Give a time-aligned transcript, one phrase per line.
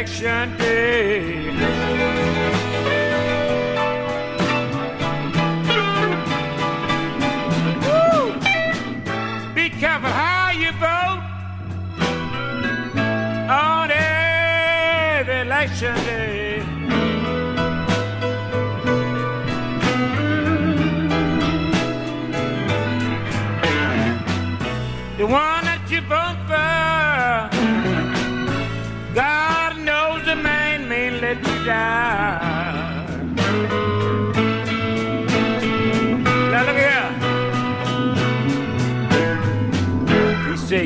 [0.00, 1.59] election day.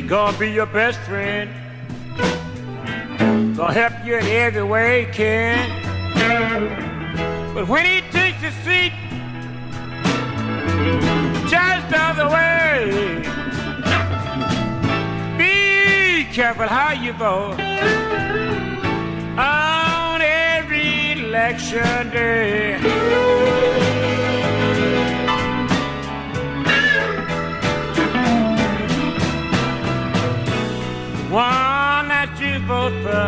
[0.05, 1.49] He be your best friend.
[3.57, 5.65] Gonna help you in every way he can.
[7.55, 8.93] But when he takes a seat,
[11.49, 13.23] just the other way.
[15.39, 17.59] Be careful how you vote
[19.39, 23.94] on every election day.
[33.15, 33.19] Ooh,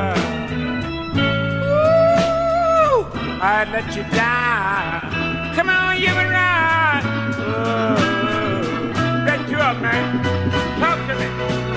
[3.40, 5.54] I'd let you down.
[5.54, 7.02] Come on, you and ride.
[7.38, 7.94] Oh,
[9.24, 10.22] bet you up, man.
[10.80, 11.75] Talk to me.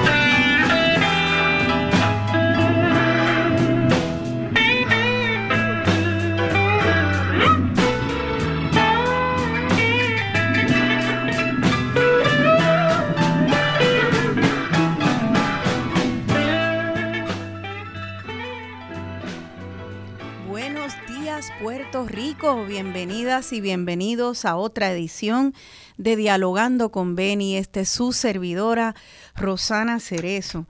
[21.62, 25.54] Puerto Rico, bienvenidas y bienvenidos a otra edición
[25.98, 27.58] de Dialogando con Beni.
[27.58, 28.96] Este es su servidora
[29.36, 30.68] Rosana Cerezo.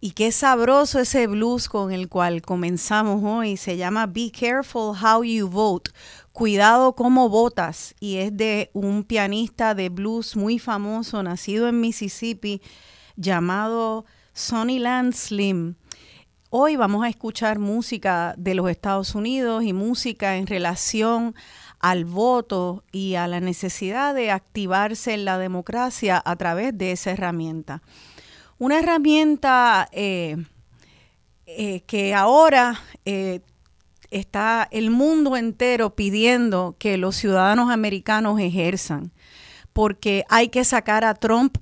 [0.00, 3.58] Y qué sabroso ese blues con el cual comenzamos hoy.
[3.58, 5.90] Se llama Be Careful How You Vote.
[6.32, 7.94] Cuidado cómo votas.
[8.00, 12.62] Y es de un pianista de blues muy famoso, nacido en Mississippi,
[13.16, 15.74] llamado Sonny Land Slim.
[16.54, 21.34] Hoy vamos a escuchar música de los Estados Unidos y música en relación
[21.80, 27.12] al voto y a la necesidad de activarse en la democracia a través de esa
[27.12, 27.80] herramienta.
[28.58, 30.44] Una herramienta eh,
[31.46, 33.40] eh, que ahora eh,
[34.10, 39.10] está el mundo entero pidiendo que los ciudadanos americanos ejerzan,
[39.72, 41.56] porque hay que sacar a Trump,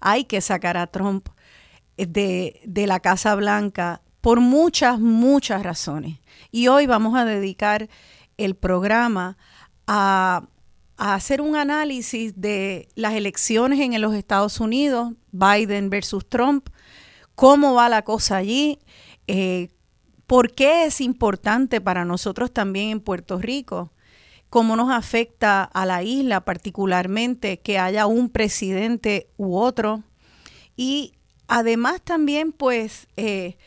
[0.00, 1.28] hay que sacar a Trump
[1.98, 6.18] de, de la Casa Blanca por muchas, muchas razones.
[6.50, 7.90] Y hoy vamos a dedicar
[8.38, 9.36] el programa
[9.86, 10.48] a,
[10.96, 16.70] hacer un análisis de las elecciones en los Estados Unidos, Biden versus Trump,
[17.34, 18.78] cómo va la cosa allí,
[19.26, 19.68] eh,
[20.26, 23.92] por qué es importante para nosotros también en Puerto Rico,
[24.48, 30.02] cómo nos afecta a la isla particularmente que haya un presidente u otro.
[30.76, 31.12] Y
[31.46, 33.58] además también, pues, eh,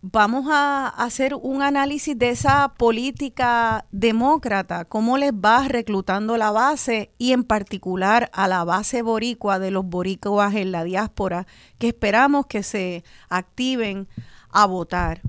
[0.00, 7.10] vamos a hacer un análisis de esa política demócrata, cómo les va reclutando la base
[7.18, 11.46] y en particular a la base boricua de los boricuas en la diáspora,
[11.78, 14.08] que esperamos que se activen
[14.50, 15.20] a votar.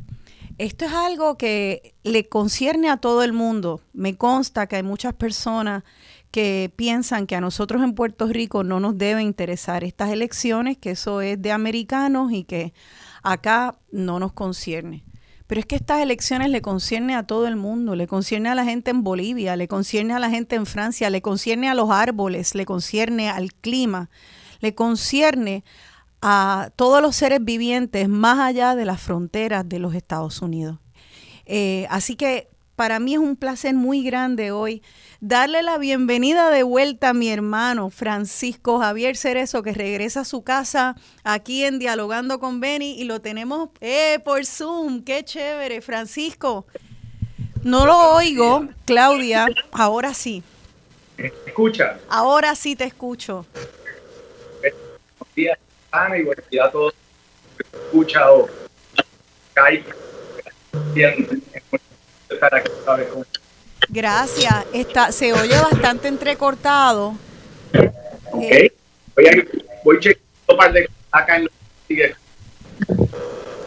[0.59, 3.81] Esto es algo que le concierne a todo el mundo.
[3.94, 5.84] Me consta que hay muchas personas
[6.31, 10.91] que piensan que a nosotros en Puerto Rico no nos debe interesar estas elecciones, que
[10.91, 12.74] eso es de americanos y que
[13.31, 15.03] acá no nos concierne.
[15.47, 18.66] Pero es que estas elecciones le concierne a todo el mundo, le concierne a la
[18.66, 22.53] gente en Bolivia, le concierne a la gente en Francia, le concierne a los árboles,
[22.53, 24.09] le concierne al clima,
[24.59, 25.63] le concierne
[26.22, 30.78] a todos los seres vivientes más allá de las fronteras de los Estados Unidos.
[31.46, 32.48] Eh, así que
[32.79, 34.81] para mí es un placer muy grande hoy
[35.20, 40.46] darle la bienvenida de vuelta a mi hermano Francisco Javier Cerezo, que regresa a su
[40.46, 40.96] casa
[41.26, 45.03] aquí en Dialogando con Beni y lo tenemos eh, por Zoom.
[45.03, 46.67] Qué chévere, Francisco.
[47.64, 49.47] No lo oigo, Claudia.
[49.73, 50.41] Ahora sí.
[51.46, 51.99] escucha?
[52.08, 53.46] Ahora sí te escucho.
[54.61, 55.59] Buenos días,
[55.91, 56.93] Ana, y buenos días a todos
[57.73, 58.47] escucha o
[63.90, 64.66] Gracias.
[64.73, 67.16] Está, se oye bastante entrecortado.
[68.31, 68.43] Ok.
[69.16, 69.31] Voy, a,
[69.84, 71.53] voy chequeando un par de acá en los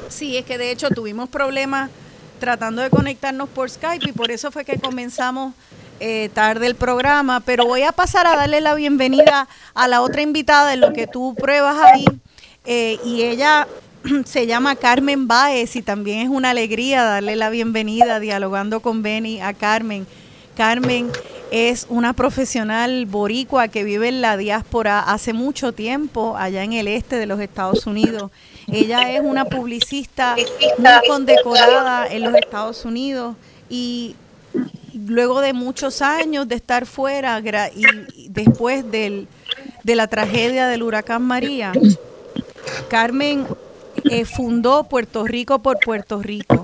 [0.09, 1.91] Sí, es que de hecho tuvimos problemas
[2.39, 5.55] tratando de conectarnos por Skype y por eso fue que comenzamos
[6.01, 10.23] eh, tarde el programa, pero voy a pasar a darle la bienvenida a la otra
[10.23, 12.05] invitada en lo que tú pruebas ahí
[12.65, 13.67] eh, y ella
[14.25, 19.41] se llama Carmen Baez y también es una alegría darle la bienvenida dialogando con Benny
[19.41, 20.07] a Carmen.
[20.57, 21.11] Carmen
[21.51, 26.89] es una profesional boricua que vive en la diáspora hace mucho tiempo allá en el
[26.89, 28.31] este de los Estados Unidos.
[28.69, 30.37] Ella es una publicista
[30.79, 33.37] muy condecorada en los Estados Unidos
[33.69, 34.17] y
[34.95, 37.41] luego de muchos años de estar fuera
[37.75, 39.29] y después del,
[39.85, 41.73] de la tragedia del huracán María,
[42.89, 43.47] Carmen
[44.05, 46.61] eh, fundó Puerto Rico por Puerto Rico.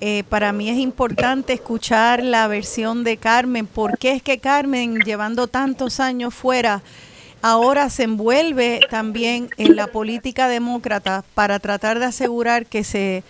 [0.00, 3.66] Eh, para mí es importante escuchar la versión de Carmen.
[3.66, 6.82] ¿Por qué es que Carmen, llevando tantos años fuera,
[7.40, 13.22] ahora se envuelve también en la política demócrata para tratar de asegurar que se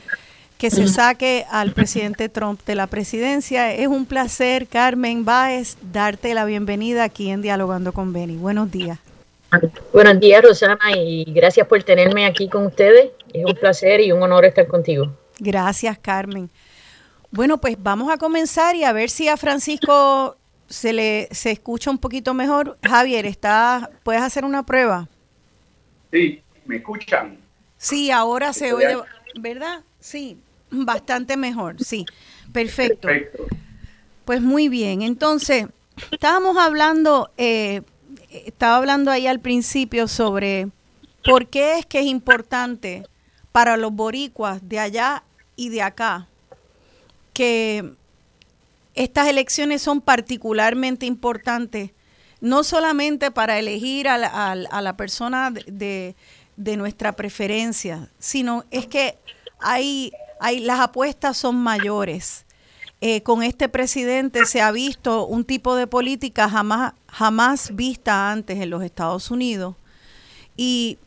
[0.59, 3.75] que se saque al presidente Trump de la presidencia.
[3.75, 8.37] Es un placer, Carmen Báez, darte la bienvenida aquí en Dialogando con Beni.
[8.37, 8.99] Buenos días.
[9.93, 13.11] Buenos días, Rosana, y gracias por tenerme aquí con ustedes.
[13.33, 15.11] Es un placer y un honor estar contigo.
[15.39, 16.51] Gracias, Carmen.
[17.31, 20.37] Bueno, pues vamos a comenzar y a ver si a Francisco
[20.69, 22.79] se le se escucha un poquito mejor.
[22.83, 25.09] Javier, ¿está, ¿puedes hacer una prueba?
[26.13, 27.39] Sí, ¿me escuchan?
[27.79, 28.97] Sí, ahora se oye,
[29.39, 29.83] ¿verdad?
[30.01, 30.39] Sí,
[30.71, 32.07] bastante mejor, sí.
[32.53, 33.09] Perfecto.
[34.25, 35.67] Pues muy bien, entonces,
[36.11, 37.83] estábamos hablando, eh,
[38.31, 40.69] estaba hablando ahí al principio sobre
[41.25, 43.05] por qué es que es importante
[43.53, 45.23] para los boricuas de allá
[45.57, 46.29] y de acá
[47.37, 47.93] que
[48.95, 51.91] estas elecciones son particularmente importantes,
[52.41, 56.17] no solamente para elegir a la, persona de,
[56.57, 59.19] de, nuestra preferencia, sino es que
[59.59, 62.46] hay, hay, las apuestas son mayores.
[63.03, 68.59] Eh, con este presidente se ha visto un tipo de política jamás, jamás vista antes
[68.59, 69.77] en los Estados Unidos.
[70.57, 70.99] Y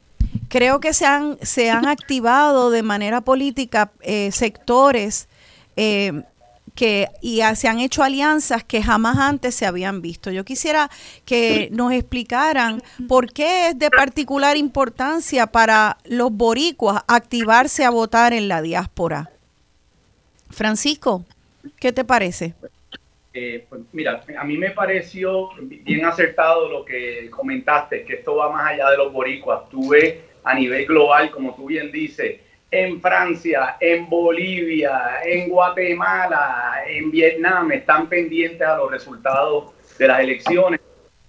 [0.49, 5.27] creo que se han, se han activado de manera política eh, sectores
[5.75, 6.23] eh,
[6.75, 10.29] que, y se han hecho alianzas que jamás antes se habían visto.
[10.29, 10.91] Yo quisiera
[11.25, 18.31] que nos explicaran por qué es de particular importancia para los boricuas activarse a votar
[18.33, 19.31] en la diáspora.
[20.51, 21.25] Francisco,
[21.79, 22.53] ¿qué te parece?
[23.33, 28.51] Eh, pues mira, a mí me pareció bien acertado lo que comentaste, que esto va
[28.51, 29.69] más allá de los boricuas.
[29.69, 32.39] Tuve a nivel global, como tú bien dices,
[32.71, 40.19] en Francia, en Bolivia, en Guatemala, en Vietnam, están pendientes a los resultados de las
[40.19, 40.79] elecciones.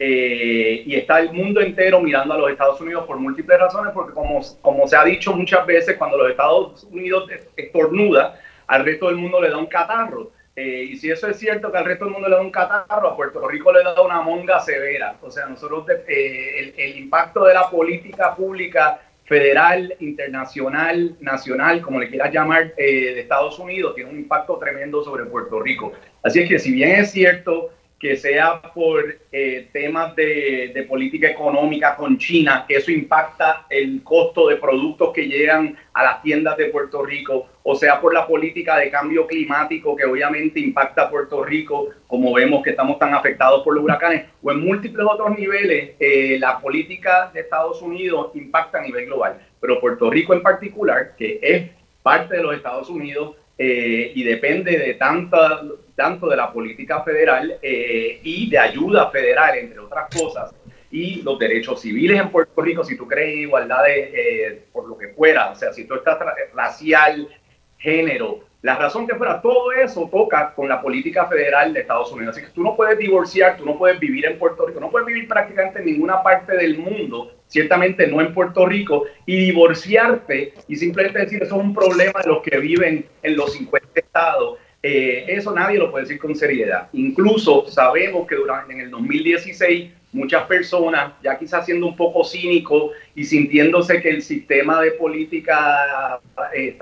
[0.02, 4.14] Eh, y está el mundo entero mirando a los Estados Unidos por múltiples razones, porque
[4.14, 8.40] como, como se ha dicho muchas veces, cuando los Estados Unidos estornuda,
[8.70, 10.31] al resto del mundo le da un catarro.
[10.55, 13.08] Eh, y si eso es cierto que al resto del mundo le da un catarro,
[13.08, 15.17] a Puerto Rico le da una monga severa.
[15.22, 21.99] O sea, nosotros eh, el, el impacto de la política pública federal, internacional, nacional, como
[21.99, 25.93] le quieras llamar, eh, de Estados Unidos, tiene un impacto tremendo sobre Puerto Rico.
[26.23, 27.70] Así es que si bien es cierto
[28.00, 34.49] que sea por eh, temas de, política económica con China, que eso impacta el costo
[34.49, 38.79] de productos que llegan a las tiendas de Puerto Rico, o sea por la política
[38.79, 43.62] de cambio climático que obviamente impacta a Puerto Rico, como vemos que estamos tan afectados
[43.62, 48.78] por los huracanes, o en múltiples otros niveles, eh, la política de Estados Unidos impacta
[48.78, 49.38] a nivel global.
[49.61, 51.71] Pero Puerto Rico en particular, que es
[52.02, 55.61] parte de los Estados Unidos, eh, y depende de tanta,
[56.00, 60.54] tanto de la política federal eh, y de ayuda federal, entre otras cosas,
[60.90, 64.97] y los derechos civiles en Puerto Rico, si tú crees igualdad de, eh, por lo
[64.97, 66.19] que fuera, o sea, si tú estás
[66.54, 67.28] racial,
[67.76, 72.35] género, la razón que fuera, todo eso toca con la política federal de Estados Unidos.
[72.35, 75.07] Así que tú no puedes divorciar, tú no puedes vivir en Puerto Rico, no puedes
[75.07, 80.76] vivir prácticamente en ninguna parte del mundo, ciertamente no en Puerto Rico, y divorciarte y
[80.76, 84.59] simplemente decir eso es un problema de los que viven en los 50 estados.
[84.82, 86.88] Eh, eso nadie lo puede decir con seriedad.
[86.92, 92.90] Incluso sabemos que durante en el 2016 muchas personas, ya quizás siendo un poco cínico
[93.14, 96.20] y sintiéndose que el sistema de política
[96.54, 96.76] eh,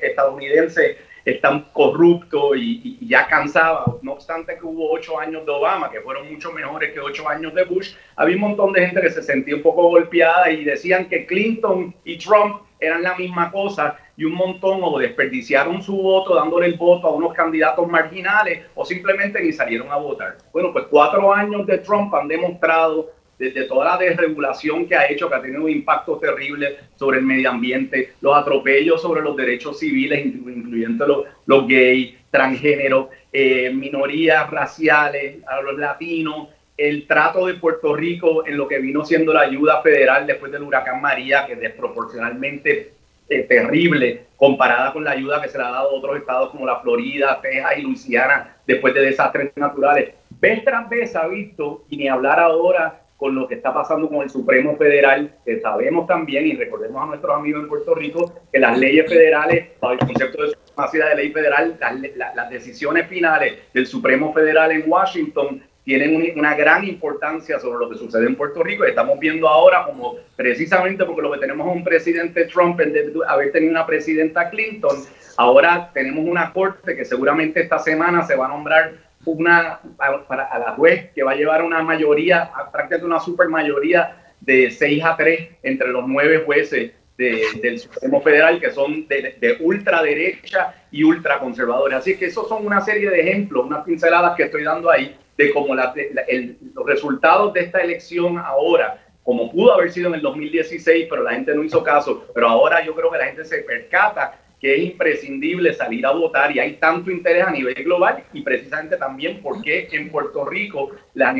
[0.00, 5.90] estadounidense es tan corrupto y, ya cansaba, no obstante que hubo ocho años de Obama,
[5.90, 9.10] que fueron mucho mejores que ocho años de Bush, había un montón de gente que
[9.10, 13.96] se sentía un poco golpeada y decían que Clinton y Trump eran la misma cosa
[14.16, 18.84] y un montón o desperdiciaron su voto dándole el voto a unos candidatos marginales o
[18.84, 20.38] simplemente ni salieron a votar.
[20.52, 23.10] Bueno, pues cuatro años de Trump han demostrado
[23.40, 27.24] desde toda la desregulación que ha hecho, que ha tenido un impacto terrible sobre el
[27.24, 34.50] medio ambiente, los atropellos sobre los derechos civiles, incluyendo los, los gays, transgéneros, eh, minorías
[34.50, 36.48] raciales, a los latinos,
[36.80, 40.62] el trato de Puerto Rico en lo que vino siendo la ayuda federal después del
[40.62, 42.92] huracán María, que desproporcionalmente
[43.28, 46.64] eh, terrible comparada con la ayuda que se le ha dado a otros estados como
[46.64, 50.14] la Florida, Texas y Luisiana después de desastres naturales.
[50.40, 54.30] Vez tras ha visto, y ni hablar ahora con lo que está pasando con el
[54.30, 58.78] Supremo Federal, que sabemos también, y recordemos a nuestros amigos en Puerto Rico, que las
[58.78, 61.78] leyes federales, el concepto de supremacía de ley federal,
[62.16, 67.98] las decisiones finales del Supremo Federal en Washington tienen una gran importancia sobre lo que
[67.98, 68.84] sucede en Puerto Rico.
[68.84, 73.12] Estamos viendo ahora como precisamente porque lo que tenemos es un presidente Trump en de
[73.26, 74.96] haber tenido una presidenta Clinton,
[75.36, 78.92] ahora tenemos una corte que seguramente esta semana se va a nombrar
[79.24, 79.80] una
[80.28, 84.70] para a la juez que va a llevar una mayoría, prácticamente una super mayoría de
[84.70, 90.72] 6 a 3 entre los nueve jueces del Supremo Federal que son de, de, ultraderecha
[90.92, 91.98] y ultraconservadores.
[91.98, 95.52] Así que esos son una serie de ejemplos, unas pinceladas que estoy dando ahí de
[95.52, 101.22] cómo los resultados de esta elección ahora, como pudo haber sido en el 2016, pero
[101.22, 104.76] la gente no hizo caso, pero ahora yo creo que la gente se percata que
[104.76, 109.40] es imprescindible salir a votar y hay tanto interés a nivel global y precisamente también
[109.42, 111.34] porque en Puerto Rico la,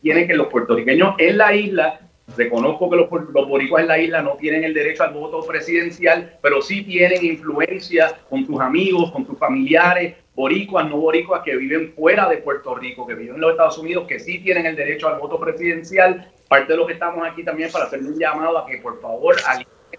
[0.00, 2.00] tienen que los puertorriqueños en la isla
[2.36, 6.38] Reconozco que los, los, boricuas en la isla no tienen el derecho al voto presidencial,
[6.42, 11.92] pero sí tienen influencia con sus amigos, con sus familiares, boricuas, no boricuas que viven
[11.94, 15.08] fuera de Puerto Rico, que viven en los Estados Unidos, que sí tienen el derecho
[15.08, 16.30] al voto presidencial.
[16.48, 19.36] Parte de lo que estamos aquí también para hacerle un llamado a que por favor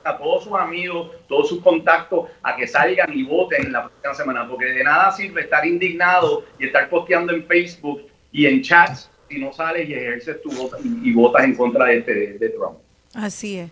[0.04, 4.14] a todos sus amigos, todos sus contactos a que salgan y voten en la próxima
[4.14, 9.10] semana, porque de nada sirve estar indignado y estar posteando en Facebook y en chats
[9.30, 12.80] si no sales y ejerces tu voto y, votas en contra de, este, de Trump.
[13.14, 13.72] Así es.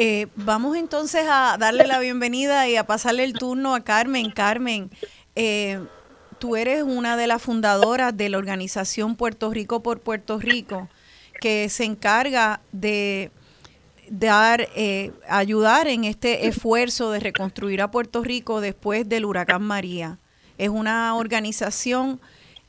[0.00, 4.30] Eh, vamos entonces a darle la bienvenida y a pasarle el turno a Carmen.
[4.30, 4.90] Carmen,
[5.40, 5.78] eh,
[6.40, 10.88] tú eres una de las fundadoras de la organización Puerto Rico por Puerto Rico,
[11.40, 13.30] que se encarga de
[14.10, 20.18] dar, eh, ayudar en este esfuerzo de reconstruir a Puerto Rico después del huracán María.
[20.58, 22.20] Es una organización,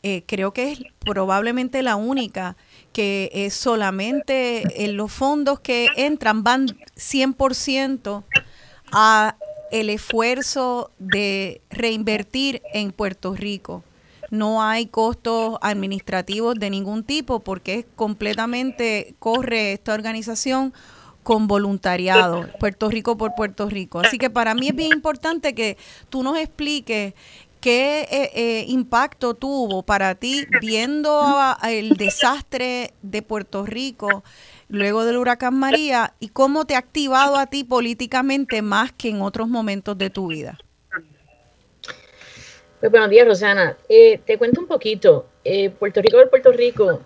[0.03, 2.55] eh, creo que es probablemente la única,
[2.93, 8.23] que es solamente en los fondos que entran van 100%
[8.91, 9.35] a
[9.71, 13.83] el esfuerzo de reinvertir en Puerto Rico.
[14.31, 20.73] No hay costos administrativos de ningún tipo porque es completamente corre esta organización
[21.23, 23.99] con voluntariado, Puerto Rico por Puerto Rico.
[23.99, 25.77] Así que para mí es bien importante que
[26.09, 27.13] tú nos expliques
[27.59, 34.23] qué eh, eh, impacto tuvo para ti viendo el desastre de Puerto Rico
[34.69, 39.21] luego del huracán María y cómo te ha activado a ti políticamente más que en
[39.21, 40.57] otros momentos de tu vida.
[42.79, 43.75] Pues buenos días, Rosana.
[43.89, 45.25] Eh, te cuento un poquito.
[45.43, 47.01] Eh, Puerto Rico del Puerto Rico,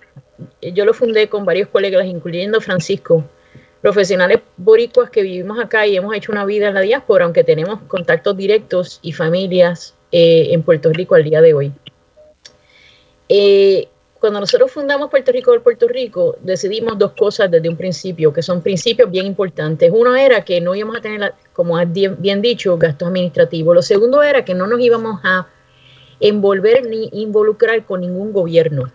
[0.62, 3.24] eh, yo lo fundé con varios colegas, incluyendo Francisco,
[3.82, 7.82] profesionales boricuas que vivimos acá y hemos hecho una vida en la diáspora, aunque tenemos
[7.88, 11.74] contactos directos y familias en Puerto Rico al día de hoy
[14.24, 18.42] cuando nosotros fundamos Puerto Rico del Puerto Rico, decidimos dos cosas desde un principio, que
[18.42, 19.92] son principios bien importantes.
[19.94, 23.76] Uno era que no íbamos a tener, como has bien dicho, gastos administrativos.
[23.76, 25.50] Lo segundo era que no nos íbamos a
[26.22, 28.94] envolver ni involucrar con ningún gobierno,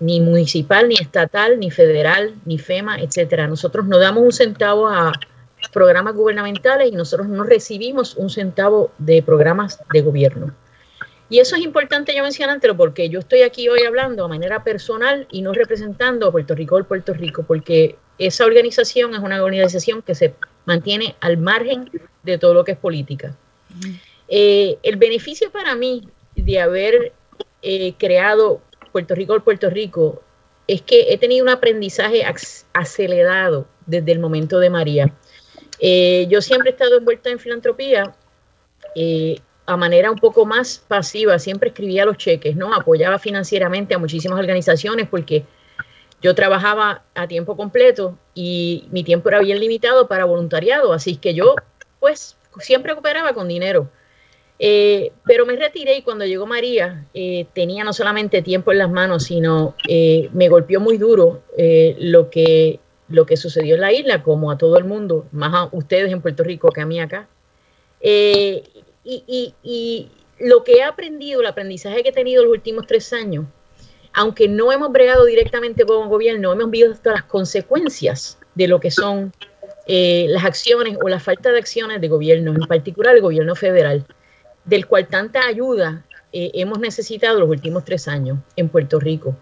[0.00, 3.48] ni municipal, ni estatal, ni federal, ni FEMA, etcétera.
[3.48, 5.12] Nosotros no damos un centavo a
[5.74, 10.54] programas gubernamentales y nosotros no recibimos un centavo de programas de gobierno.
[11.30, 15.28] Y eso es importante yo mencionártelo porque yo estoy aquí hoy hablando de manera personal
[15.30, 20.02] y no representando a Puerto Rico o Puerto Rico, porque esa organización es una organización
[20.02, 20.34] que se
[20.66, 21.88] mantiene al margen
[22.24, 23.36] de todo lo que es política.
[24.28, 27.12] Eh, el beneficio para mí de haber
[27.62, 28.60] eh, creado
[28.90, 30.22] Puerto Rico o Puerto Rico
[30.66, 32.24] es que he tenido un aprendizaje
[32.72, 35.14] acelerado desde el momento de María.
[35.78, 38.14] Eh, yo siempre he estado envuelta en filantropía
[39.70, 42.74] a manera un poco más pasiva, siempre escribía los cheques, ¿no?
[42.74, 45.44] Apoyaba financieramente a muchísimas organizaciones porque
[46.20, 51.34] yo trabajaba a tiempo completo y mi tiempo era bien limitado para voluntariado, así que
[51.34, 51.54] yo
[52.00, 53.88] pues siempre cooperaba con dinero.
[54.58, 58.90] Eh, pero me retiré y cuando llegó María eh, tenía no solamente tiempo en las
[58.90, 61.44] manos, sino eh, me golpeó muy duro
[61.96, 65.68] lo, que, lo que sucedió en la isla, como a todo el mundo, más a
[65.70, 67.28] ustedes en Puerto Rico que a mí acá
[69.04, 73.44] y, lo que he aprendido, el aprendizaje que he tenido los últimos tres años,
[74.14, 78.90] aunque no hemos bregado directamente con el gobierno, hemos visto las consecuencias de lo que
[78.90, 79.32] son
[79.86, 84.06] eh, las acciones o la falta de acciones de gobierno, en particular el gobierno federal,
[84.64, 89.36] del cual tanta ayuda eh, hemos necesitado los últimos tres años en Puerto Rico.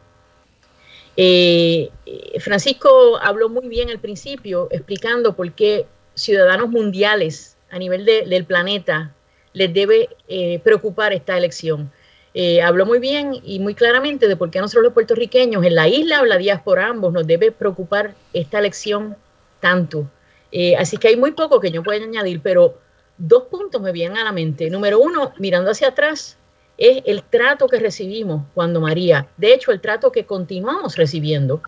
[1.17, 1.91] Eh,
[2.39, 9.15] Francisco habló muy bien al principio explicando por qué ciudadanos mundiales a nivel del planeta,
[9.59, 11.91] les debe eh, preocupar esta elección.
[12.33, 15.75] Eh, habló muy bien y muy claramente de por qué a nosotros los puertorriqueños, en
[15.75, 19.17] la isla o la diáspora, ambos, nos debe preocupar esta elección
[19.59, 20.09] tanto.
[20.53, 22.79] Eh, así que hay muy poco que yo pueda añadir, pero
[23.17, 24.71] dos puntos me vienen a la mente.
[24.71, 26.37] Número uno, mirando hacia atrás,
[26.77, 31.61] es el trato que recibimos cuando María, de hecho, el trato que continuamos recibiendo,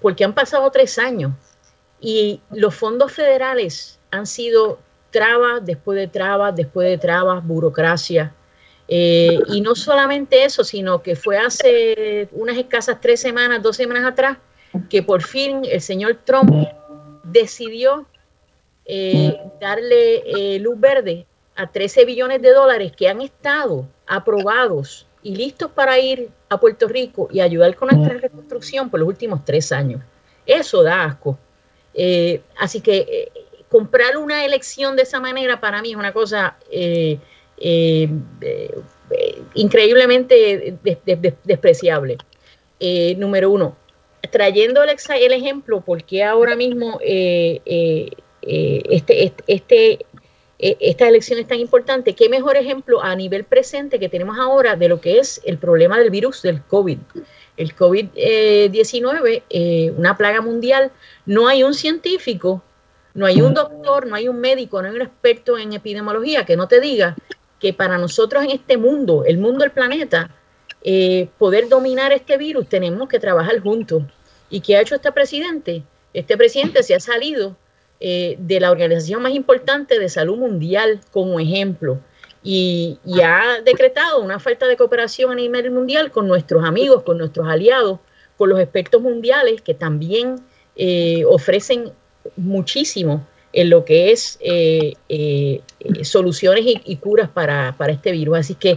[0.00, 1.32] porque han pasado tres años
[2.00, 8.34] y los fondos federales han sido trabas después de trabas, después de trabas, burocracia.
[8.90, 14.04] Eh, y no solamente eso, sino que fue hace unas escasas tres semanas, dos semanas
[14.04, 14.38] atrás,
[14.88, 16.50] que por fin el señor Trump
[17.22, 18.06] decidió
[18.86, 25.36] eh, darle eh, luz verde a 13 billones de dólares que han estado aprobados y
[25.36, 29.70] listos para ir a Puerto Rico y ayudar con nuestra reconstrucción por los últimos tres
[29.70, 30.00] años.
[30.46, 31.38] Eso da asco.
[32.56, 33.30] así que
[33.68, 37.18] comprar una elección de esa manera para mí es una cosa eh,
[37.58, 38.08] eh,
[38.40, 40.76] eh, increíblemente
[41.44, 42.18] despreciable.
[43.16, 43.76] número uno,
[44.30, 50.06] trayendo el, ejemplo, porque ahora mismo este, este, este,
[50.58, 54.88] esta elección es tan importante, qué mejor ejemplo a nivel presente que tenemos ahora de
[54.88, 56.98] lo que es el problema del virus del COVID.
[57.56, 60.92] El COVID-19, una plaga mundial,
[61.26, 62.62] no hay un científico
[63.18, 66.56] no hay un doctor, no hay un médico, no hay un experto en epidemiología que
[66.56, 67.16] no te diga
[67.58, 70.30] que para nosotros en este mundo, el mundo del planeta,
[70.84, 74.04] eh, poder dominar este virus tenemos que trabajar juntos.
[74.50, 75.82] ¿Y qué ha hecho este presidente?
[76.14, 77.56] Este presidente se ha salido
[77.98, 81.98] eh, de la organización más importante de salud mundial como ejemplo
[82.44, 87.48] y, ha decretado una falta de cooperación a nivel mundial con nuestros amigos, con nuestros
[87.48, 87.98] aliados,
[88.36, 90.36] con los expertos mundiales que también
[90.76, 91.92] eh, ofrecen
[92.36, 95.62] muchísimo en lo que es eh, eh,
[96.02, 98.38] soluciones y, curas para, este virus.
[98.38, 98.72] Así que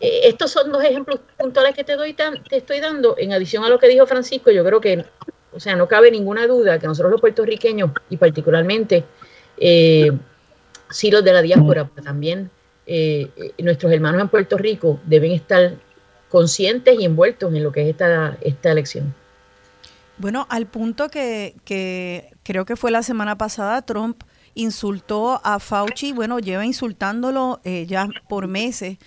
[0.00, 3.16] eh, estos son dos ejemplos puntuales que te, doy te estoy dando.
[3.18, 5.04] En adición a lo que dijo Francisco, yo creo que,
[5.52, 9.04] o sea, no cabe ninguna duda que nosotros los puertorriqueños y particularmente
[9.58, 12.50] sí los de la diáspora, también
[13.58, 15.74] nuestros hermanos en Puerto Rico deben estar
[16.28, 19.14] conscientes y envueltos en lo que es esta, esta elección.
[20.18, 24.22] Bueno, al punto que, que creo que fue la semana pasada, Trump
[24.54, 28.98] insultó a Fauci, bueno, lleva insultándolo eh, ya por meses,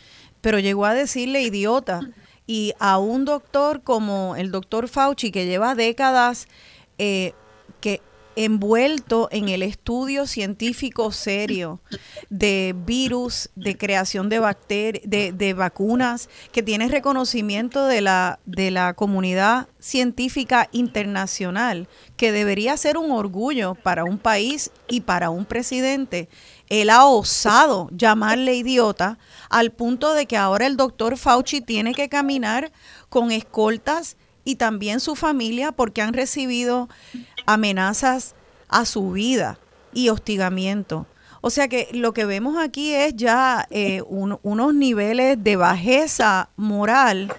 [0.42, 2.02] pero llegó a decirle idiota.
[2.50, 6.48] Y a un doctor como el doctor Fauci, que lleva décadas
[6.98, 7.34] eh,
[7.82, 8.02] que
[8.38, 11.80] envuelto en el estudio científico serio
[12.30, 19.68] de virus, de creación de, de, vacunas, que tiene reconocimiento de la, de la comunidad
[19.80, 26.30] científica internacional, que debería ser un orgullo para un país y para un presidente.
[26.70, 29.18] Él ha osado llamarle idiota
[29.50, 32.72] al punto de que ahora el doctor Fauci tiene que caminar
[33.10, 34.16] con escoltas
[34.48, 36.88] y también su familia porque han recibido
[37.48, 38.36] amenazas
[38.70, 39.58] a su vida
[39.94, 41.08] y hostigamiento.
[41.42, 47.34] O sea que lo que vemos aquí es ya eh, unos niveles de bajeza moral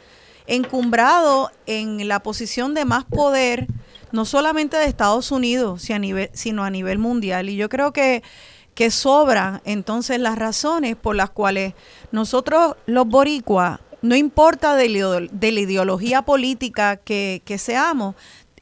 [0.47, 3.66] encumbrado en la posición de más poder,
[4.11, 5.87] no solamente de Estados Unidos,
[6.33, 7.51] sino a nivel mundial.
[7.51, 8.23] Y yo creo que,
[8.75, 11.75] que sobran entonces las razones por las cuales
[12.11, 18.14] nosotros los boricuas no importa de, la ideología política que, seamos,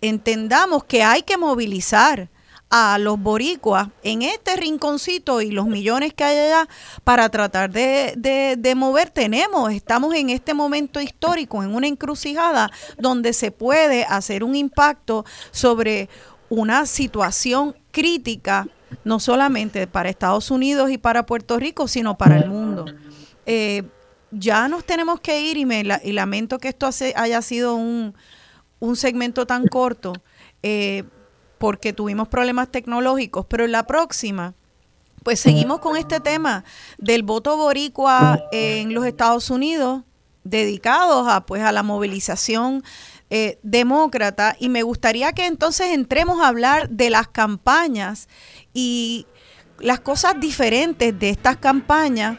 [0.07, 2.29] entendamos que hay que movilizar
[2.69, 6.69] a los boricuas en este rinconcito y los millones que hay allá
[7.05, 8.15] para tratar de,
[8.59, 9.11] de, mover.
[9.11, 15.25] Tenemos, estamos en este momento histórico, en una encrucijada donde se puede hacer un impacto
[15.53, 16.09] sobre
[16.49, 18.67] una situación crítica,
[19.05, 22.87] no solamente para Estados Unidos y para Puerto Rico, sino para el mundo.
[23.47, 23.85] Eh,
[24.33, 28.15] ya nos tenemos que ir y, me, y lamento que esto haya sido un,
[28.95, 30.13] segmento tan corto
[30.63, 31.03] eh,
[31.59, 34.55] porque tuvimos problemas tecnológicos, pero en la próxima,
[35.25, 36.65] pues seguimos con este tema
[36.99, 40.03] del voto boricua en los Estados Unidos,
[40.45, 42.85] dedicados a, pues, a la movilización
[43.29, 44.55] eh, demócrata.
[44.61, 48.29] Y me gustaría que entonces entremos a hablar de las campañas
[48.73, 49.27] y
[49.81, 52.39] las cosas diferentes de estas campañas,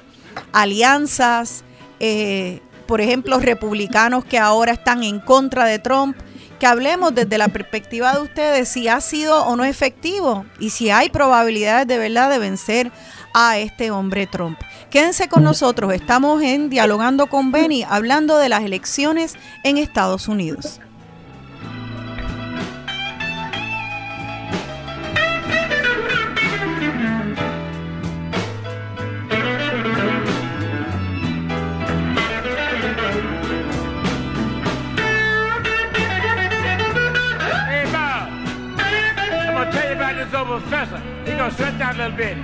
[0.53, 1.63] alianzas,
[1.99, 6.17] eh, por ejemplo, republicanos que ahora están en contra de Trump,
[6.59, 10.89] que hablemos desde la perspectiva de ustedes si ha sido o no efectivo y si
[10.89, 12.91] hay probabilidades de verdad de vencer
[13.33, 14.59] a este hombre Trump.
[14.89, 20.79] Quédense con nosotros, estamos en Dialogando con Benny, hablando de las elecciones en Estados Unidos.
[40.31, 42.37] Bust out a little bit.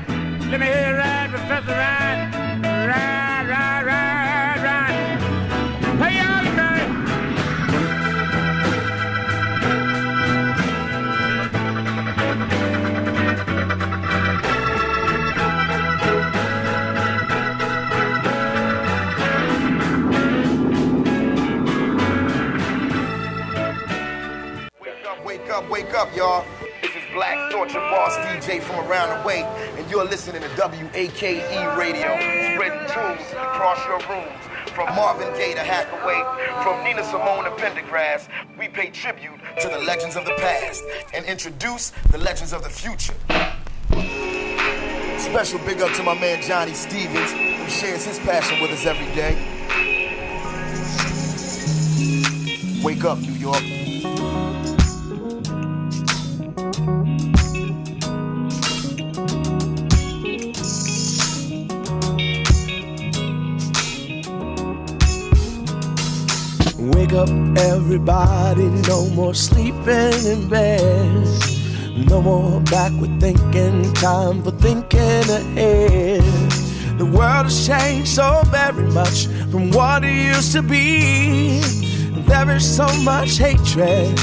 [0.50, 2.34] Let me hear you ride, Professor Ride.
[2.64, 5.20] Ride, ride, ride, ride.
[6.00, 6.44] Hey, y'all,
[24.80, 26.63] Wake up, Wake up, wake up, y'all.
[27.14, 29.44] Black Torture Boss DJ from around the way,
[29.78, 32.10] and you're listening to WAKE Radio,
[32.56, 34.34] spreading tunes across your rooms.
[34.74, 36.24] From Marvin Gaye to Hackaway,
[36.64, 41.24] from Nina Simone to Pendergrass, we pay tribute to the legends of the past and
[41.26, 43.14] introduce the legends of the future.
[45.20, 49.06] Special big up to my man Johnny Stevens, who shares his passion with us every
[49.14, 49.38] day.
[52.84, 53.83] Wake up, New York.
[66.92, 71.28] Wake up, everybody, no more sleeping in bed.
[72.10, 76.22] No more backward thinking, time for thinking ahead.
[77.00, 81.62] The world has changed so very much from what it used to be.
[82.28, 84.20] There is so much hatred,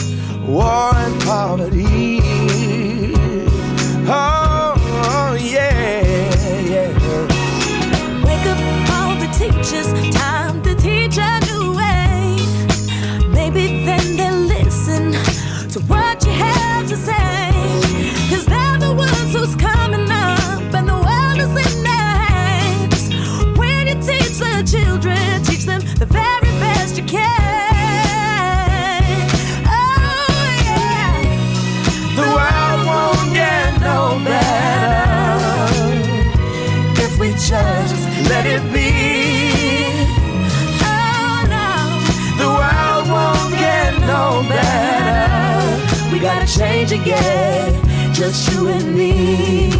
[0.46, 2.20] war, and poverty.
[4.06, 4.39] Oh,
[37.50, 38.90] just let it be.
[44.12, 44.60] Oh.
[46.12, 47.74] We gotta change again,
[48.12, 49.70] just you and me.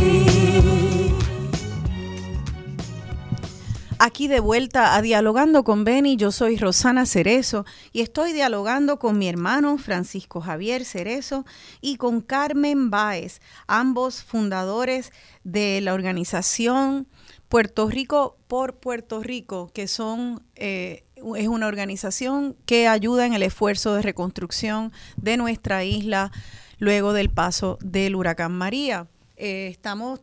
[4.03, 9.19] Aquí de vuelta a Dialogando con Beni, yo soy Rosana Cerezo y estoy dialogando con
[9.19, 11.45] mi hermano Francisco Javier Cerezo
[11.83, 15.13] y con Carmen Báez, ambos fundadores
[15.45, 17.09] de la organización
[17.51, 23.43] Puerto Rico por Puerto Rico, que son eh, es una organización que ayuda en el
[23.43, 26.31] esfuerzo de reconstrucción de nuestra isla
[26.79, 29.09] luego del paso del huracán María.
[29.37, 30.21] Eh, estamos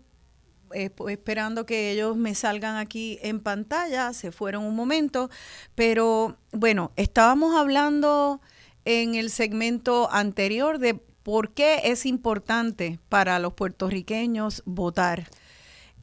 [0.73, 5.29] eh, pues, esperando que ellos me salgan aquí en pantalla, se fueron un momento,
[5.75, 8.39] pero bueno, estábamos hablando
[8.85, 15.27] en el segmento anterior de por qué es importante para los puertorriqueños votar.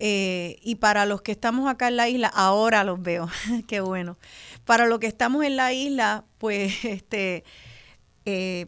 [0.00, 3.28] Eh, y para los que estamos acá en la isla, ahora los veo,
[3.68, 4.16] qué bueno.
[4.64, 7.44] Para los que estamos en la isla, pues este
[8.24, 8.66] eh,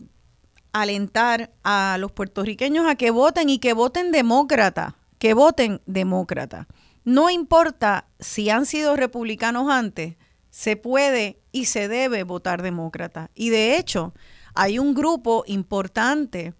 [0.72, 6.68] alentar a los puertorriqueños a que voten y que voten demócrata, que voten demócrata.
[7.04, 10.16] No importa si han sido republicanos antes,
[10.50, 13.30] se puede y se debe votar demócrata.
[13.34, 14.12] Y de hecho,
[14.54, 16.54] hay un grupo importante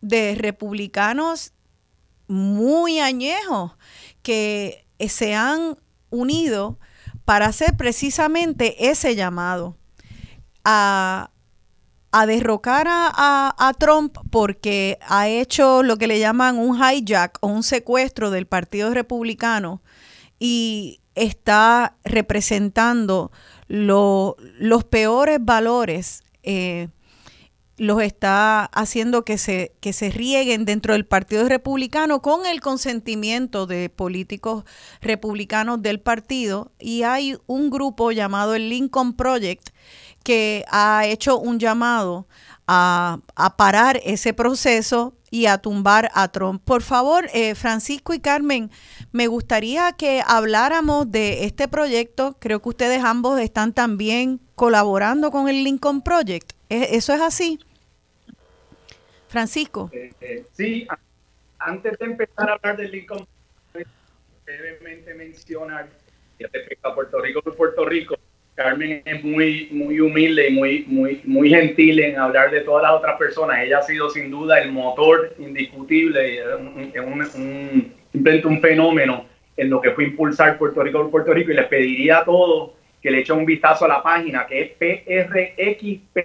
[0.00, 1.52] de republicanos
[2.26, 3.72] muy añejos
[4.22, 5.76] que se han
[6.10, 6.78] unido
[7.24, 9.76] para hacer precisamente ese llamado
[10.64, 11.30] a,
[12.10, 17.48] a derrocar a, a, Trump porque ha hecho lo que le llaman un hijack o
[17.48, 19.82] un secuestro del Partido Republicano
[20.38, 23.32] y está representando
[23.68, 26.22] lo, los peores valores.
[26.42, 26.88] Eh,
[27.82, 33.66] los está haciendo que se, que se rieguen dentro del Partido Republicano con el consentimiento
[33.66, 34.62] de políticos
[35.00, 36.70] republicanos del partido.
[36.78, 39.70] Y hay un grupo llamado el Lincoln Project
[40.22, 42.28] que ha hecho un llamado
[42.68, 46.62] a, a parar ese proceso y a tumbar a Trump.
[46.64, 48.70] Por favor, eh, Francisco y Carmen,
[49.10, 52.36] me gustaría que habláramos de este proyecto.
[52.38, 56.52] Creo que ustedes ambos están también colaborando con el Lincoln Project.
[56.68, 57.58] ¿Eso es así?
[59.32, 59.90] Francisco.
[59.92, 60.86] Eh, eh, sí,
[61.58, 63.26] antes de empezar a hablar del Lincoln,
[64.44, 65.88] brevemente mencionar
[66.38, 68.16] respecto a Puerto Rico Puerto Rico,
[68.54, 72.92] Carmen es muy, muy humilde y muy, muy, muy gentil en hablar de todas las
[72.92, 73.60] otras personas.
[73.60, 76.92] Ella ha sido sin duda el motor indiscutible, un,
[77.34, 77.94] un,
[78.44, 79.24] un fenómeno
[79.56, 82.72] en lo que fue impulsar Puerto Rico por Puerto Rico y les pediría a todos
[83.00, 86.22] que le echen un vistazo a la página que es prxpr.org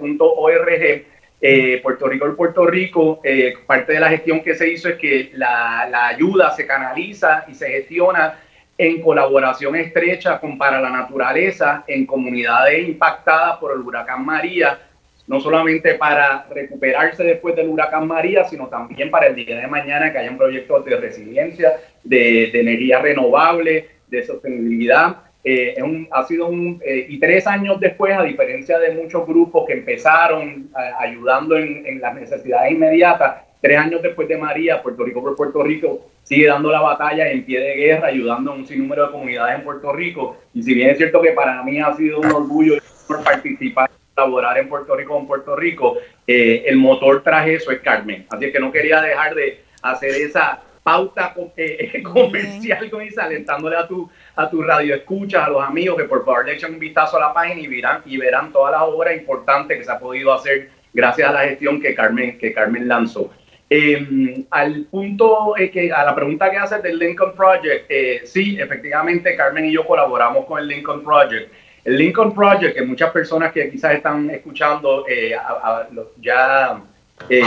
[1.44, 4.96] Eh, Puerto Rico el Puerto Rico, eh, parte de la gestión que se hizo es
[4.96, 8.40] que la, la ayuda se canaliza y se gestiona
[8.78, 14.80] en colaboración estrecha con Para la Naturaleza en comunidades impactadas por el huracán María,
[15.28, 20.14] no solamente para recuperarse después del huracán María, sino también para el día de mañana
[20.14, 25.18] que hayan proyectos de resiliencia, de energía renovable, de sostenibilidad.
[25.44, 29.66] Eh, un- ha sido un, eh, y tres años después, a diferencia de muchos grupos
[29.66, 35.04] que empezaron eh, ayudando en, en las necesidades inmediatas, tres años después de María, Puerto
[35.04, 38.68] Rico por Puerto Rico sigue dando la batalla en pie de guerra, ayudando a un
[38.68, 40.38] sinnúmero de comunidades en Puerto Rico.
[40.54, 42.76] Y si bien es cierto que para mí ha sido un orgullo
[43.24, 45.98] participar, colaborar en Puerto Rico con Puerto Rico,
[46.28, 48.26] eh, el motor tras eso es Carmen.
[48.30, 53.88] Así que no quería dejar de hacer esa pauta eh, comercial con Isa, alentándole a
[53.88, 57.18] tu, a tu radio escucha, a los amigos que por favor le echen un vistazo
[57.18, 60.34] a la página y verán, y verán todas las obras importantes que se ha podido
[60.34, 63.32] hacer gracias a la gestión que Carmen, que Carmen lanzó.
[63.74, 68.60] Eh, al punto eh, que a la pregunta que haces del Lincoln Project, eh, sí,
[68.60, 71.54] efectivamente Carmen y yo colaboramos con el Lincoln Project.
[71.86, 75.40] El Lincoln Project, que muchas personas que quizás están escuchando eh, a-
[75.82, 75.88] a-
[76.20, 76.82] ya
[77.30, 77.44] eh,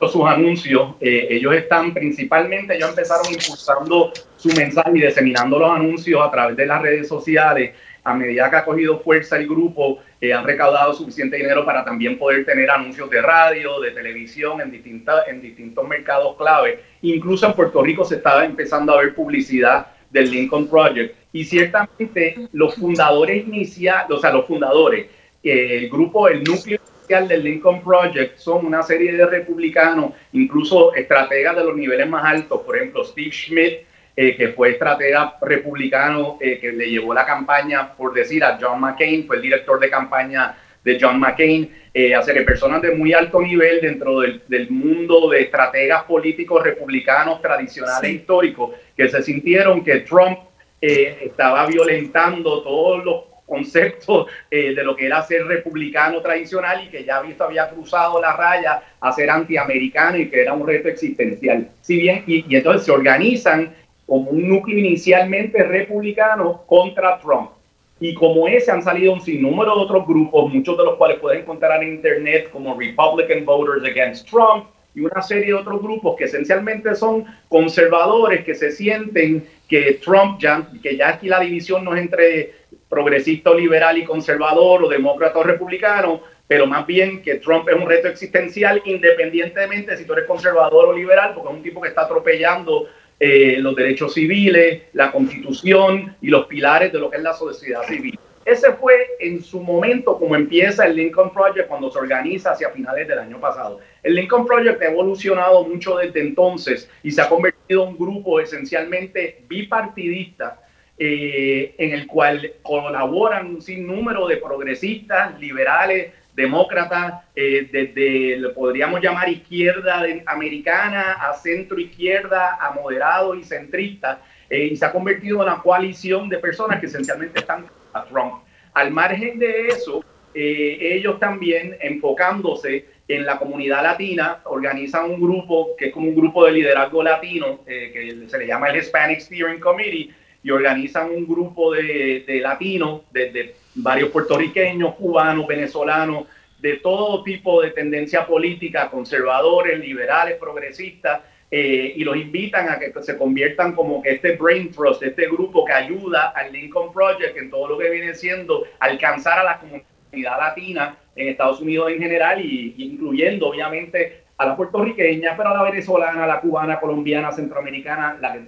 [0.00, 6.20] sus anuncios, eh, ellos están principalmente, ellos empezaron impulsando su mensaje y diseminando los anuncios
[6.22, 7.74] a través de las redes sociales.
[8.04, 12.18] A medida que ha cogido fuerza el grupo, eh, han recaudado suficiente dinero para también
[12.18, 16.80] poder tener anuncios de radio, de televisión en, distintas, en distintos mercados clave.
[17.02, 21.16] Incluso en Puerto Rico se estaba empezando a ver publicidad del Lincoln Project.
[21.32, 25.06] Y ciertamente los fundadores iniciales, o sea, los fundadores,
[25.42, 31.56] eh, el grupo, el núcleo del Lincoln Project son una serie de republicanos, incluso estrategas
[31.56, 36.58] de los niveles más altos, por ejemplo, Steve Schmidt, eh, que fue estratega republicano eh,
[36.58, 40.56] que le llevó la campaña, por decir, a John McCain, fue el director de campaña
[40.82, 45.28] de John McCain, eh, así que personas de muy alto nivel dentro del, del mundo
[45.30, 48.16] de estrategas políticos republicanos tradicionales Sí.
[48.16, 50.38] históricos que se sintieron que Trump
[50.80, 56.88] eh, estaba violentando todos los conceptos eh, de lo que era ser republicano tradicional y
[56.88, 60.88] que ya visto había cruzado la raya a ser antiamericano y que era un reto
[60.88, 61.68] existencial.
[61.80, 63.74] Si bien, y, entonces se organizan
[64.06, 67.50] como un núcleo inicialmente republicano contra Trump.
[67.98, 71.40] Y como ese han salido un sinnúmero de otros grupos, muchos de los cuales pueden
[71.40, 76.24] encontrar en internet como Republican Voters Against Trump y una serie de otros grupos que
[76.24, 81.94] esencialmente son conservadores que se sienten que Trump ya, que ya aquí la división no
[81.94, 82.52] es entre
[82.88, 87.88] progresista liberal y conservador o demócrata o republicano, pero más bien que Trump es un
[87.88, 91.88] reto existencial independientemente de si tú eres conservador o liberal, porque es un tipo que
[91.88, 97.22] está atropellando eh, los derechos civiles, la constitución y los pilares de lo que es
[97.22, 98.18] la sociedad civil.
[98.44, 103.08] Ese fue en su momento como empieza el Lincoln Project cuando se organiza hacia finales
[103.08, 103.80] del año pasado.
[104.04, 108.38] El Lincoln Project ha evolucionado mucho desde entonces y se ha convertido en un grupo
[108.38, 110.60] esencialmente bipartidista
[110.98, 119.00] eh, en el cual colaboran un sinnúmero de progresistas, liberales, demócratas, eh, desde, lo podríamos
[119.00, 124.92] llamar izquierda de- americana a centro izquierda, a moderado y centrista, eh, y se ha
[124.92, 128.42] convertido en una coalición de personas que esencialmente están a Trump.
[128.74, 130.04] Al margen de eso,
[130.34, 136.14] eh, ellos también enfocándose en la comunidad latina, organizan un grupo que es como un
[136.16, 140.10] grupo de liderazgo latino, eh, que se le llama el Hispanic Steering Committee,
[140.46, 146.28] y organizan un grupo de, de latinos, de, varios puertorriqueños, cubanos, venezolanos,
[146.60, 152.92] de todo tipo de tendencia política, conservadores, liberales, progresistas, eh, y los invitan a que
[153.02, 157.50] se conviertan como que este brain trust, este grupo que ayuda al Lincoln Project en
[157.50, 162.40] todo lo que viene siendo alcanzar a la comunidad latina en Estados Unidos en general
[162.40, 168.18] y incluyendo obviamente a la puertorriqueña, pero a la venezolana, a la cubana, colombiana, centroamericana,
[168.20, 168.40] la que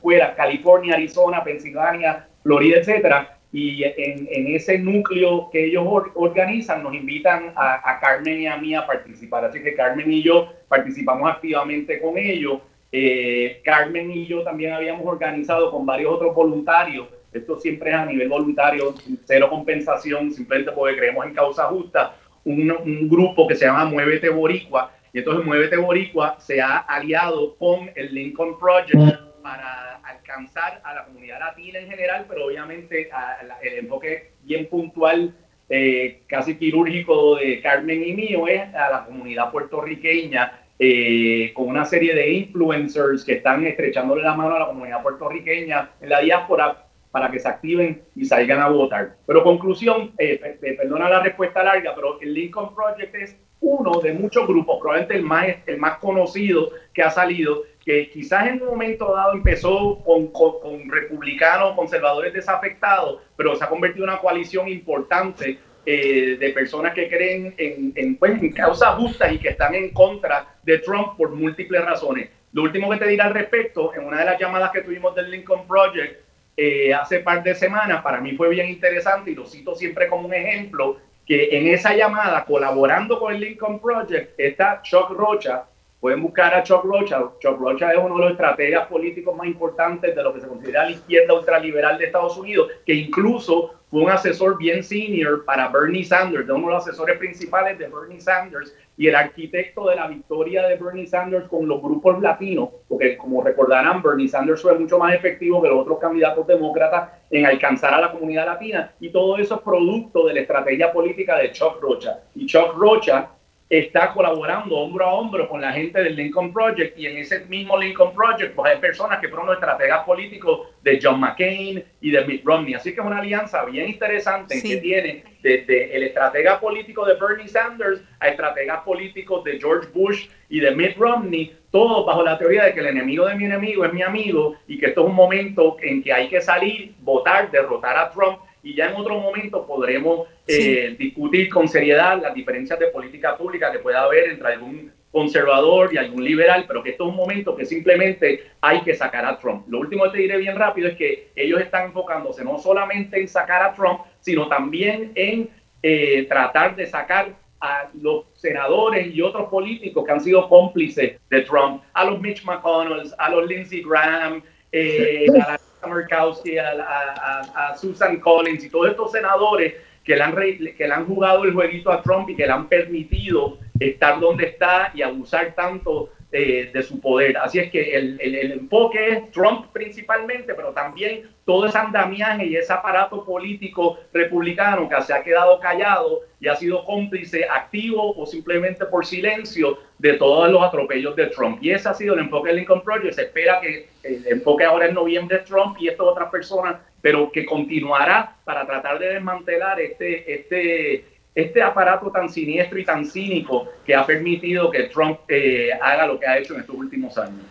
[0.00, 3.36] fuera, California, Arizona, Pensilvania, Florida, etcétera.
[3.52, 8.56] Y en, ese núcleo que ellos or- organizan nos invitan a, a Carmen y a
[8.58, 9.44] mí a participar.
[9.44, 12.60] Así que Carmen y yo participamos activamente con ellos.
[12.92, 17.08] Eh, Carmen y yo también habíamos organizado con varios otros voluntarios.
[17.32, 22.14] Esto siempre es a nivel voluntario, cero compensación, simplemente porque creemos en causa justa.
[22.44, 24.92] Un, un grupo que se llama Muévete Boricua.
[25.12, 28.94] Y entonces Muévete Boricua se ha aliado con el Lincoln Project
[29.42, 34.66] para alcanzar a la comunidad latina en general, pero obviamente a la- el enfoque bien
[34.68, 35.34] puntual,
[35.68, 41.84] eh, casi quirúrgico de Carmen y mío es a la comunidad puertorriqueña, eh, con una
[41.84, 46.86] serie de influencers que están estrechándole la mano a la comunidad puertorriqueña en la diáspora
[47.10, 49.16] para que se activen y salgan a votar.
[49.26, 50.38] Pero conclusión, eh,
[50.78, 55.22] perdona la respuesta larga, pero el Lincoln Project es uno de muchos grupos, probablemente el
[55.22, 60.28] más, el más conocido que ha salido, que quizás en un momento dado empezó con,
[60.28, 66.94] con, republicanos, conservadores desafectados, pero se ha convertido en una coalición importante eh, de personas
[66.94, 71.30] que creen en, en, pues, causas justas y que están en contra de Trump por
[71.30, 72.30] múltiples razones.
[72.52, 75.30] Lo último que te diré al respecto, en una de las llamadas que tuvimos del
[75.30, 76.20] Lincoln Project
[76.56, 80.26] eh, hace par de semanas, para mí fue bien interesante y lo cito siempre como
[80.26, 80.98] un ejemplo,
[81.30, 85.62] que en esa llamada, colaborando con el Lincoln Project, está Chuck Rocha.
[86.00, 87.22] Pueden buscar a Chuck Rocha.
[87.40, 90.84] Chuck Rocha es uno de los estrategas políticos más importantes de lo que se considera
[90.84, 96.04] la izquierda ultraliberal de Estados Unidos, que incluso fue un asesor bien senior para Bernie
[96.04, 100.06] Sanders, de uno de los asesores principales de Bernie Sanders y el arquitecto de la
[100.06, 104.98] victoria de Bernie Sanders con los grupos latinos, porque como recordarán, Bernie Sanders fue mucho
[104.98, 109.36] más efectivo que los otros candidatos demócratas en alcanzar a la comunidad latina y todo
[109.36, 112.20] eso es producto de la estrategia política de Chuck Rocha.
[112.34, 113.28] Y Chuck Rocha
[113.70, 117.78] está colaborando hombro a hombro con la gente del Lincoln Project y en ese mismo
[117.78, 122.24] Lincoln Project pues hay personas que fueron los estrategas políticos de John McCain y de
[122.24, 122.74] Mitt Romney.
[122.74, 127.46] Así que es una alianza bien interesante que tiene desde el estratega político de Bernie
[127.46, 132.64] Sanders a estrategas políticos de George Bush y de Mitt Romney, todos bajo la teoría
[132.64, 135.14] de que el enemigo de mi enemigo es mi amigo y que esto es un
[135.14, 139.66] momento en que hay que salir, votar, derrotar a Trump y ya en otro momento
[139.66, 144.92] podremos eh, discutir con seriedad las diferencias de política pública que pueda haber entre algún
[145.10, 149.24] conservador y algún liberal, pero que esto es un momento que simplemente hay que sacar
[149.24, 149.66] a Trump.
[149.68, 153.26] Lo último que te diré bien rápido es que ellos están enfocándose no solamente en
[153.26, 155.50] sacar a Trump, sino también en
[155.82, 161.40] eh, tratar de sacar a los senadores y otros políticos que han sido cómplices de
[161.42, 164.42] Trump, a los Mitch McConnell, a los Lindsey Graham,
[164.72, 170.88] eh, a la Murkowski, a, Susan Collins y todos estos senadores que le, han que
[170.88, 174.90] le han jugado el jueguito a Trump y que le han permitido estar donde está
[174.94, 177.36] y abusar tanto eh, de su poder.
[177.38, 182.54] Así es que el, el, enfoque es Trump principalmente, pero también todo ese andamiaje y
[182.54, 188.26] ese aparato político republicano que se ha quedado callado y ha sido cómplice activo o
[188.26, 191.62] simplemente por silencio de todos los atropellos de Trump.
[191.62, 193.14] Y ese ha sido el enfoque del Lincoln Project.
[193.14, 197.44] Se espera que el enfoque ahora en noviembre Trump y estas otras personas, pero que
[197.44, 203.94] continuará para tratar de desmantelar este, este, este aparato tan siniestro y tan cínico que
[203.94, 207.44] ha permitido que Trump eh, haga lo que ha hecho en estos últimos años.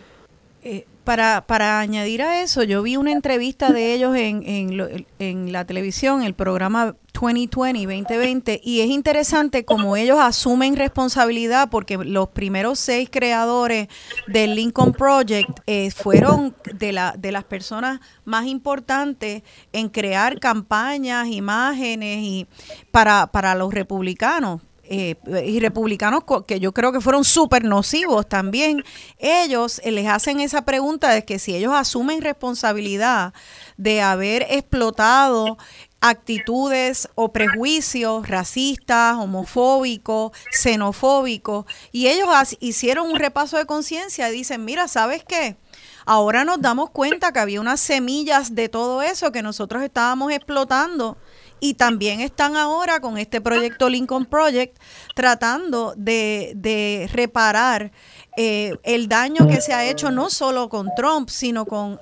[0.64, 5.52] Eh, para, para añadir a eso, yo vi una entrevista de ellos en, en, en
[5.52, 12.28] la televisión, el programa 2020, 2020, y es interesante como ellos asumen responsabilidad porque los
[12.28, 13.88] primeros seis creadores
[14.26, 21.28] del Lincoln Project eh, fueron de, la, de las personas más importantes en crear campañas,
[21.28, 22.46] imágenes y
[22.90, 24.60] para, para los republicanos
[24.92, 25.14] eh,
[25.46, 28.82] y republicanos que yo creo que fueron súper nocivos también,
[29.18, 33.32] ellos eh, les hacen esa pregunta de que si ellos asumen responsabilidad
[33.76, 35.58] de haber explotado
[36.00, 44.64] actitudes o prejuicios racistas, homofóbicos, xenofóbicos, y ellos hicieron un repaso de conciencia y dicen,
[44.64, 45.56] mira, ¿sabes qué?
[46.04, 51.16] Ahora nos damos cuenta que había unas semillas de todo eso que nosotros estábamos explotando
[51.60, 54.76] y también están ahora con este proyecto Lincoln Project
[55.14, 57.92] tratando de, reparar
[58.36, 62.00] eh, el daño que se ha hecho no solo con Trump, sino con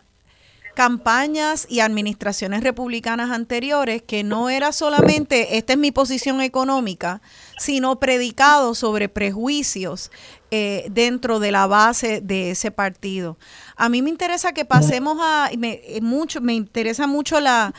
[0.79, 7.21] campañas y administraciones republicanas anteriores que no era solamente esta es mi posición económica,
[7.59, 10.13] sino predicado sobre prejuicios
[10.52, 13.38] eh, dentro de la base de ese partido.
[13.81, 17.72] A mí me interesa que pasemos a, me, eh, mucho, me interesa mucho la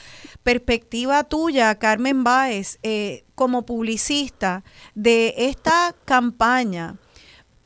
[0.43, 4.63] perspectiva tuya, Carmen Báez, eh, como publicista
[4.95, 6.95] de esta campaña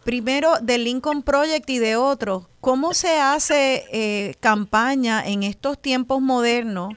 [0.03, 6.19] primero del Lincoln Project y de otros, ¿cómo se hace eh, campaña en estos tiempos
[6.19, 6.93] modernos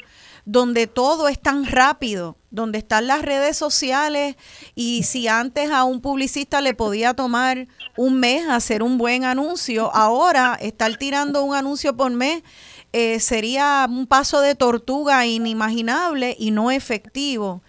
[0.47, 4.37] donde todo es tan rápido, donde están las redes sociales
[4.77, 7.67] y si antes a un publicista le podía tomar
[7.97, 12.45] un mes hacer un buen anuncio, ahora estar tirando un anuncio por mes
[12.93, 17.61] eh, sería un paso de tortuga inimaginable y no efectivo.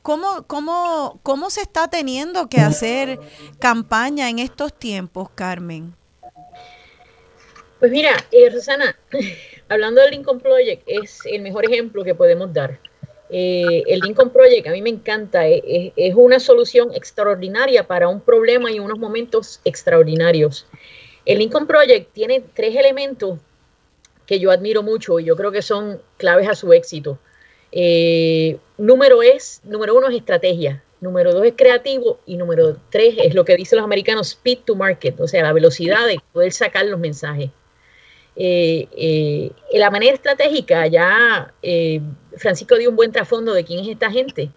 [0.00, 3.20] ¿Cómo, cómo, ¿Cómo se está teniendo que hacer
[3.60, 5.94] campaña en estos tiempos, Carmen?
[7.82, 8.96] Pues mira, eh, Rosana,
[9.68, 12.78] hablando del Lincoln Project, es el mejor ejemplo que podemos dar.
[13.28, 18.20] Eh, el Lincoln Project a mí me encanta, eh, es, una solución extraordinaria para un
[18.20, 20.64] problema y unos momentos extraordinarios.
[21.26, 23.40] El Lincoln Project tiene tres elementos
[24.26, 27.18] que yo admiro mucho y yo creo que son claves a su éxito.
[27.72, 33.34] Eh, número es, número uno es estrategia, número dos es creativo y número tres es
[33.34, 36.86] lo que dicen los americanos, speed to market, o sea, la velocidad de poder sacar
[36.86, 37.50] los mensajes.
[38.34, 42.00] Eh, eh, la manera estratégica, ya eh,
[42.36, 44.50] Francisco dio un buen trasfondo de quién es esta gente.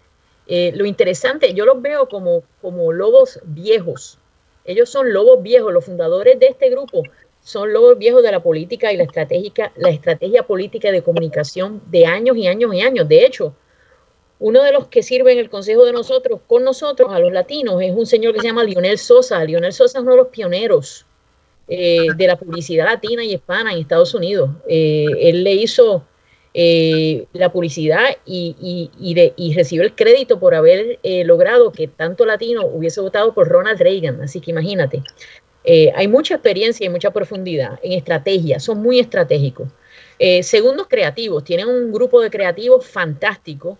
[0.46, 4.18] Eh, lo interesante, yo los veo como, como lobos viejos.
[4.64, 7.02] Ellos son lobos viejos, los fundadores de este grupo
[7.46, 12.04] son lobos viejos de la política y la estratégica, la estrategia política de comunicación de
[12.04, 13.08] años y años y años.
[13.08, 13.54] De hecho,
[14.40, 17.80] uno de los que sirve en el consejo de nosotros, con nosotros, a los latinos,
[17.80, 19.44] es un señor que se llama Lionel Sosa.
[19.44, 21.06] Lionel Sosa es uno de los pioneros
[21.68, 24.50] eh, de la publicidad latina y hispana en Estados Unidos.
[24.68, 26.04] Eh, él le hizo
[26.58, 28.56] eh, la publicidad y,
[28.98, 33.46] y, y, recibió el crédito por haber eh, logrado que tanto latino hubiese votado por
[33.46, 34.22] Ronald Reagan.
[34.22, 35.02] Así que imagínate,
[35.64, 39.68] eh, hay mucha experiencia y mucha profundidad en estrategia, son muy estratégicos.
[40.40, 43.76] Segundos creativos, tienen un grupo de creativos fantástico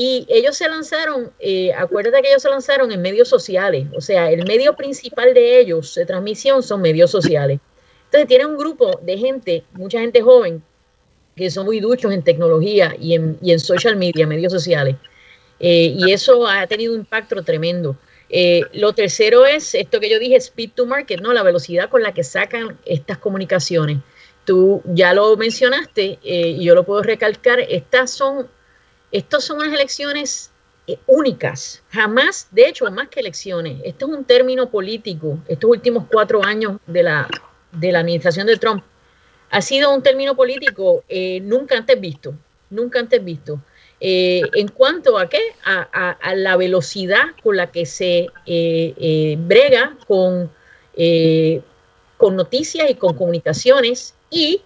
[0.00, 4.30] y ellos se lanzaron, eh, acuérdate que ellos se lanzaron en medios sociales, o sea,
[4.30, 7.58] el medio principal de ellos de transmisión son medios sociales.
[8.04, 10.62] Entonces tienen un grupo de gente, mucha gente joven,
[11.34, 14.94] que son muy duchos en tecnología y en, y en social media, medios sociales.
[15.58, 17.96] Eh, y eso ha tenido un impacto tremendo.
[18.30, 21.32] Eh, lo tercero es esto que yo dije, speed to market, ¿no?
[21.32, 23.98] La velocidad con la que sacan estas comunicaciones.
[24.44, 28.48] Tú ya lo mencionaste eh, y yo lo puedo recalcar, estas son,
[29.12, 30.50] estas son unas elecciones
[30.86, 33.80] eh, únicas, jamás, de hecho, más que elecciones.
[33.84, 37.28] Esto es un término político, estos últimos cuatro años de la,
[37.72, 38.82] de la administración de Trump,
[39.50, 42.34] ha sido un término político eh, nunca antes visto,
[42.70, 43.60] nunca antes visto.
[44.00, 48.28] Eh, en cuanto a qué, a, a- la velocidad con la que se
[49.38, 50.50] brega con,
[52.16, 54.62] con noticias y con comunicaciones y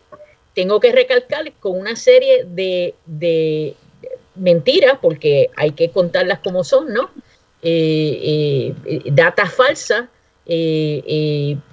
[0.54, 3.74] tengo que recalcar con una serie de, de
[4.34, 7.10] mentiras, porque hay que contarlas como son, ¿no?
[7.62, 10.08] Eh, eh, data falsa,
[10.46, 11.02] eh,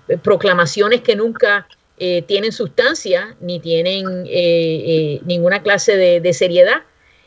[0.07, 6.34] eh, proclamaciones que nunca eh, tienen sustancia ni tienen eh, eh, ninguna clase de, de
[6.34, 6.84] seriedad.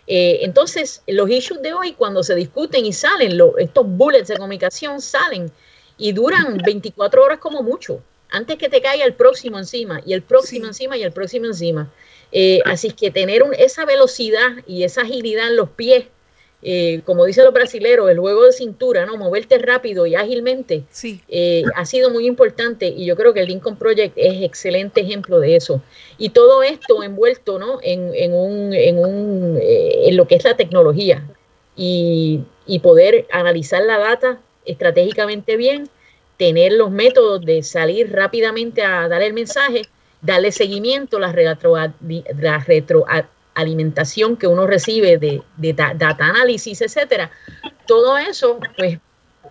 [0.06, 5.00] Entonces, los issues de hoy, cuando se discuten y salen, lo- estos bullets de comunicación
[5.00, 5.50] salen
[5.96, 10.22] y duran 24 horas como mucho, antes que te caiga el próximo encima, y el
[10.22, 10.68] próximo Sí.
[10.68, 11.90] encima, y el próximo encima.
[12.32, 16.06] Eh, así que tener un- esa velocidad y esa agilidad en los pies,
[16.64, 19.16] eh, como dicen los brasileros, el juego de cintura, ¿no?
[19.16, 21.20] Moverte rápido y ágilmente, Sí.
[21.28, 25.40] eh, ha sido muy importante y yo creo que el Lincoln Project es excelente ejemplo
[25.40, 25.82] de eso.
[26.18, 27.80] Y todo esto envuelto ¿no?
[27.82, 31.22] en, en, un, en, un, en lo que es la tecnología
[31.76, 35.88] y, y poder analizar la data estratégicamente bien,
[36.38, 39.82] tener los métodos de salir rápidamente a dar el mensaje,
[40.22, 47.30] darle seguimiento, la, retro, la retroalimentación que uno recibe de, de da- data análisis, etcétera.
[47.86, 48.98] Todo eso, pues,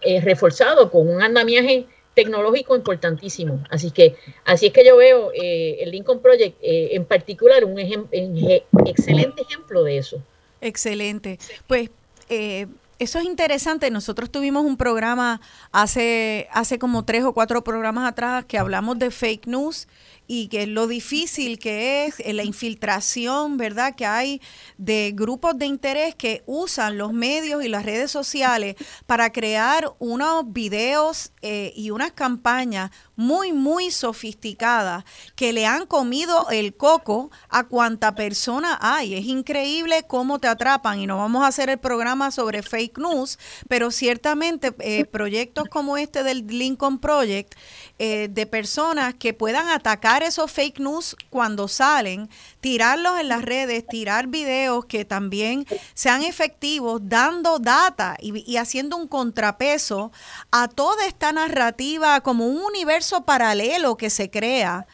[0.02, 3.64] eh, reforzado con un andamiaje tecnológico importantísimo.
[3.70, 4.16] Así que
[4.46, 8.64] así es que yo veo eh, el Lincoln Project eh, en particular un ejem- eje-
[8.86, 10.22] excelente ejemplo de eso.
[10.62, 11.40] Excelente.
[11.68, 11.90] Pues
[12.30, 12.68] eh,
[13.00, 13.90] eso es interesante.
[13.92, 15.42] Nosotros tuvimos un programa
[15.72, 19.88] hace, hace como tres o cuatro programas atrás que hablamos de fake news
[20.34, 23.96] y que lo difícil que es eh, la infiltración, ¿verdad?
[23.96, 24.42] Que hay
[24.78, 28.78] de grupos de interés que usan los medios y las redes sociales
[29.08, 35.06] para crear unos videos eh, y unas campañas muy, muy sofisticadas
[35.36, 39.14] que le han comido el coco a cuanta persona hay.
[39.14, 43.38] Es increíble cómo te atrapan y no vamos a hacer el programa sobre fake news,
[43.70, 47.54] pero ciertamente eh, proyectos como este del Lincoln Project,
[48.00, 52.28] eh, de personas que puedan atacar esos fake news cuando salen,
[52.62, 59.08] tirarlos en las redes, tirar videos que también sean efectivos, dando data y, haciendo un
[59.08, 60.12] contrapeso
[60.52, 64.88] a toda esta narrativa como un universo paralelo que se crea.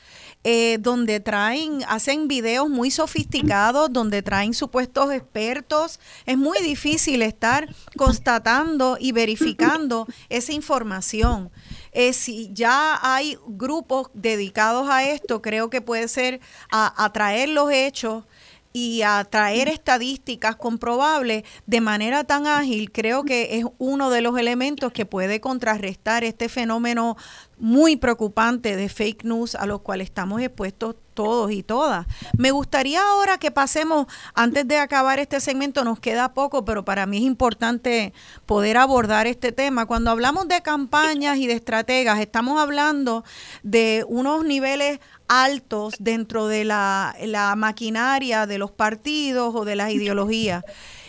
[0.43, 5.99] eh, donde traen, hacen videos muy sofisticados, donde traen supuestos expertos.
[6.25, 11.51] Es muy difícil estar constatando y verificando esa información.
[11.99, 17.49] Eh, si ya hay grupos dedicados a esto, creo que puede ser a, a traer
[17.49, 18.23] los hechos
[18.71, 24.37] y a traer estadísticas comprobables de manera tan ágil, creo que es uno de los
[24.37, 27.17] elementos que puede contrarrestar este fenómeno
[27.57, 32.05] muy preocupante de fake news a los cuales estamos expuestos todos y todas.
[32.37, 34.05] Me gustaría ahora que pasemos,
[34.35, 38.13] antes de acabar este segmento, nos queda poco, pero para mí es importante
[38.45, 39.87] poder abordar este tema.
[39.87, 43.23] Cuando hablamos de campañas y de estrategas, estamos hablando
[43.63, 47.15] de unos niveles altos dentro de la,
[47.57, 50.63] maquinaria de los partidos o de las ideologías.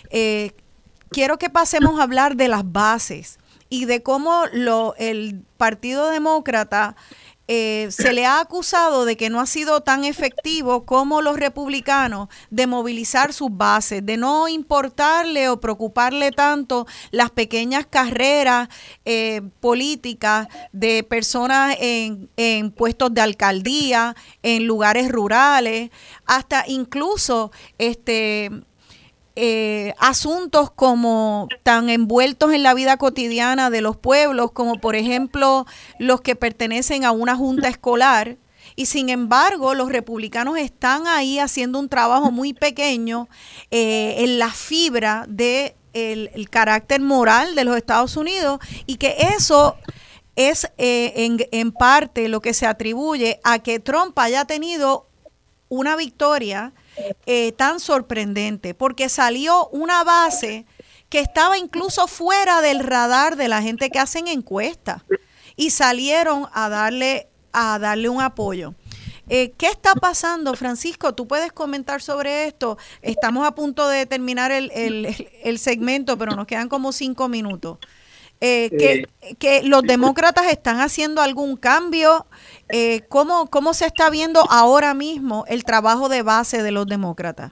[0.09, 0.53] Eh,
[1.11, 3.39] quiero que pasemos a hablar de las bases
[3.69, 6.97] y de cómo lo, el Partido Demócrata
[7.51, 12.29] eh, se le ha acusado de que no ha sido tan efectivo como los republicanos
[12.51, 18.69] de movilizar sus bases, de no importarle o preocuparle tanto las pequeñas carreras
[19.07, 25.91] eh, políticas de personas en, en puestos de alcaldía, en lugares rurales,
[26.27, 28.51] hasta incluso este
[29.41, 35.65] eh, asuntos como tan envueltos en la vida cotidiana de los pueblos, como por ejemplo
[36.01, 38.37] los que pertenecen a una junta escolar.
[38.75, 43.29] Y sin embargo, los republicanos están ahí haciendo un trabajo muy pequeño
[43.71, 49.17] eh, en la fibra del de el carácter moral de los Estados Unidos y que
[49.37, 49.77] eso
[50.35, 55.07] es eh, en, en parte lo que se atribuye a que Trump haya tenido
[55.69, 56.73] una victoria
[57.27, 60.67] eh, tan sorprendente, porque salió una base
[61.09, 65.03] que estaba incluso fuera del radar de la gente que hacen encuestas
[65.57, 68.75] y salieron a darle, a darle un apoyo.
[69.31, 71.15] Eh, ¿Qué está pasando, Francisco?
[71.15, 72.79] ¿Tú puedes comentar sobre esto?
[73.03, 77.79] Estamos a punto de terminar el, el segmento, pero nos quedan como cinco minutos.
[78.41, 79.07] Eh, que,
[79.39, 82.27] que, los demócratas están haciendo algún cambio.
[82.69, 87.51] Eh, ¿cómo, ¿Cómo se está viendo ahora mismo el trabajo de base de los demócratas?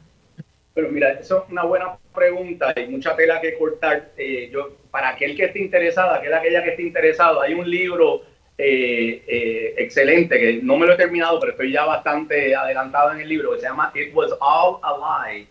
[0.77, 4.11] Pero mira, eso es una buena pregunta y mucha tela que cortar.
[4.19, 8.25] Eh, yo, para aquel que esté interesado, aquel aquella que esté interesado, hay un libro
[8.59, 13.21] eh, eh, excelente que no me lo he terminado, pero estoy ya bastante adelantado en
[13.21, 15.49] el libro que se llama It Was All a Lie: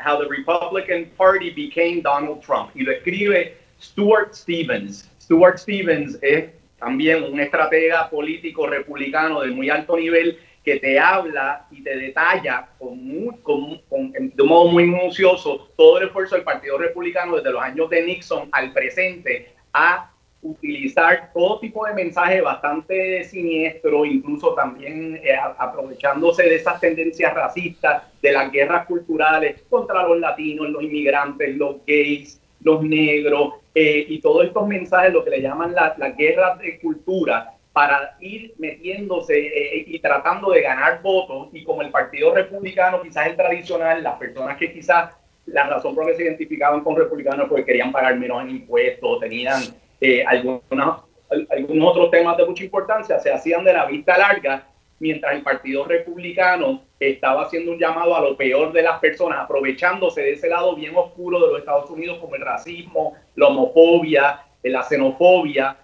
[0.00, 5.10] How the Republican Party Became Donald Trump y lo escribe Stuart Stevens.
[5.20, 11.66] Stuart Stevens es también un estratega político republicano de muy alto nivel que te habla
[11.70, 17.36] y te detalla con, de un modo muy minucioso todo el esfuerzo del Partido Republicano
[17.36, 20.10] desde los años de Nixon al presente a
[20.42, 28.02] utilizar todo tipo de mensajes bastante siniestro, incluso también eh, aprovechándose de esas tendencias racistas,
[28.20, 34.20] de las guerras culturales contra los latinos, los inmigrantes, los gays, los negros, eh, y
[34.20, 39.38] todos estos mensajes, lo que le llaman las la guerras de cultura, para ir metiéndose
[39.38, 44.18] eh, y tratando de ganar votos, y como el Partido Republicano, quizás el tradicional, las
[44.18, 45.14] personas que quizás
[45.46, 49.20] la razón por la que se identificaban con republicanos porque querían pagar menos en impuestos,
[49.20, 49.62] tenían
[50.00, 50.62] eh, algunos
[51.82, 54.66] otros temas de mucha importancia, se hacían de la vista larga
[54.98, 60.22] mientras el Partido Republicano estaba haciendo un llamado a lo peor de las personas, aprovechándose
[60.22, 64.82] de ese lado bien oscuro de los Estados Unidos como el racismo, la homofobia, la
[64.82, 65.76] xenofobia,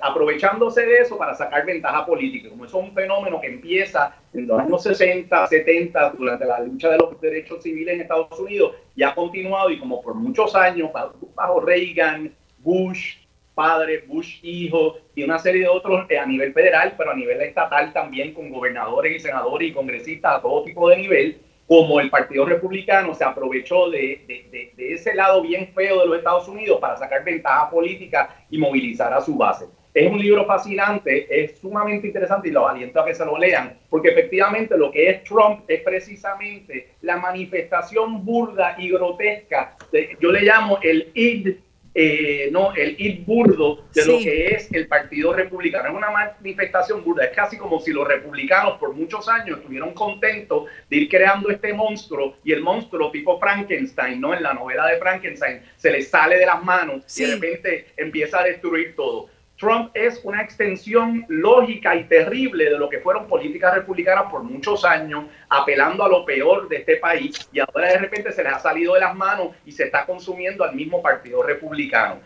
[0.00, 2.48] aprovechándose de eso para sacar ventaja política.
[2.48, 6.90] Como eso es un fenómeno que empieza en los años 60, 70, durante la lucha
[6.90, 10.90] de los derechos civiles en Estados Unidos, y ha continuado y como por muchos años,
[11.34, 13.16] bajo Reagan, Bush,
[13.60, 17.42] padre, Bush hijo y una serie de otros eh, a nivel federal, pero a nivel
[17.42, 22.08] estatal también con gobernadores y senadores y congresistas a todo tipo de nivel, como el
[22.08, 26.78] Partido Republicano se aprovechó de, de, de, ese lado bien feo de los Estados Unidos
[26.80, 29.66] para sacar ventaja política y movilizar a su base.
[29.92, 33.78] Es un libro fascinante, es sumamente interesante y los aliento a que se lo lean,
[33.90, 40.32] porque efectivamente lo que es Trump es precisamente la manifestación burda y grotesca, de, yo
[40.32, 41.56] le llamo el id
[41.92, 45.88] eh, no, el ir burdo de lo que es el Partido Republicano.
[45.88, 47.24] Es una manifestación burda.
[47.24, 51.72] Es casi como si los republicanos por muchos años estuvieron contentos de ir creando este
[51.72, 54.34] monstruo y el monstruo tipo Frankenstein, ¿no?
[54.34, 58.40] En la novela de Frankenstein se le sale de las manos y de repente empieza
[58.40, 59.28] a destruir todo.
[59.60, 64.86] Trump es una extensión lógica y terrible de lo que fueron políticas republicanas por muchos
[64.86, 68.58] años, apelando a lo peor de este país y ahora de repente se les ha
[68.58, 72.20] salido de las manos y se está consumiendo al mismo Partido Republicano.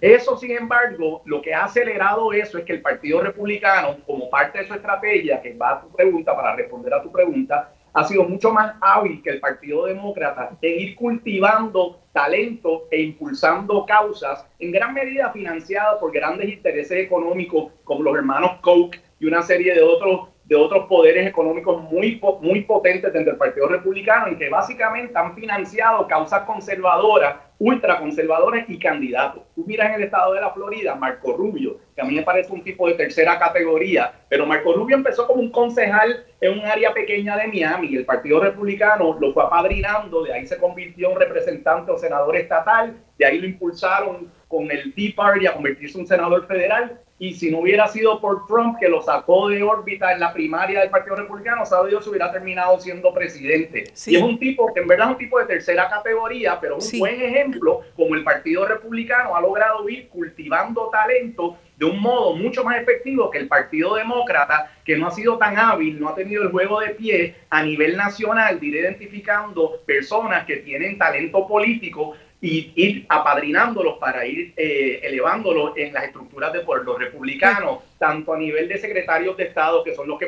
[0.00, 4.58] Eso, sin embargo, lo que ha acelerado eso es que el Partido Republicano, como parte
[4.58, 8.24] de su estrategia, que va a tu pregunta, para responder a tu pregunta, ha sido
[8.24, 14.72] mucho más hábil que el Partido Demócrata en ir cultivando talento e impulsando causas, en
[14.72, 19.82] gran medida financiadas por grandes intereses económicos como los hermanos Koch y una serie de
[19.82, 25.16] otros, de otros poderes económicos muy, muy potentes dentro del Partido Republicano, en que básicamente
[25.16, 29.42] han financiado causas conservadoras ultraconservadores y candidatos.
[29.54, 32.50] Tú miras en el estado de la Florida, Marco Rubio, que a mí me parece
[32.52, 36.94] un tipo de tercera categoría, pero Marco Rubio empezó como un concejal en un área
[36.94, 41.92] pequeña de Miami el Partido Republicano lo fue apadrinando, de ahí se convirtió en representante
[41.92, 46.06] o senador estatal, de ahí lo impulsaron con el Tea Party a convertirse en un
[46.06, 50.20] senador federal y si no hubiera sido por Trump que lo sacó de órbita en
[50.20, 53.92] la primaria del Partido Republicano, sabe Dios, hubiera terminado siendo presidente.
[54.06, 56.98] Y es un tipo que en verdad es un tipo de tercera categoría, pero un
[56.98, 62.64] buen ejemplo como el Partido Republicano ha logrado ir cultivando talento de un modo mucho
[62.64, 66.42] más efectivo que el Partido Demócrata, que no ha sido tan hábil, no ha tenido
[66.42, 72.14] el juego de pie a nivel nacional de ir identificando personas que tienen talento político
[72.42, 78.38] y ir apadrinándolos para ir eh, elevándolos en las estructuras de los republicanos, tanto a
[78.38, 80.26] nivel de secretarios de Estado, que son los que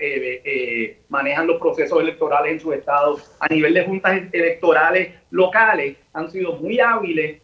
[0.00, 5.96] eh, eh, manejan los procesos electorales en su Estado, a nivel de juntas electorales locales,
[6.12, 7.40] han sido muy hábiles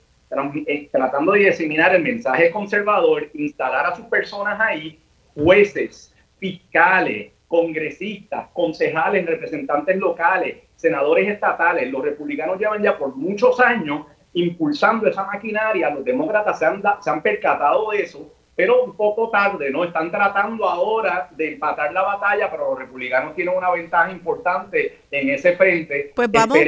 [0.90, 4.98] tratando de diseminar el mensaje conservador, instalar a sus personas ahí,
[5.34, 14.06] jueces, fiscales, congresistas, concejales, representantes locales, senadores estatales, los republicanos llevan ya por muchos años
[14.34, 19.30] impulsando esa maquinaria, los demócratas se han, se han percatado de eso, pero un poco
[19.30, 19.84] tarde, ¿no?
[19.84, 25.30] Están tratando ahora de empatar la batalla, pero los republicanos tienen una ventaja importante en
[25.30, 26.12] ese frente.
[26.16, 26.58] Pues vamos.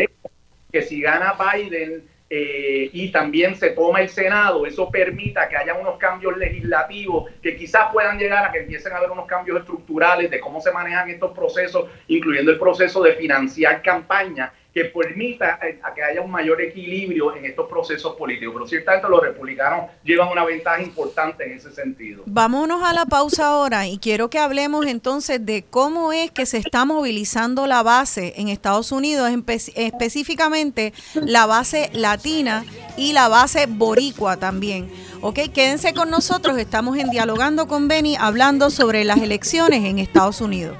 [0.70, 5.74] que si gana Biden eh, y también se toma el Senado, eso permita que haya
[5.74, 10.30] unos cambios legislativos que quizás puedan llegar a que empiecen a haber unos cambios estructurales
[10.30, 15.78] de cómo se manejan estos procesos, incluyendo el proceso de financiar campaña que permita eh,
[15.84, 18.52] a que haya un mayor equilibrio en estos procesos políticos.
[18.54, 22.24] Pero ciertamente los republicanos llevan una ventaja importante en ese sentido.
[22.26, 26.58] Vámonos a la pausa ahora y quiero que hablemos entonces de cómo es que se
[26.58, 29.30] está movilizando la base en Estados Unidos,
[29.76, 32.64] específicamente la base latina
[32.96, 34.90] y la base boricua también.
[35.20, 40.40] Ok, quédense con nosotros, estamos en Dialogando con Benny hablando sobre las elecciones en Estados
[40.40, 40.76] Unidos.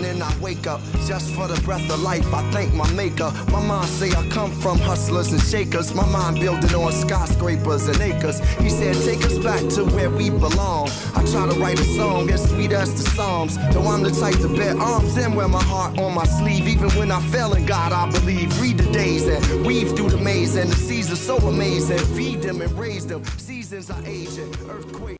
[0.00, 2.32] Morning I wake up just for the breath of life.
[2.32, 3.32] I thank my maker.
[3.50, 5.94] My mom say I come from hustlers and shakers.
[5.94, 8.38] My mind building on skyscrapers and acres.
[8.58, 10.88] He said, take us back to where we belong.
[11.14, 13.56] I try to write a song as sweet as the Psalms.
[13.72, 16.66] Though I'm the type to bear arms and wear my heart on my sleeve.
[16.66, 18.60] Even when I fail in God, I believe.
[18.60, 20.56] Read the days and weave through the maze.
[20.56, 21.98] And the seasons so amazing.
[22.16, 23.24] Feed them and raise them.
[23.38, 24.54] Seasons are aging.
[24.68, 25.19] Earthquake.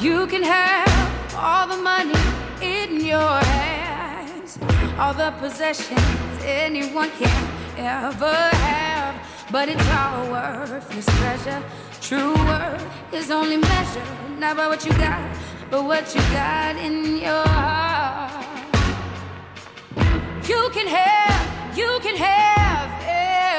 [0.00, 2.14] You can have all the money
[2.62, 4.56] in your hands,
[4.96, 6.00] all the possessions
[6.44, 9.16] anyone can ever have,
[9.50, 11.62] but it's all worthless treasure.
[12.00, 15.36] True worth is only measured not by what you got,
[15.68, 18.32] but what you got in your heart.
[20.48, 22.88] You can have, you can have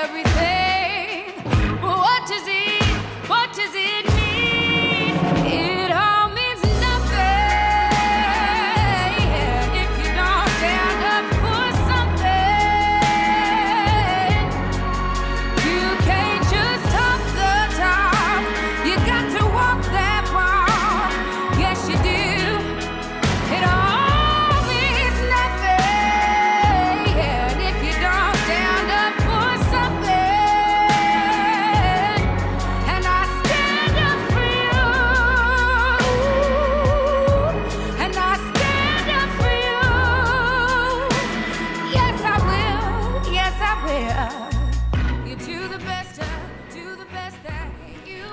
[0.06, 1.34] everything.
[1.82, 2.59] But what does it,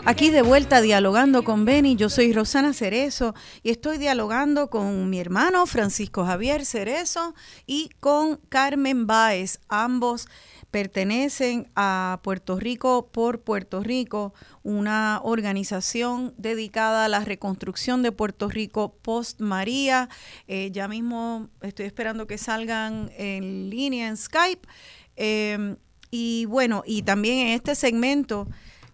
[0.08, 3.34] Aquí de vuelta dialogando con Benny, yo soy Rosana Cerezo
[3.64, 7.34] y estoy dialogando con mi hermano Francisco Javier Cerezo
[7.66, 9.58] y con Carmen Báez.
[9.68, 10.28] Ambos
[10.70, 14.32] pertenecen a Puerto Rico por Puerto Rico,
[14.62, 20.08] una organización dedicada a la reconstrucción de Puerto Rico post María.
[20.46, 24.68] Eh, ya mismo estoy esperando que salgan en línea en Skype.
[25.16, 25.74] Eh,
[26.12, 28.46] y bueno, y también en este segmento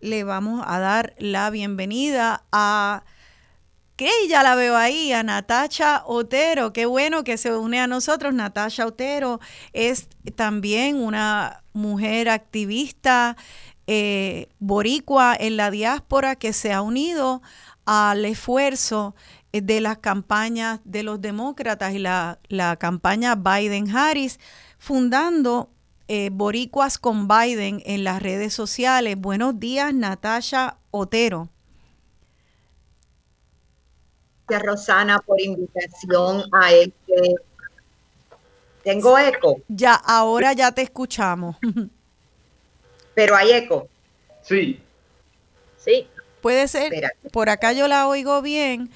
[0.03, 3.05] le vamos a dar la bienvenida a
[3.97, 6.73] que ya la veo ahí, a Natacha Otero.
[6.73, 8.35] Qué bueno que se une a nosotros.
[8.35, 9.39] Natacha Otero
[9.73, 13.37] es también una mujer activista
[13.87, 17.41] eh, boricua en la diáspora que se ha unido
[17.87, 19.15] al esfuerzo
[19.53, 24.41] de las campañas de los demócratas y la campaña Biden-Harris,
[24.79, 25.71] fundando
[26.15, 29.17] eh, Boricuas con Biden en las redes sociales.
[29.17, 31.49] Buenos días, Natasha Otero.
[34.47, 37.37] Rosana, por invitación a este.
[38.85, 41.57] Tengo eco, Ya, ahora ya te escuchamos.
[43.15, 43.89] pero hay eco.
[44.43, 44.83] Sí,
[45.79, 46.07] Sí,
[46.43, 46.93] Puede ser,
[47.33, 48.91] por acá yo la oigo bien,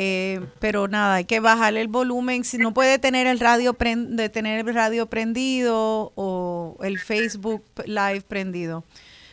[0.00, 2.44] eh, pero nada, hay que bajarle el volumen.
[2.44, 8.20] Si no puede tener el radio de tener el radio prendido o el Facebook Live
[8.20, 8.84] prendido.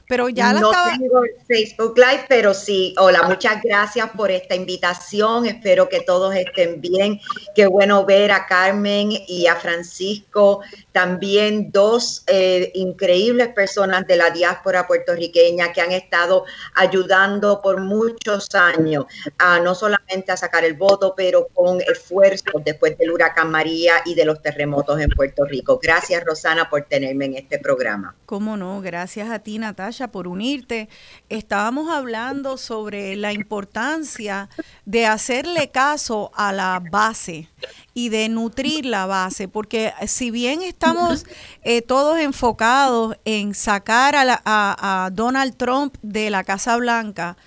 [0.08, 0.92] Pero ya la no estaba.
[0.92, 2.94] tengo Facebook Live, pero sí.
[2.98, 5.48] Hola, muchas gracias por esta invitación.
[5.48, 7.20] Espero que todos estén bien.
[7.56, 14.30] Qué bueno ver a Carmen y a Francisco, también dos eh, increíbles personas de la
[14.30, 16.46] diáspora puertorriqueña que han estado
[16.76, 19.06] ayudando por muchos años,
[19.40, 24.14] a no solamente a sacar el voto, pero con esfuerzos después del huracán María y
[24.14, 25.80] de los terremotos en Puerto Rico.
[25.82, 28.16] Gracias, Rosana, por tenerme en este programa.
[28.26, 30.90] Cómo no, gracias a ti Natasha por unirte.
[31.30, 34.50] Estábamos hablando sobre la importancia
[34.86, 37.48] de hacerle caso a la base
[37.94, 41.26] y de nutrir la base, porque si bien estamos
[41.64, 47.38] eh, todos enfocados en sacar a, la- a- Donald Trump de la Casa Blanca,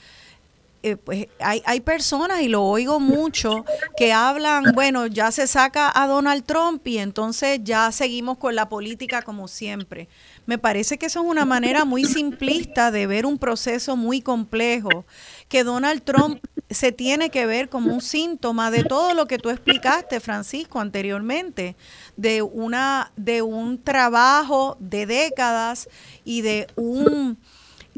[0.85, 3.65] eh, pues hay, hay personas, y lo oigo mucho,
[3.97, 8.69] que hablan, bueno, ya se saca a Donald Trump y entonces ya seguimos con la
[8.69, 10.07] política como siempre.
[10.49, 15.05] Me parece que eso es una manera muy simplista de ver un proceso muy complejo,
[15.47, 19.51] que Donald Trump se tiene que ver como un síntoma de todo lo que tú
[19.51, 21.77] explicaste, Francisco, anteriormente,
[22.17, 25.87] de una, de un trabajo de décadas
[26.25, 27.37] y de un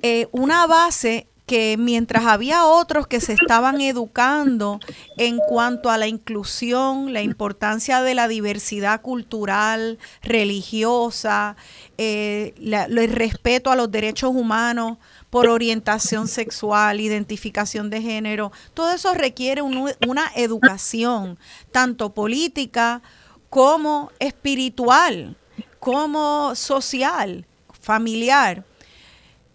[0.03, 4.79] eh, una base que mientras había otros que se estaban educando
[5.17, 11.57] en cuanto a la inclusión, la importancia de la diversidad cultural, religiosa,
[11.99, 14.99] eh, el respeto a los derechos humanos
[15.29, 21.37] por orientación sexual, identificación de género, todo eso requiere un- una educación,
[21.73, 23.03] tanto política
[23.49, 25.37] como espiritual,
[25.81, 28.65] como social, familiar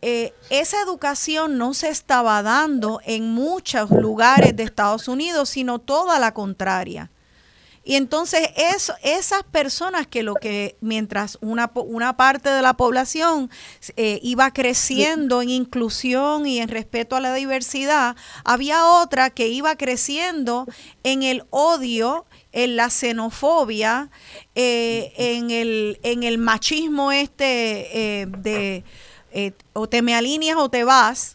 [0.02, 6.20] eh, esa educación no se estaba dando en muchos lugares de Estados Unidos, sino toda
[6.20, 7.10] la contraria.
[7.88, 13.52] Y entonces eso, esas personas que lo que mientras una, una parte de la población
[13.96, 19.76] eh, iba creciendo en inclusión y en respeto a la diversidad, había otra que iba
[19.76, 20.66] creciendo
[21.04, 24.10] en el odio, en la xenofobia,
[24.56, 28.84] eh, en, el, en el machismo este de
[29.36, 31.34] eh, o te me alineas o te vas.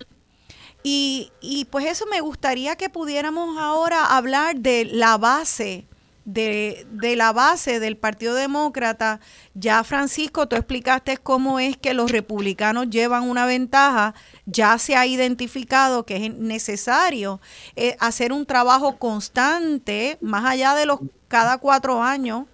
[0.82, 5.86] Y, y pues eso me gustaría que pudiéramos ahora hablar de la base,
[6.24, 9.20] de, de la base del Partido Demócrata.
[9.53, 14.14] Ya Francisco, tú explicaste cómo es que los republicanos llevan una ventaja.
[14.46, 17.38] Ya se ha identificado que es necesario
[17.76, 22.46] eh, hacer un trabajo constante, más allá de los cada cuatro años,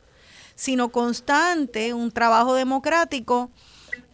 [0.56, 3.52] sino constante, un trabajo democrático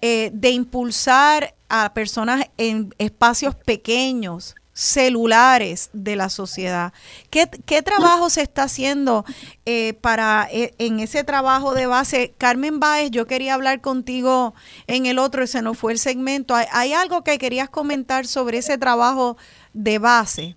[0.03, 6.93] eh, de impulsar a personas en espacios pequeños, celulares de la sociedad.
[7.31, 9.25] ¿Qué, qué trabajo se está haciendo
[9.65, 12.35] eh, para eh, en ese trabajo de base?
[12.37, 14.55] Carmen Báez, yo quería hablar contigo
[14.87, 16.55] en el otro, ese no fue el segmento.
[16.55, 19.37] ¿Hay, hay algo que querías comentar sobre ese trabajo
[19.73, 20.57] de base?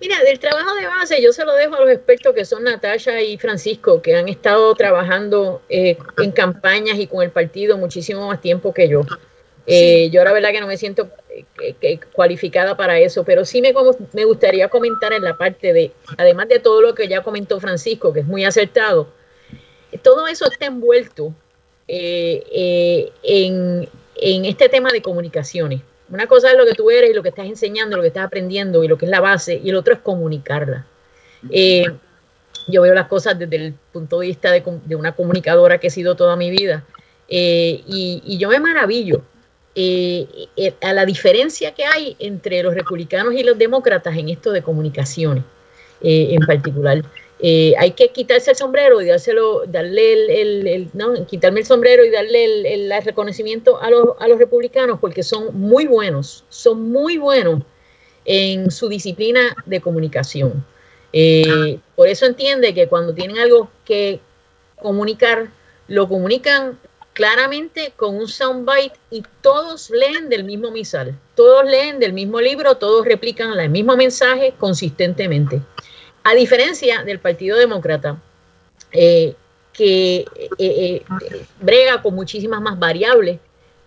[0.00, 3.20] Mira, del trabajo de base yo se lo dejo a los expertos que son Natasha
[3.20, 8.40] y Francisco, que han estado trabajando eh, en campañas y con el partido muchísimo más
[8.40, 9.02] tiempo que yo.
[9.66, 13.60] Eh, yo la verdad que no me siento eh, que- cualificada para eso, pero sí
[13.60, 17.22] me, como- me gustaría comentar en la parte de, además de todo lo que ya
[17.22, 19.08] comentó Francisco, que es muy acertado,
[20.02, 21.34] todo eso está envuelto
[21.86, 25.80] en, en este tema de comunicaciones.
[26.10, 28.24] Una cosa es lo que tú eres y lo que estás enseñando, lo que estás
[28.24, 30.86] aprendiendo y lo que es la base, y el otro es comunicarla.
[31.50, 31.84] Eh,
[32.68, 34.62] yo veo las cosas desde el punto de vista de,
[34.94, 36.84] una comunicadora que he sido toda mi vida,
[37.28, 39.22] eh, y, yo me maravillo
[39.76, 40.26] eh,
[40.82, 45.44] a la diferencia que hay entre los republicanos y los demócratas en esto de comunicaciones
[46.02, 47.02] en particular.
[47.42, 52.10] Eh, hay que quitarse el sombrero y dárselo, darle el, no, quitarme el sombrero y
[52.10, 56.90] darle el, el- el reconocimiento a los, a los republicanos porque son muy buenos, son
[56.90, 57.62] muy buenos
[58.26, 60.64] en su disciplina de comunicación.
[61.14, 64.20] Eh, por eso entiende que cuando tienen algo que
[64.76, 65.48] comunicar,
[65.88, 66.78] lo comunican
[67.14, 72.76] claramente con un soundbite y todos leen del mismo misal, todos leen del mismo libro,
[72.76, 75.60] todos replican el mismo mensaje consistentemente.
[76.22, 78.20] A diferencia del Partido Demócrata,
[78.92, 79.34] eh,
[79.72, 80.26] que eh,
[80.58, 83.38] eh, eh, brega con muchísimas más variables,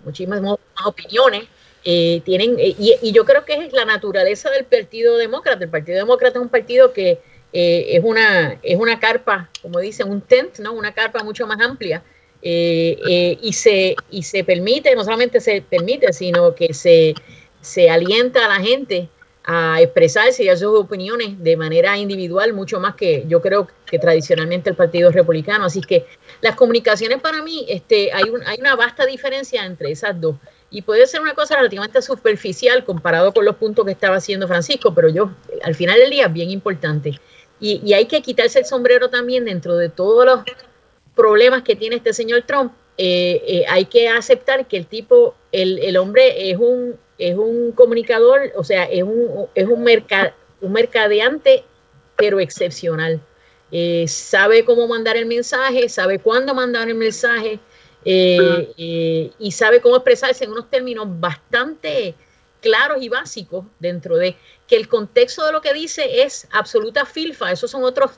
[0.04, 1.44] muchísimas más opiniones,
[1.84, 5.66] tienen, y, yo creo que es la naturaleza del Partido Demócrata.
[5.66, 7.20] El Partido Demócrata es un partido que
[7.52, 10.72] es, una, es una carpa, como dicen, un tent, ¿no?
[10.72, 12.02] una carpa mucho más amplia.
[12.42, 17.14] y, se, y se permite, no solamente se permite, sino que se,
[17.62, 19.10] se alienta a la gente
[19.46, 24.00] a expresarse y a sus opiniones de manera individual, mucho más que yo creo que
[24.00, 25.66] tradicionalmente el Partido Republicano.
[25.66, 26.06] Así que
[26.42, 30.36] las comunicaciones para mí, este, hay, un, hay una vasta diferencia entre esas dos.
[30.72, 34.94] Y puede ser una cosa relativamente superficial comparado con los puntos que estaba haciendo Francisco,
[34.94, 35.32] pero yo,
[35.64, 37.20] al final del día, bien importante.
[37.60, 40.40] Y, y hay que quitarse el sombrero también dentro de todos los
[41.16, 42.74] problemas que tiene este señor Trump.
[42.98, 46.96] Eh, eh, hay que aceptar que el tipo, el, el hombre es un,
[47.30, 49.88] es un comunicador, o sea, es un, es un,
[50.62, 51.64] un mercadeante,
[52.18, 53.22] pero excepcional.
[53.72, 57.60] Eh, sabe cómo mandar el mensaje, sabe cuándo mandar el mensaje,
[58.06, 62.14] eh, eh, y sabe cómo expresarse en unos términos bastante
[62.62, 64.36] claros y básicos dentro de
[64.68, 68.12] que el contexto de lo que dice es absoluta filfa, esos son otros,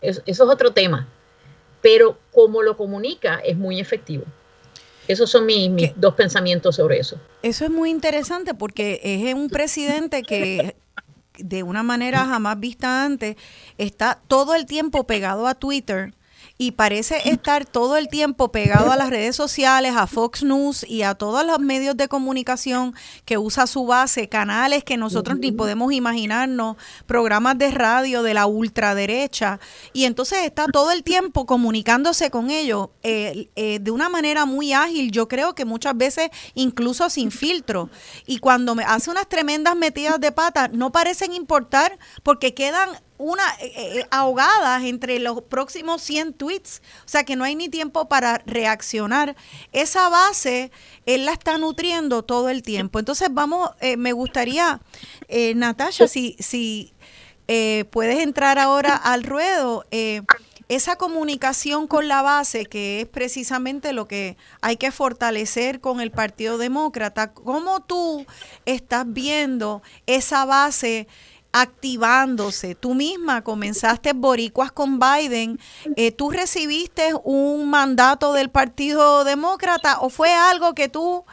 [0.00, 1.08] eso, es otro tema,
[1.82, 4.24] pero como lo comunica es muy efectivo.
[5.08, 7.18] Esos son mis, mis dos pensamientos sobre eso.
[7.42, 10.76] Eso es muy interesante porque es un presidente que
[11.38, 13.36] de una manera jamás vista antes
[13.78, 16.14] está todo el tiempo pegado a Twitter
[16.56, 21.02] y parece estar todo el tiempo pegado a las redes sociales, a Fox News y
[21.02, 22.94] a todos los medios de comunicación
[23.24, 26.76] que usa su base, canales que nosotros ni podemos imaginarnos,
[27.06, 29.58] programas de radio de la ultraderecha.
[29.92, 34.72] Y entonces está todo el tiempo comunicándose con ellos eh, eh, de una manera muy
[34.72, 37.90] ágil, yo creo que muchas veces incluso sin filtro.
[38.26, 42.90] Y cuando me hace unas tremendas metidas de pata, no parecen importar porque quedan
[43.24, 47.70] una eh, eh, ahogadas entre los próximos 100 tweets, o sea que no hay ni
[47.70, 49.34] tiempo para reaccionar.
[49.72, 50.70] Esa base
[51.06, 52.98] él la está nutriendo todo el tiempo.
[52.98, 54.80] Entonces vamos, eh, me gustaría,
[55.28, 56.92] eh, Natasha, si, si
[57.90, 59.84] puedes entrar ahora al ruedo.
[60.68, 66.10] esa comunicación con la base, que es precisamente lo que hay que fortalecer con el
[66.10, 68.24] Partido Demócrata, ¿cómo tú
[68.64, 71.06] estás viendo esa base
[71.54, 72.74] activándose.
[72.74, 75.60] Tú misma comenzaste boricuas con Biden.
[75.94, 81.24] Eh, ¿Tú recibiste un mandato del Partido Demócrata o fue algo que tú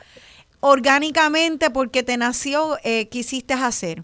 [0.59, 4.03] orgánicamente, porque te nació, eh, quisiste hacer?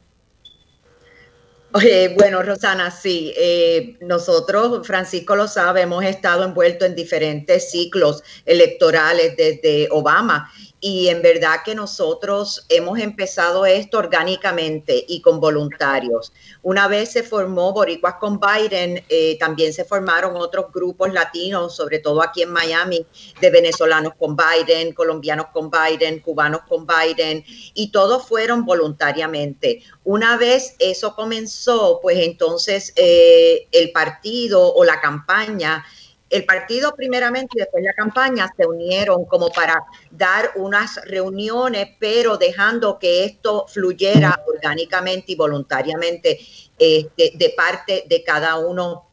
[2.16, 9.38] bueno, Rosana, sí, eh, nosotros, Francisco lo sabe, hemos estado envueltos en diferentes ciclos electorales
[9.38, 16.32] desde Obama y en verdad que nosotros hemos empezado esto orgánicamente y con voluntarios.
[16.62, 22.00] Una vez se formó Boricuas con Biden, eh, también se formaron otros grupos latinos, sobre
[22.00, 23.06] todo aquí en Miami,
[23.42, 29.82] de venezolanos con Biden, colombianos con Biden, cubanos con Biden, y todos fueron voluntariamente.
[30.04, 35.84] Una vez eso comenzó, pues entonces eh, el partido o la campaña
[36.30, 42.38] el partido primeramente y después la campaña se unieron como para dar unas reuniones, pero
[42.38, 46.40] dejando que esto fluyera orgánicamente y voluntariamente
[46.78, 49.08] este, de parte de cada uno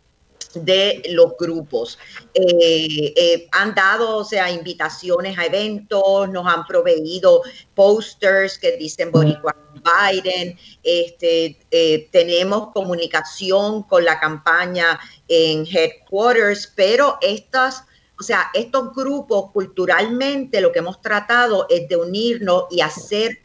[0.55, 1.99] de los grupos.
[2.33, 7.43] Eh, eh, han dado, o sea, invitaciones a eventos, nos han proveído
[7.75, 14.99] posters que dicen Boricua Biden, este, eh, tenemos comunicación con la campaña
[15.29, 17.85] en headquarters, pero estas,
[18.19, 23.39] o sea, estos grupos culturalmente lo que hemos tratado es de unirnos y hacer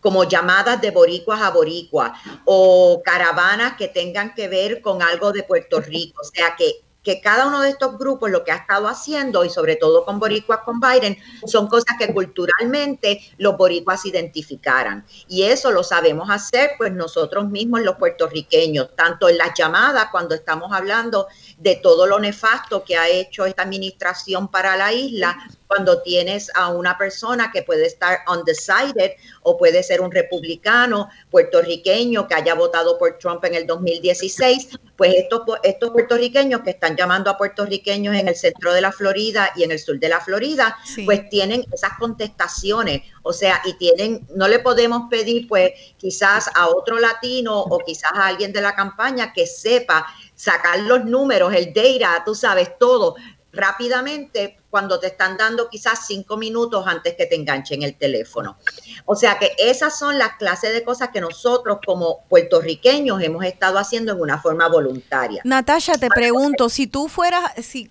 [0.00, 2.12] como llamadas de boricuas a boricuas
[2.44, 6.20] o caravanas que tengan que ver con algo de Puerto Rico.
[6.20, 9.50] O sea que, que cada uno de estos grupos lo que ha estado haciendo, y
[9.50, 15.04] sobre todo con boricuas con Biden, son cosas que culturalmente los boricuas identificaran.
[15.28, 20.34] Y eso lo sabemos hacer pues nosotros mismos los puertorriqueños, tanto en las llamadas cuando
[20.34, 21.26] estamos hablando
[21.62, 25.36] de todo lo nefasto que ha hecho esta administración para la isla,
[25.68, 32.28] cuando tienes a una persona que puede estar undecided o puede ser un republicano puertorriqueño
[32.28, 37.30] que haya votado por Trump en el 2016, pues estos, estos puertorriqueños que están llamando
[37.30, 40.76] a puertorriqueños en el centro de la Florida y en el sur de la Florida,
[41.06, 46.68] pues tienen esas contestaciones, o sea, y tienen, no le podemos pedir pues quizás a
[46.68, 50.06] otro latino o quizás a alguien de la campaña que sepa
[50.42, 53.14] sacar los números, el data, tú sabes todo,
[53.52, 58.56] rápidamente cuando te están dando quizás cinco minutos antes que te enganchen el teléfono.
[59.04, 63.78] O sea que esas son las clases de cosas que nosotros como puertorriqueños hemos estado
[63.78, 65.42] haciendo en una forma voluntaria.
[65.44, 67.88] Natasha, te pregunto, si tú fueras, si,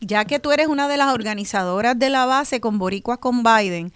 [0.00, 3.92] ya que tú eres una de las organizadoras de la base con Boricuas con Biden,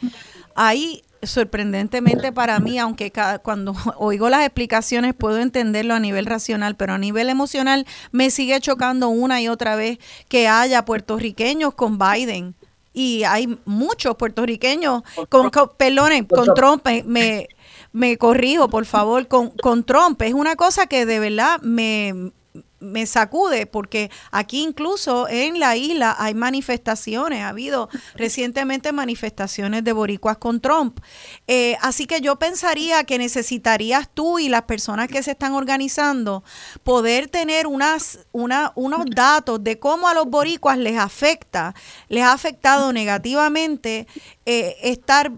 [0.54, 6.76] ahí sorprendentemente para mí, aunque cada, cuando oigo las explicaciones puedo entenderlo a nivel racional,
[6.76, 9.98] pero a nivel emocional me sigue chocando una y otra vez
[10.28, 12.54] que haya puertorriqueños con Biden.
[12.92, 17.46] Y hay muchos puertorriqueños con, con perdone, con Trump, eh, me,
[17.92, 20.20] me corrijo, por favor, con, con Trump.
[20.22, 22.32] Es una cosa que de verdad me,
[22.80, 29.92] me sacude porque aquí incluso en la isla hay manifestaciones, ha habido recientemente manifestaciones de
[29.92, 30.98] boricuas con Trump.
[31.46, 36.42] Eh, así que yo pensaría que necesitarías tú y las personas que se están organizando
[36.82, 41.74] poder tener unas, una, unos datos de cómo a los boricuas les afecta,
[42.08, 44.06] les ha afectado negativamente
[44.46, 45.30] eh, estar,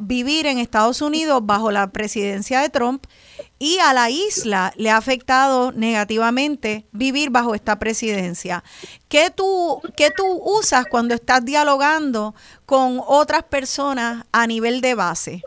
[0.00, 3.06] vivir en Estados Unidos bajo la presidencia de Trump
[3.58, 8.62] y a la isla le ha afectado negativamente vivir bajo esta presidencia.
[9.08, 12.34] ¿Qué tú, qué tú usas cuando estás dialogando
[12.66, 15.42] con otras personas a nivel de base?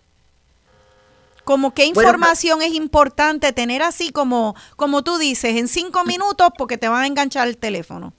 [1.43, 6.77] Como qué información es importante tener así como, como tú dices, en cinco minutos porque
[6.77, 8.13] te van a enganchar el teléfono.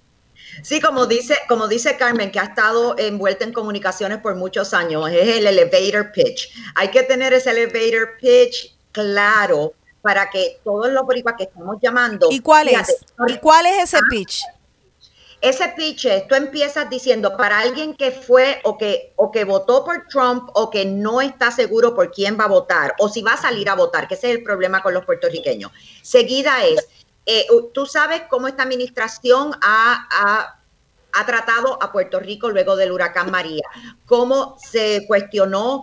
[0.63, 5.09] Sí, como dice, como dice Carmen, que ha estado envuelta en comunicaciones por muchos años,
[5.11, 6.51] es el elevator pitch.
[6.75, 9.73] Hay que tener ese elevator pitch claro
[10.03, 12.29] para que todos los boricuas que estamos llamando.
[12.31, 13.05] ¿Y cuál es?
[13.29, 14.43] ¿Y cuál es ese ah, pitch?
[15.41, 19.85] Ese pitch es, tú empiezas diciendo para alguien que fue o que, o que votó
[19.85, 23.33] por Trump o que no está seguro por quién va a votar o si va
[23.33, 25.73] a salir a votar, que ese es el problema con los puertorriqueños.
[26.03, 26.87] Seguida es,
[27.27, 30.62] eh, tú sabes cómo esta administración ha, ha
[31.13, 33.63] ha tratado a Puerto Rico luego del huracán María,
[34.07, 35.83] cómo se cuestionó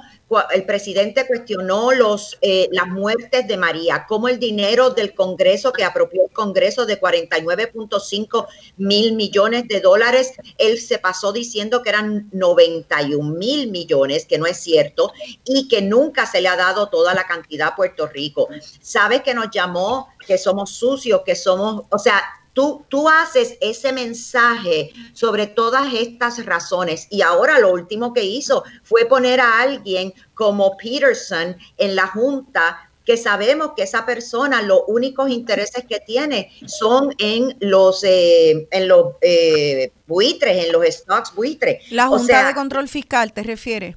[0.52, 5.84] el presidente cuestionó los, eh, las muertes de María, cómo el dinero del Congreso que
[5.84, 12.30] apropió el Congreso de 49.5 mil millones de dólares, él se pasó diciendo que eran
[12.32, 15.12] 91 mil millones, que no es cierto,
[15.44, 18.48] y que nunca se le ha dado toda la cantidad a Puerto Rico.
[18.82, 22.22] ¿Sabes que nos llamó que somos sucios, que somos, o sea,
[22.90, 29.06] Tú, haces ese mensaje sobre todas estas razones y ahora lo último que hizo fue
[29.06, 35.30] poner a alguien como Peterson en la junta que sabemos que esa persona los únicos
[35.30, 41.90] intereses que tiene son en los eh, en los eh, buitres, en los stocks buitres.
[41.92, 43.96] La Junta de Control Fiscal, ¿te refieres?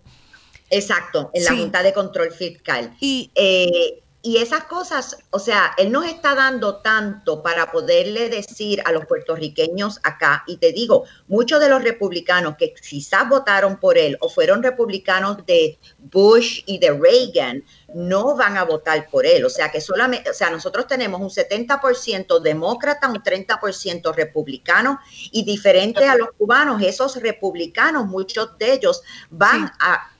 [0.70, 2.96] Exacto, en la Junta de Control Fiscal.
[3.00, 8.80] Y eh, y esas cosas, o sea, él nos está dando tanto para poderle decir
[8.84, 13.98] a los puertorriqueños acá, y te digo, muchos de los republicanos que quizás votaron por
[13.98, 17.64] él o fueron republicanos de Bush y de Reagan,
[17.94, 19.44] no van a votar por él.
[19.44, 25.00] O sea, que solamente, o sea, nosotros tenemos un 70% demócrata, un 30% republicano,
[25.32, 30.11] y diferente a los cubanos, esos republicanos, muchos de ellos van a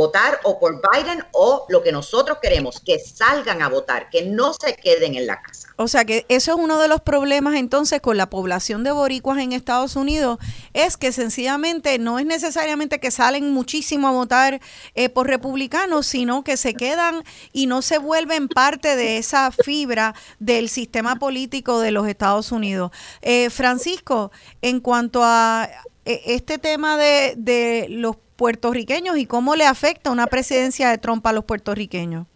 [0.00, 4.54] votar o por Biden o lo que nosotros queremos, que salgan a votar, que no
[4.54, 5.68] se queden en la casa.
[5.76, 9.38] O sea que eso es uno de los problemas entonces con la población de boricuas
[9.40, 10.38] en Estados Unidos,
[10.72, 14.62] es que sencillamente no es necesariamente que salen muchísimo a votar
[14.94, 17.22] eh, por republicanos, sino que se quedan
[17.52, 22.90] y no se vuelven parte de esa fibra del sistema político de los Estados Unidos.
[23.20, 24.32] Eh, Francisco,
[24.62, 25.68] en cuanto a
[26.06, 31.26] eh, este tema de, de los puertorriqueños y cómo le afecta una presidencia de Trump
[31.26, 32.26] a los puertorriqueños?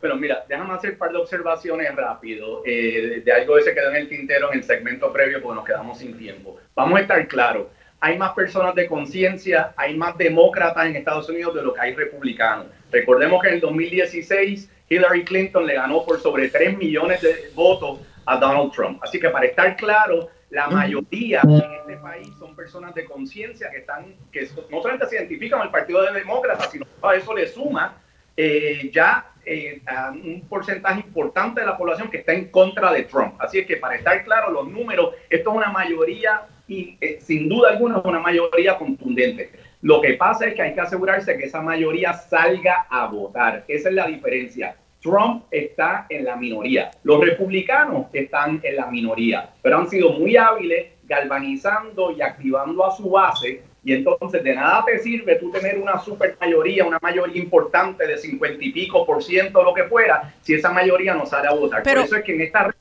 [0.00, 3.96] Pero mira, déjame hacer un par de observaciones rápido eh, de, algo que quedó en
[3.96, 6.58] el tintero en el segmento previo porque nos quedamos sin tiempo.
[6.74, 7.68] Vamos a estar claros,
[8.00, 11.94] hay más personas de conciencia, hay más demócratas en Estados Unidos de lo que hay
[11.94, 12.66] republicanos.
[12.90, 18.00] Recordemos que en el 2016 Hillary Clinton le ganó por sobre 3 millones de votos
[18.26, 19.00] a Donald Trump.
[19.00, 23.78] Así que para estar claro, la mayoría en este país son personas de conciencia que
[23.78, 27.96] están, que no solamente se identifican el Partido de Demócratas, sino a eso le suma
[28.36, 33.04] eh, ya eh, a un porcentaje importante de la población que está en contra de
[33.04, 33.34] Trump.
[33.38, 37.48] Así es que para estar claro, los números, esto es una mayoría, y eh, sin
[37.48, 39.52] duda alguna es una mayoría contundente.
[39.82, 43.64] Lo que pasa es que hay que asegurarse que esa mayoría salga a votar.
[43.66, 44.76] Esa es la diferencia.
[45.00, 50.36] Trump está en la minoría, los republicanos están en la minoría, pero han sido muy
[50.36, 55.78] hábiles galvanizando y activando a su base y entonces de nada te sirve tú tener
[55.78, 60.34] una super mayoría, una mayoría importante de cincuenta y pico por ciento, lo que fuera,
[60.42, 61.82] si esa mayoría no sale a votar.
[61.82, 62.74] Por eso es que en esta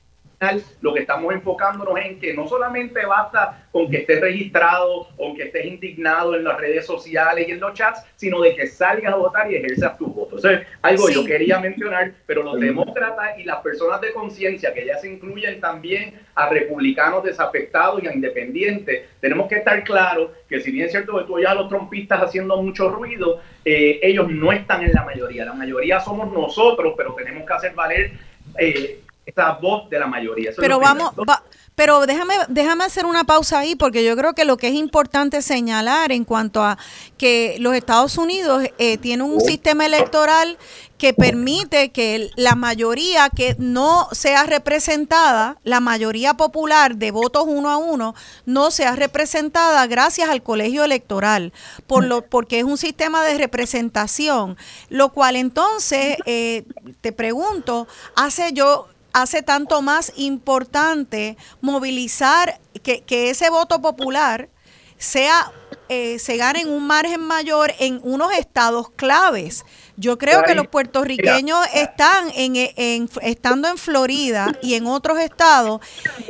[0.82, 5.44] lo que estamos enfocándonos en que no solamente basta con que estés registrado o que
[5.44, 9.18] estés indignado en las redes sociales y en los chats, sino de que salgas a
[9.18, 10.38] votar y ejerzas tu voto.
[10.38, 14.86] Eso es algo yo quería mencionar, pero los demócratas y las personas de conciencia, que
[14.86, 20.62] ya se incluyen también a republicanos desafectados y a independientes, tenemos que estar claros que
[20.62, 24.54] si bien es cierto que tú ya los trompistas haciendo mucho ruido, eh, ellos no
[24.54, 25.44] están en la mayoría.
[25.44, 28.12] La mayoría somos nosotros, pero tenemos que hacer valer
[28.58, 30.52] eh, esa voz de la mayoría.
[30.52, 31.44] Eso Pero vamos, va-
[31.76, 35.42] pero déjame, déjame hacer una pausa ahí porque yo creo que lo que es importante
[35.42, 36.78] señalar en cuanto a
[37.18, 40.58] que los Estados Unidos eh, tienen un sistema electoral
[40.98, 47.70] que permite que la mayoría que no sea representada, la mayoría popular de votos uno
[47.70, 48.14] a uno,
[48.46, 51.54] no sea representada gracias al colegio electoral,
[51.88, 54.58] por lo, porque es un sistema de representación,
[54.90, 56.66] lo cual entonces, eh,
[57.00, 64.50] te pregunto, hace yo hace tanto más importante movilizar que, que ese voto popular
[64.98, 65.52] sea
[65.88, 69.66] eh, se gane en un margen mayor en unos estados claves.
[69.98, 75.82] Yo creo que los puertorriqueños están en, en- estando en Florida y en otros estados,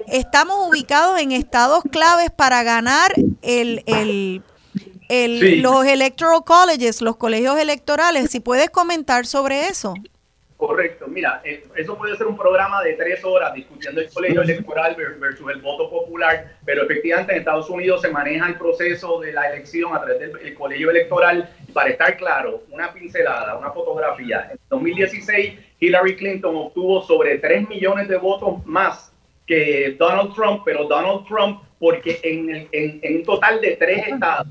[0.07, 4.43] estamos ubicados en estados claves para ganar el, el,
[5.09, 5.55] el- Sí.
[5.57, 8.30] los electoral colleges, los colegios electorales.
[8.32, 9.93] Si puedes comentar sobre eso.
[10.60, 14.93] Correcto, mira, eh, eso puede ser un programa de tres horas discutiendo el colegio electoral
[14.93, 19.32] ver- versus el voto popular, pero efectivamente en Estados Unidos se maneja el proceso de
[19.32, 21.49] la elección a través del el colegio electoral.
[21.74, 24.49] Para estar claro, una pincelada, una fotografía.
[24.51, 29.14] En 2016, Hillary Clinton obtuvo sobre 3 millones de votos más
[29.47, 34.05] que Donald Trump, pero Donald Trump, porque en, el- en, en un total de tres
[34.10, 34.47] estados,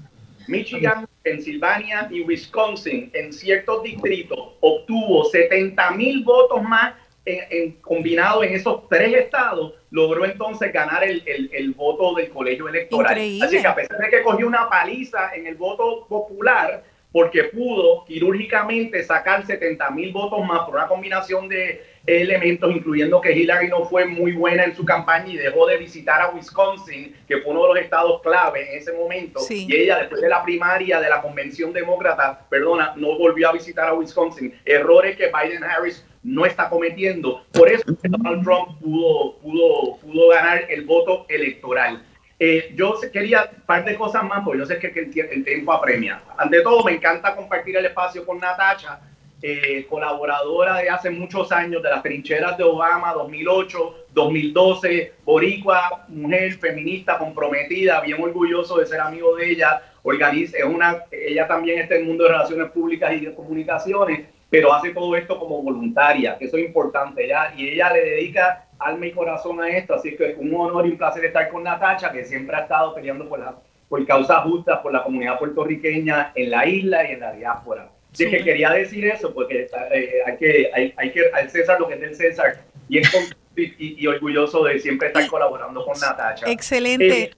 [0.48, 6.94] Michigan, Pensilvania y Wisconsin, en ciertos distritos, obtuvo 70 mil votos más
[7.24, 12.30] en, en- combinado en esos tres estados, logró entonces ganar el, el- el voto del
[12.30, 13.12] colegio electoral.
[13.12, 13.44] Increíble.
[13.46, 16.82] Así que a pesar de que cogió una paliza en el voto popular,
[17.12, 23.32] porque pudo quirúrgicamente sacar 70 mil votos más por una combinación de elementos, incluyendo que
[23.32, 27.38] Hillary no fue muy buena en su campaña y dejó de visitar a Wisconsin, que
[27.38, 29.40] fue uno de los estados clave en ese momento.
[29.40, 29.66] Sí.
[29.68, 33.88] Y ella, después de la primaria de la convención demócrata, perdona, no volvió a visitar
[33.88, 34.54] a Wisconsin.
[34.64, 37.44] Errores que Biden Harris no está cometiendo.
[37.52, 42.02] Por eso Donald Trump pudo, pudo, pudo ganar el voto electoral.
[42.40, 46.22] Eh, yo quería un par de cosas más, porque yo sé que, el tiempo apremia.
[46.36, 49.00] Ante todo, me encanta compartir el espacio con Natacha,
[49.40, 56.54] eh, colaboradora de hace muchos años de las trincheras de Obama, 2008, 2012, boricua, mujer
[56.54, 59.82] feminista comprometida, bien orgulloso de ser amigo de ella.
[60.02, 64.26] Organiza, es una, ella también está en el mundo de relaciones públicas y de comunicaciones,
[64.50, 68.64] pero hace todo esto como voluntaria, que eso es importante ya, y ella le dedica
[68.78, 72.10] alma y corazón a esto, así que un honor y un placer estar con Natacha,
[72.10, 73.54] que siempre ha estado peleando por, la,
[73.88, 77.90] por causas justas, por la comunidad puertorriqueña en la isla y en la diáspora.
[78.26, 78.44] Súper.
[78.44, 82.00] quería decir eso, porque eh, hay, que, hay, hay que al César lo que es
[82.00, 83.10] del César, y, es
[83.56, 86.50] y, y orgulloso de siempre estar colaborando con Natacha.
[86.50, 87.22] Excelente.
[87.22, 87.30] Eh,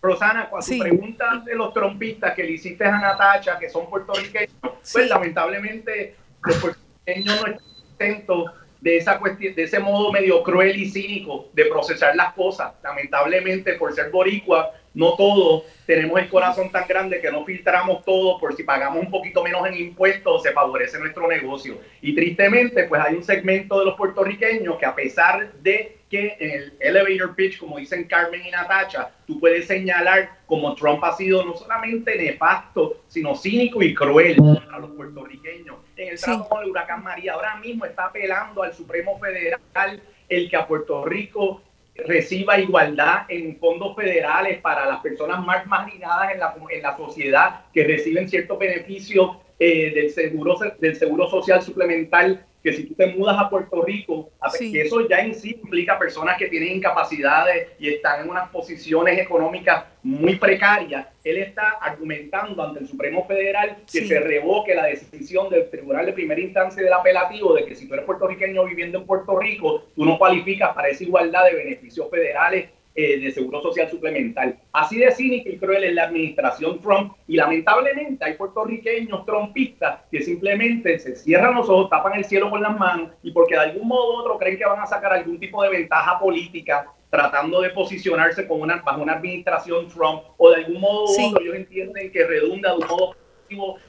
[0.00, 0.78] Rosana, cuando Sí.
[0.78, 4.50] tu pregunta de los trompistas que le hiciste a Natacha, que son puertorriqueños,
[4.92, 7.58] pues lamentablemente los puertorriqueños no están
[7.88, 8.50] contentos
[8.80, 12.72] de esa cuestión, de ese modo medio cruel y cínico de procesar las cosas.
[12.82, 18.38] Lamentablemente, por ser boricua, no todos tenemos el corazón tan grande que no filtramos todo
[18.38, 21.78] por si pagamos un poquito menos en impuestos, se favorece nuestro negocio.
[22.00, 26.50] Y tristemente, pues hay un segmento de los puertorriqueños que a pesar de que en
[26.50, 31.42] el elevator pitch, como dicen Carmen y Natacha, tú puedes señalar como Trump ha sido
[31.42, 35.76] no solamente nefasto, sino cínico y cruel contra los puertorriqueños.
[35.96, 36.24] En el Sí.
[36.26, 40.66] trato con el huracán María, ahora mismo está apelando al Supremo Federal el que a
[40.66, 41.62] Puerto Rico
[41.94, 47.60] reciba igualdad en fondos federales para las personas más marginadas en la, en la sociedad
[47.72, 53.06] que reciben ciertos beneficios eh, del, seguro, del seguro social suplemental, que si tú te
[53.08, 54.72] mudas a Puerto Rico, Sí.
[54.72, 59.18] que eso ya en sí implica personas que tienen incapacidades y están en unas posiciones
[59.18, 61.06] económicas muy precarias.
[61.24, 64.06] Él está argumentando ante el Supremo Federal que Sí.
[64.08, 67.94] se revoque la decisión del Tribunal de Primera Instancia del Apelativo de que si tú
[67.94, 72.68] eres puertorriqueño viviendo en Puerto Rico, tú no cualificas para esa igualdad de beneficios federales
[72.94, 74.58] eh, de seguro social suplemental.
[74.72, 80.20] Así de cínica y cruel es la administración Trump y lamentablemente hay puertorriqueños trumpistas que
[80.20, 83.88] simplemente se cierran los ojos, tapan el cielo con las manos y porque de algún
[83.88, 87.70] modo u otro creen que van a sacar algún tipo de ventaja política tratando de
[87.70, 91.24] posicionarse como una, bajo una administración Trump o de algún modo u Sí.
[91.26, 93.16] otro ellos entienden que redunda de un modo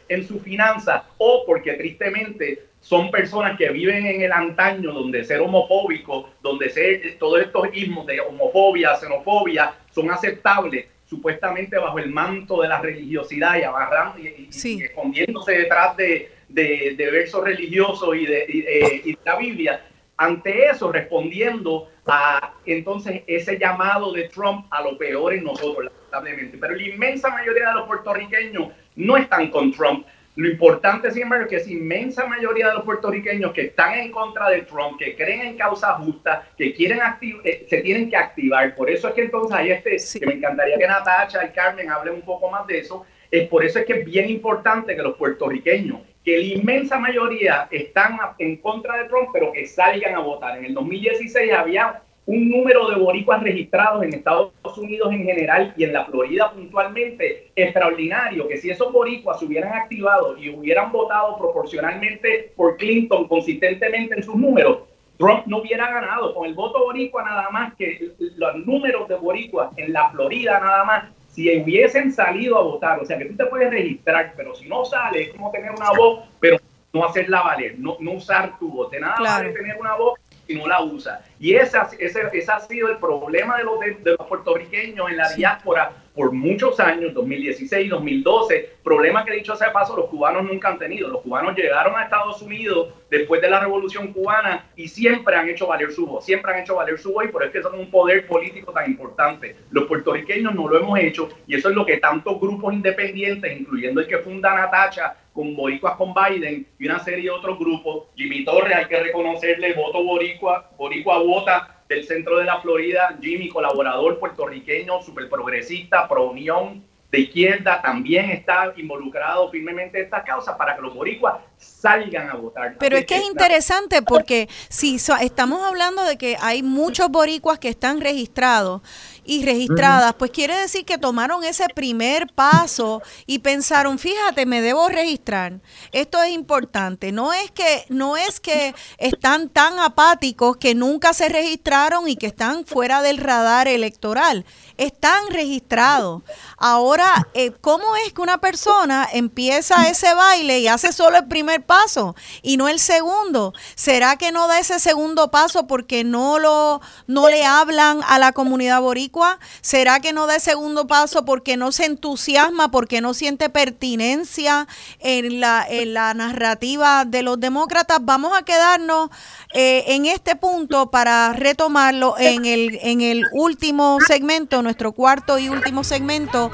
[0.10, 5.40] en su finanza o porque tristemente son personas que viven en el antaño donde ser
[5.40, 12.62] homofóbico, donde ser todos estos ismos de homofobia, xenofobia son aceptables supuestamente bajo el manto
[12.62, 14.80] de la religiosidad y agarrando y, y- Sí.
[14.80, 19.38] y escondiéndose detrás de, de- de versos religiosos y de, y, eh, y de la
[19.38, 19.82] Biblia.
[20.18, 26.58] Ante eso, respondiendo a entonces ese llamado de Trump a lo peor en nosotros, lamentablemente.
[26.60, 30.06] Pero la inmensa mayoría de los puertorriqueños no están con Trump.
[30.36, 34.12] Lo importante, sin embargo, es que esa inmensa mayoría de los puertorriqueños que están en
[34.12, 37.00] contra de Trump, que creen en causa justa, que quieren
[37.44, 38.74] eh, se tienen que activar.
[38.74, 42.16] Por eso es que entonces hay este, que me encantaría que Natacha y Carmen hablen
[42.16, 43.06] un poco más de eso.
[43.30, 47.68] Es por eso es que es bien importante que los puertorriqueños, que la inmensa mayoría
[47.70, 50.58] están en contra de Trump, pero que salgan a votar.
[50.58, 55.84] En el 2016 había un número de boricuas registrados en Estados Unidos en general y
[55.84, 61.38] en la Florida puntualmente extraordinario, que si esos boricuas se hubieran activado y hubieran votado
[61.38, 64.80] proporcionalmente por Clinton consistentemente en sus números,
[65.18, 66.34] Trump no hubiera ganado.
[66.34, 70.84] Con el voto boricua nada más que los números de boricuas en la Florida nada
[70.86, 74.68] más, si hubiesen salido a votar, o sea que tú te puedes registrar, pero si
[74.68, 76.58] no sale es como tener una voz, pero
[76.94, 78.92] no hacerla valer, no, no usar tu voz.
[78.92, 80.20] De nada vale tener una voz
[80.54, 81.22] y no la usa.
[81.40, 85.34] Y ese, ese, ese ha sido el problema de los, de, los puertorriqueños en la
[85.34, 90.78] diáspora por muchos años, 2016, 2012, problema que dicho sea paso, los cubanos nunca han
[90.78, 91.08] tenido.
[91.08, 95.68] Los cubanos llegaron a Estados Unidos después de la revolución cubana y siempre han hecho
[95.68, 97.80] valer su voz, siempre han hecho valer su voz y por eso es que son
[97.80, 99.56] un poder político tan importante.
[99.72, 104.02] Los puertorriqueños no lo hemos hecho y eso es lo que tantos grupos independientes, incluyendo
[104.02, 108.06] el que funda Natacha, con boricuas con Biden y una serie de otros grupos.
[108.16, 113.50] Jimmy Torres, hay que reconocerle, voto boricua, boricua vota del centro de la Florida, Jimmy,
[113.50, 116.84] colaborador puertorriqueño, súper progresista, pro unión,
[117.14, 122.34] de izquierda, también está involucrado firmemente en estas causas para que los boricuas salgan a
[122.34, 122.76] votar.
[122.80, 127.70] Pero es que es interesante porque si estamos hablando de que hay muchos boricuas que
[127.70, 128.82] están registrados,
[129.26, 134.90] y registradas, pues quiere decir que tomaron ese primer paso y pensaron, fíjate, me debo
[134.90, 135.62] registrar.
[135.92, 137.12] Esto es importante.
[137.12, 142.28] No es que no es que están tan apáticos que nunca se registraron y que
[142.28, 144.46] están fuera del radar electoral.
[144.78, 146.24] Están registrados.
[146.58, 151.64] Ahora, eh, ¿cómo es que una persona empieza ese baile y hace solo el primer
[151.64, 153.54] paso y no el segundo?
[153.76, 158.32] ¿Será que no da ese segundo paso porque no lo no le hablan a la
[158.32, 159.40] comunidad boricua?
[159.62, 164.68] ¿Será que no da el segundo paso porque no se entusiasma, porque no siente pertinencia
[165.00, 168.00] en la, en la narrativa de los demócratas?
[168.02, 169.10] Vamos a quedarnos
[169.54, 175.50] eh, en este punto para retomarlo en el, en el último segmento, nuestro cuarto y
[175.50, 176.52] último segmento.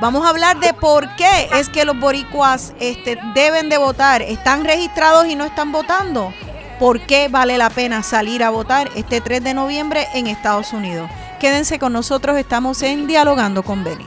[0.00, 4.22] Vamos a hablar de por qué es que los boricuas este, deben de votar.
[4.22, 6.32] ¿Están registrados y no están votando?
[6.78, 11.10] ¿Por qué vale la pena salir a votar este 3 de noviembre en Estados Unidos?
[11.40, 14.06] Quédense con nosotros, estamos en Dialogando con Benny.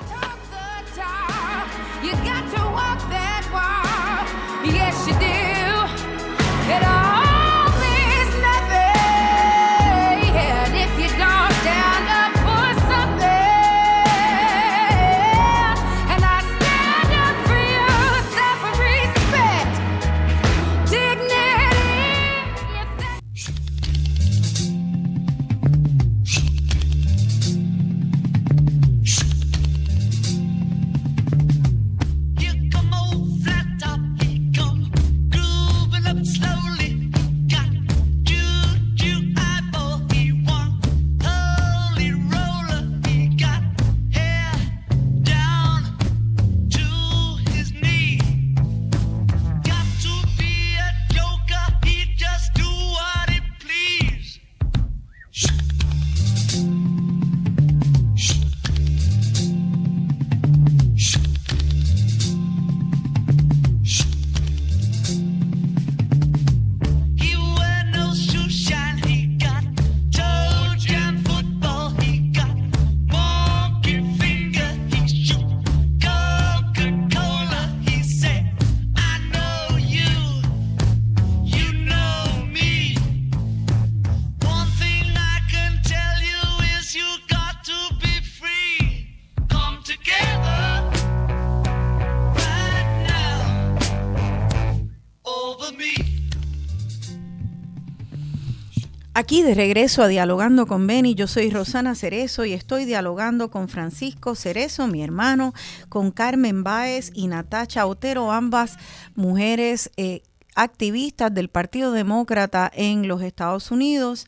[99.31, 103.69] Aquí de regreso a Dialogando con Beni, yo soy Rosana Cerezo y estoy dialogando con
[103.69, 105.53] Francisco Cerezo, mi hermano,
[105.87, 108.77] con Carmen Báez y Natacha Otero, ambas
[109.15, 110.21] mujeres eh,
[110.53, 114.27] activistas del Partido Demócrata en los Estados Unidos.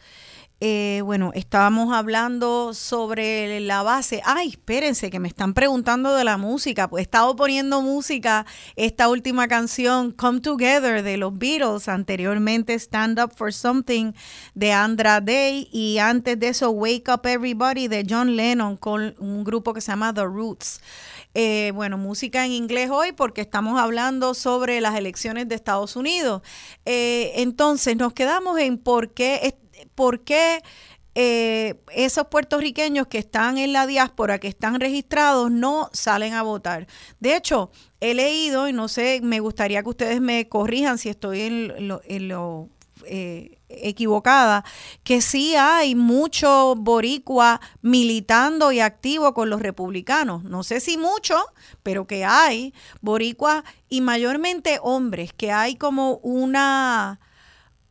[0.65, 4.21] Eh, bueno, estábamos hablando sobre la base.
[4.23, 6.87] Ay, espérense, que me están preguntando de la música.
[6.87, 8.45] Pues he estado poniendo música,
[8.77, 14.13] esta última canción, Come Together, de los Beatles, anteriormente Stand Up for Something
[14.55, 19.43] de Andra Day y antes de eso Wake Up Everybody de John Lennon con un
[19.43, 20.79] grupo que se llama The Roots.
[21.33, 26.41] eh, bueno, música en inglés hoy porque estamos hablando sobre las elecciones de Estados Unidos.
[26.85, 29.57] Eh, entonces, nos quedamos en por qué,
[29.95, 30.61] por qué
[31.15, 36.87] eh, esos puertorriqueños que están en la diáspora, que están registrados, no salen a votar.
[37.19, 41.41] De hecho, he leído, y no sé, me gustaría que ustedes me corrijan si estoy
[41.41, 42.69] en lo, en lo
[43.05, 44.63] eh, equivocada,
[45.03, 50.43] que sí hay mucho boricua militando y activo con los republicanos.
[50.43, 51.35] No sé si mucho,
[51.81, 57.19] pero que hay boricua y mayormente hombres, que hay como una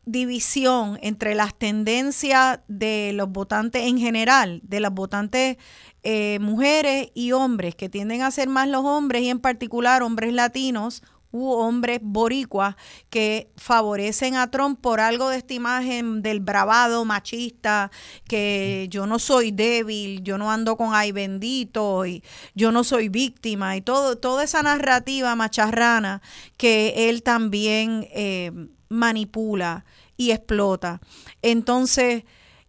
[0.05, 5.57] división entre las tendencias de los votantes en general, de las votantes
[6.03, 10.33] eh, mujeres y hombres, que tienden a ser más los hombres y en particular hombres
[10.33, 11.03] latinos
[11.33, 12.77] u hombres boricuas
[13.09, 17.91] que favorecen a Trump por algo de esta imagen del bravado machista,
[18.29, 22.23] que yo no soy débil, yo no ando con ay bendito, y
[22.55, 26.21] yo no soy víctima, y todo, toda esa narrativa macharrana
[26.59, 28.53] que él también eh,
[28.93, 29.85] manipula
[30.17, 31.01] y explota.
[31.43, 32.25] Entonces,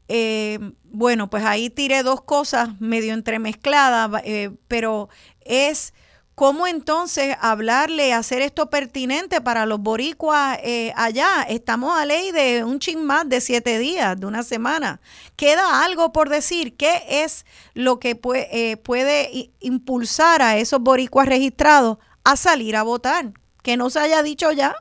[0.08, 5.10] eh, bueno, pues ahí tiré dos cosas medio entremezcladas, eh, pero
[5.42, 5.94] es
[6.36, 11.44] ¿Cómo entonces hablarle, hacer esto pertinente para los boricuas eh, allá?
[11.48, 15.00] Estamos a ley de un chin más de siete días, de una semana.
[15.36, 16.76] ¿Queda algo por decir?
[16.76, 17.46] ¿Qué es
[17.76, 23.34] lo que puede, puede impulsar a esos boricuas registrados a salir a votar?
[23.62, 24.76] Que no se haya dicho ya.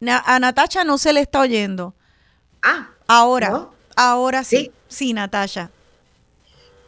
[0.00, 1.94] A Natacha no se le está oyendo.
[2.62, 2.90] Ah.
[3.06, 4.56] Ahora, ahora sí.
[4.56, 5.70] sí, sí, Natacha.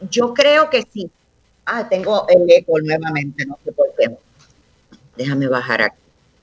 [0.09, 1.11] Yo creo que sí
[1.65, 4.09] Ah, tengo el eco nuevamente, no sé por qué.
[5.15, 5.95] Déjame bajar aquí.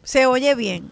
[0.03, 0.91] Se oye bien.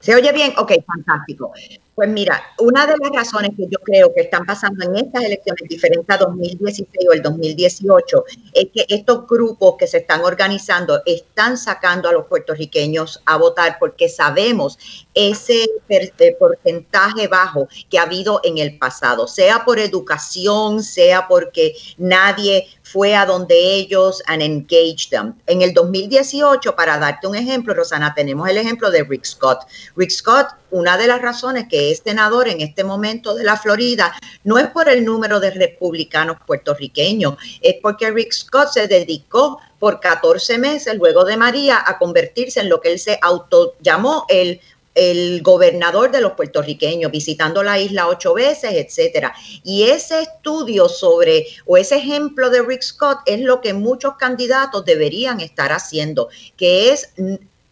[0.00, 0.52] ¿Se oye bien?
[0.56, 1.52] Ok, fantástico.
[1.94, 5.68] Pues mira, una de las razones que yo creo que están pasando en estas elecciones
[5.68, 8.24] diferentes a 2016 o el 2018
[8.54, 13.76] es que estos grupos que se están organizando están sacando a los puertorriqueños a votar
[13.78, 14.78] porque sabemos
[15.12, 21.74] ese eh, porcentaje bajo que ha habido en el pasado, sea por educación, sea porque
[21.98, 25.34] nadie fue a donde ellos and engaged them.
[25.46, 29.60] En el 2018, para darte un ejemplo, Rosana, tenemos el ejemplo de Rick Scott.
[29.96, 34.12] Rick Scott, una de las razones que es senador en este momento de la Florida
[34.44, 39.98] no es por el número de republicanos puertorriqueños, es porque Rick Scott se dedicó por
[39.98, 44.60] 14 meses luego de María a convertirse en lo que él se auto llamó el
[44.94, 49.34] el gobernador de los puertorriqueños, visitando la isla ocho veces, etcétera.
[49.64, 54.84] Y ese estudio sobre, o ese ejemplo de Rick Scott es lo que muchos candidatos
[54.84, 57.12] deberían estar haciendo, que es,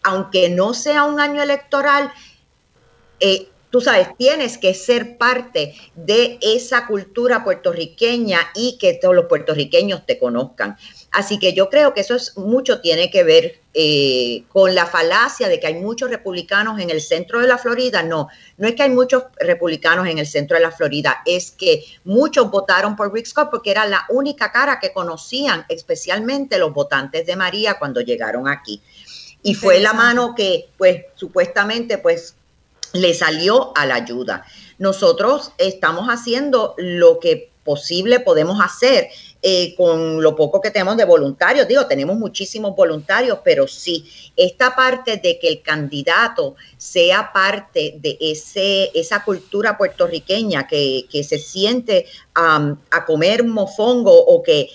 [0.03, 2.11] aunque no sea un año electoral,
[3.21, 9.27] eh, tú sabes, tienes que ser parte de esa cultura puertorriqueña y que todos los
[9.27, 10.77] puertorriqueños te conozcan.
[11.13, 15.49] Así que yo creo que eso es mucho tiene que ver eh, con la falacia
[15.49, 18.05] de que hay muchos republicanos en el centro de la Florida.
[18.05, 18.29] No,
[18.59, 22.51] no es que hay muchos republicanos en el centro de la Florida, es que muchos
[22.51, 27.35] votaron por Rick Scott porque era la única cara que conocían, especialmente los votantes de
[27.35, 28.81] María cuando llegaron aquí.
[29.43, 32.37] Y fue la mano que, pues, supuestamente, pues,
[32.93, 34.45] le salió a la ayuda.
[34.79, 39.09] Nosotros estamos haciendo lo que posible podemos hacer
[39.43, 41.67] eh, con lo poco que tenemos de voluntarios.
[41.67, 44.05] Digo, tenemos muchísimos voluntarios, pero sí,
[44.37, 51.39] esta parte de que el candidato sea parte de ese, esa cultura puertorriqueña que, se
[51.39, 54.69] siente a comer mofongo o que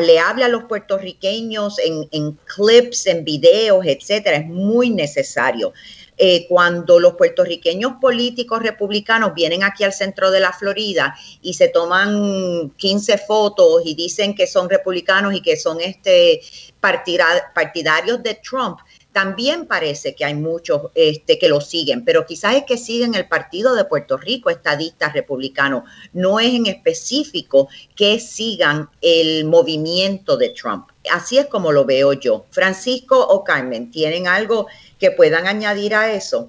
[0.00, 5.72] le hable a los puertorriqueños en clips, en videos, etcétera, es muy necesario.
[6.18, 11.68] Eh, cuando los puertorriqueños políticos republicanos vienen aquí al centro de la Florida y se
[11.68, 16.42] toman 15 fotos y dicen que son republicanos y que son este
[16.80, 18.78] partidarios de Trump,
[19.12, 23.28] también parece que hay muchos este, que lo siguen, pero quizás es que siguen el
[23.28, 25.84] Partido de Puerto Rico, estadistas republicanos.
[26.12, 30.88] No es en específico que sigan el movimiento de Trump.
[31.10, 32.46] Así es como lo veo yo.
[32.50, 34.66] Francisco o Carmen, ¿tienen algo
[35.02, 36.48] que puedan añadir a eso?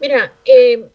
[0.00, 0.86] Mira, eh,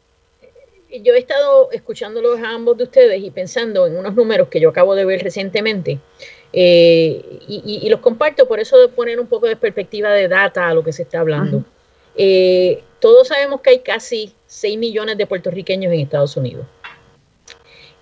[1.03, 4.69] yo he estado escuchándolos a ambos de ustedes y pensando en unos números que yo
[4.69, 5.99] acabo de ver recientemente.
[6.53, 10.73] Eh, y, los comparto por eso de poner un poco de perspectiva de data a
[10.73, 11.65] lo que se está hablando.
[12.15, 16.65] Eh, todos sabemos que hay casi 6 millones de puertorriqueños en Estados Unidos.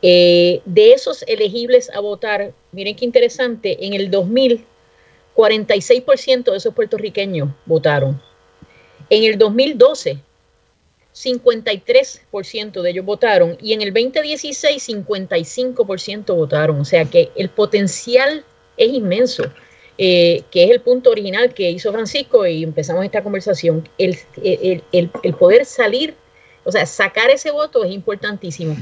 [0.04, 4.66] de esos elegibles a votar, miren qué interesante, en el 2000
[5.36, 8.22] 46% de esos puertorriqueños votaron.
[9.10, 10.20] En el 2012,
[11.14, 16.80] 53% de ellos votaron y en el 2016 55% votaron.
[16.82, 18.44] O sea que el potencial
[18.78, 19.44] es inmenso,
[19.98, 23.88] eh, que es el punto original que hizo Francisco y empezamos esta conversación.
[23.98, 26.16] El, el, poder salir,
[26.64, 28.76] o sea, sacar ese voto es importantísimo.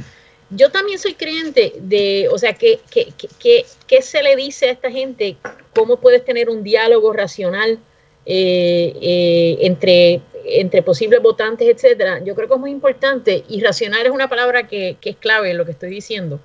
[0.51, 4.71] Yo también soy creyente de, o sea, ¿qué, qué, qué, qué se le dice a
[4.71, 5.37] esta gente?
[5.73, 7.79] ¿Cómo puedes tener un diálogo racional
[8.25, 12.21] eh, eh, entre, entre posibles votantes, etcétera?
[12.23, 15.51] Yo creo que es muy importante y racional es una palabra que, que es clave
[15.51, 16.39] en lo que estoy diciendo.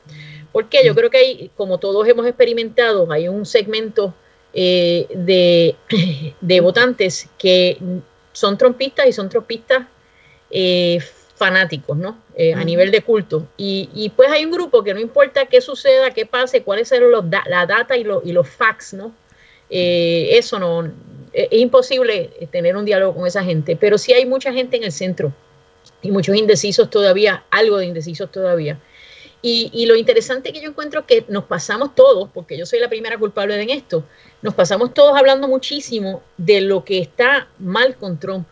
[0.53, 4.15] Porque yo creo que hay, como todos hemos experimentado, hay un segmento
[4.59, 5.77] eh, de,
[6.41, 7.77] de votantes que
[8.33, 9.87] son trompistas y son trompistas
[10.51, 10.99] eh,
[11.37, 12.19] fanáticos, ¿no?
[12.35, 13.47] Eh, a nivel de culto.
[13.57, 17.11] Y, y, pues hay un grupo que no importa qué suceda, qué pase, cuáles son
[17.11, 19.13] los da la data y, lo, y, los facts, ¿no?
[19.69, 20.91] Eh, eso no,
[21.33, 24.93] es imposible tener un diálogo con esa gente, pero sí hay mucha gente en el
[24.93, 25.33] centro
[26.01, 28.81] y muchos indecisos todavía, algo de indecisos todavía.
[29.43, 32.81] Y, y, lo interesante que yo encuentro es que nos pasamos todos, porque yo soy
[32.81, 34.05] la primera culpable en esto,
[34.41, 38.49] nos pasamos todos hablando muchísimo de lo que está mal con Trump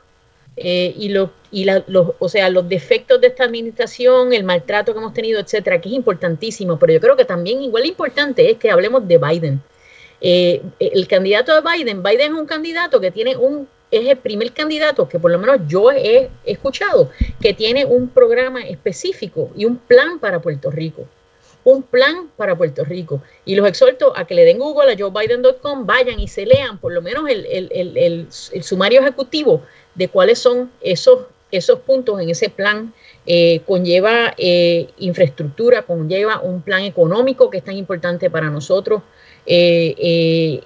[0.56, 4.92] eh, y, lo, y la, los, o sea, los defectos de esta administración, el maltrato
[4.92, 8.58] que hemos tenido, etcétera, que es importantísimo, pero yo creo que también igual importante es
[8.58, 9.60] que hablemos de Biden.
[10.20, 14.52] Eh, el candidato de Biden, Biden es un candidato que tiene un, es el primer
[14.52, 17.10] candidato que por lo menos yo he escuchado,
[17.40, 21.06] que tiene un programa específico y un plan para Puerto Rico
[21.64, 23.22] un plan para Puerto Rico.
[23.44, 26.92] Y los exhorto a que le den Google a joebiden.com, vayan y se lean por
[26.92, 27.96] lo menos el, el, el,
[28.52, 29.62] el, sumario ejecutivo
[29.94, 31.20] de cuáles son esos,
[31.50, 32.92] esos puntos en ese plan.
[33.26, 39.02] Eh, conlleva eh, infraestructura, conlleva un plan económico que es tan importante para nosotros.
[39.46, 40.62] Eh,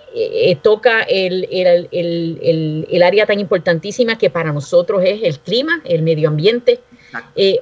[0.63, 6.29] toca el, el, el, área tan importantísima que para nosotros es el clima, el medio
[6.29, 6.81] ambiente.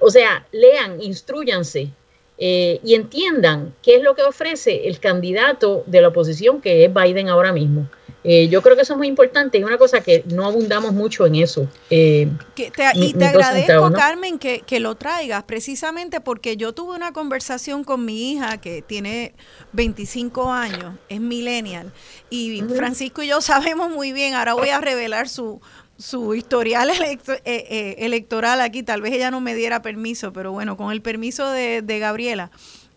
[0.01, 1.91] o sea, lean, instruyanse,
[2.39, 6.93] eh, y entiendan qué es lo que ofrece el candidato de la oposición, que es
[6.93, 7.89] Biden ahora mismo.
[8.29, 11.27] Eh, yo creo que eso es muy importante, es una cosa que no abundamos mucho
[11.27, 11.69] en eso.
[11.91, 13.97] Eh, que te, y te agradezco, ¿no?
[13.97, 18.83] Carmen, que, que, lo traigas, precisamente porque yo tuve una conversación con mi hija que
[18.83, 19.33] tiene
[19.75, 21.93] 25 años, es millennial,
[22.29, 22.63] y.
[22.63, 25.61] Francisco y yo sabemos muy bien, ahora voy a revelar su,
[25.99, 30.77] su historial eh, eh, electoral aquí, tal vez ella no me diera permiso, pero bueno,
[30.77, 32.51] con el permiso de, Gabriela.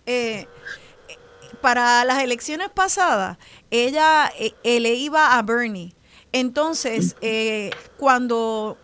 [0.05, 0.47] Eh,
[1.61, 3.38] para las elecciones pasadas,
[3.69, 4.31] ella
[4.63, 5.93] le iba a Bernie.
[6.31, 7.15] Entonces,
[7.97, 8.77] cuando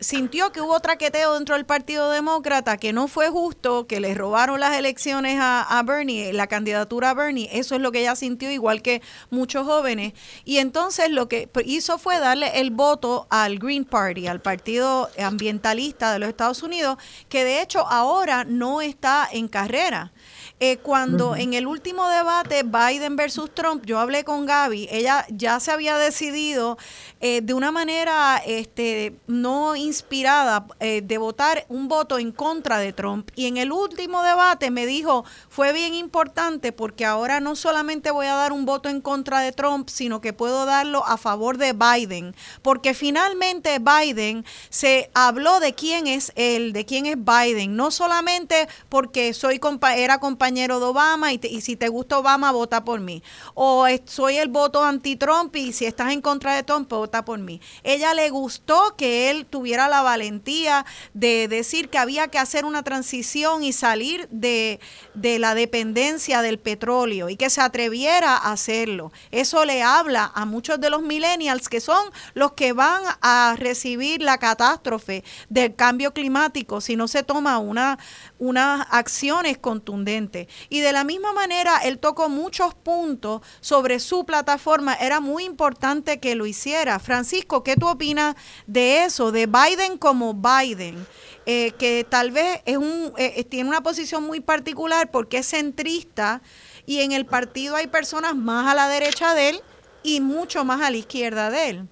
[0.00, 4.60] sintió que hubo traqueteo dentro del Partido Demócrata, que no fue justo, que le robaron
[4.60, 8.50] las elecciones a, a, Bernie, la candidatura a Bernie, eso es lo que ella sintió,
[8.50, 10.12] igual que muchos jóvenes.
[10.44, 16.12] Y entonces lo que hizo fue darle el voto al Green Party, al Partido Ambientalista
[16.12, 16.98] de los Estados Unidos,
[17.28, 20.12] que de hecho ahora no está en carrera.
[20.60, 21.40] Eh, cuando uh -huh.
[21.40, 25.96] en el último debate Biden versus Trump, yo hablé con Gaby, ella ya se había
[25.98, 26.76] decidido
[27.20, 32.92] eh, de una manera este, no inspirada eh, de votar un voto en contra de
[32.92, 33.30] Trump.
[33.36, 38.26] Y en el último debate me dijo, fue bien importante porque ahora no solamente voy
[38.26, 41.72] a dar un voto en contra de Trump, sino que puedo darlo a favor de
[41.72, 42.34] Biden.
[42.62, 48.66] Porque finalmente Biden se habló de quién es él, de quién es Biden, no solamente
[48.88, 53.00] porque soy compa era compañero compañero de Obama y, si te gusta Obama, vota por
[53.00, 53.22] mí.
[53.52, 57.60] O soy el voto anti-Trump y si estás en contra de Trump, vota por mí.
[57.84, 62.82] Ella le gustó que él tuviera la valentía de decir que había que hacer una
[62.82, 64.80] transición y salir de,
[65.12, 69.12] de la dependencia del petróleo y que se atreviera a hacerlo.
[69.30, 74.22] Eso le habla a muchos de los millennials que son los que van a recibir
[74.22, 77.98] la catástrofe del cambio climático si no se toma una,
[78.38, 80.37] unas acciones contundentes.
[80.68, 84.94] Y de la misma manera, él tocó muchos puntos sobre su plataforma.
[84.94, 86.98] Era muy importante que lo hiciera.
[87.00, 88.36] Francisco, ¿qué tú opinas
[88.66, 89.32] de eso?
[89.32, 91.06] De Biden como Biden.
[91.50, 96.42] Eh, que tal vez un, eh, tiene una posición muy particular porque es centrista
[96.84, 99.62] y en el partido hay personas más a la derecha de él
[100.02, 101.88] y mucho más a la izquierda de él.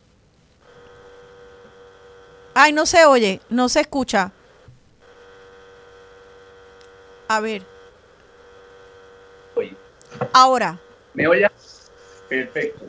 [2.55, 4.33] Ay, no se oye, no se escucha.
[7.29, 7.76] A ver.
[10.33, 10.79] Ahora.
[11.15, 11.47] ¿Me oye?
[12.29, 12.85] Perfecto.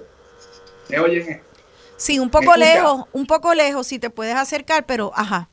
[0.90, 1.42] ¿Me oyen?
[1.96, 5.50] Sí, un poco lejos, un poco lejos, si te puedes acercar, pero ajá.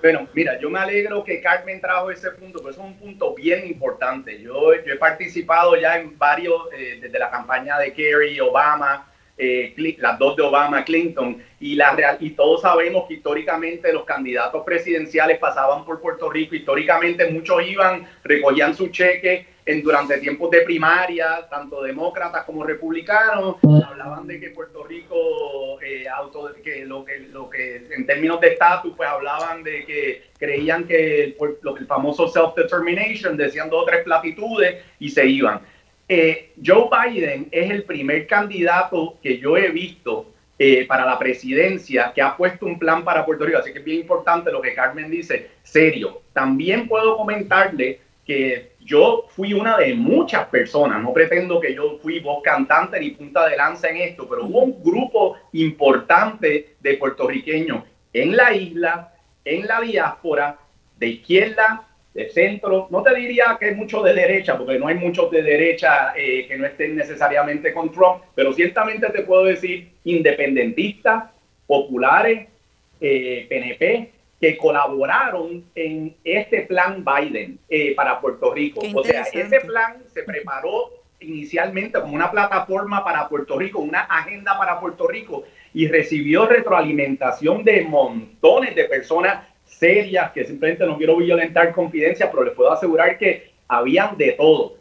[0.00, 3.66] Bueno, mira, yo me alegro que Carmen trajo ese punto, porque es un punto bien
[3.66, 4.40] importante.
[4.40, 9.09] Yo, yo he participado ya en varios, eh, desde la campaña de Kerry, Obama,
[9.40, 14.04] eh, las dos de Obama, Clinton, y, la real- y todos sabemos que históricamente los
[14.04, 20.50] candidatos presidenciales pasaban por Puerto Rico, históricamente muchos iban, recogían su cheque en, durante tiempos
[20.50, 23.56] de primaria, tanto demócratas como republicanos,
[23.86, 28.48] hablaban de que Puerto Rico, eh, auto, que lo que lo que en términos de
[28.48, 33.86] estatus, pues hablaban de que creían que el, lo el famoso self-determination, decían dos o
[33.86, 35.60] tres platitudes y se iban.
[36.12, 40.26] Eh, Joe Biden es el primer candidato que yo he visto
[40.58, 43.58] eh, para la presidencia que ha puesto un plan para Puerto Rico.
[43.58, 46.22] Así que es bien importante lo que Carmen dice, serio.
[46.32, 52.18] También puedo comentarle que yo fui una de muchas personas, no pretendo que yo fui
[52.18, 57.84] voz cantante ni punta de lanza en esto, pero hubo un grupo importante de puertorriqueños
[58.12, 59.14] en la isla,
[59.44, 60.58] en la diáspora,
[60.96, 64.96] de izquierda, de centro, no te diría que hay mucho de derecha, porque no hay
[64.96, 69.90] muchos de derecha eh, que no estén necesariamente con Trump, pero ciertamente te puedo decir
[70.04, 71.30] independentistas,
[71.66, 72.48] populares,
[73.00, 74.10] eh, PNP,
[74.40, 78.80] que colaboraron en este plan Biden eh, para Puerto Rico.
[78.94, 84.58] O sea, ese plan se preparó inicialmente como una plataforma para Puerto Rico, una agenda
[84.58, 91.16] para Puerto Rico, y recibió retroalimentación de montones de personas serias, que simplemente no quiero
[91.16, 94.74] violentar confidencia, pero les puedo asegurar que habían de todo.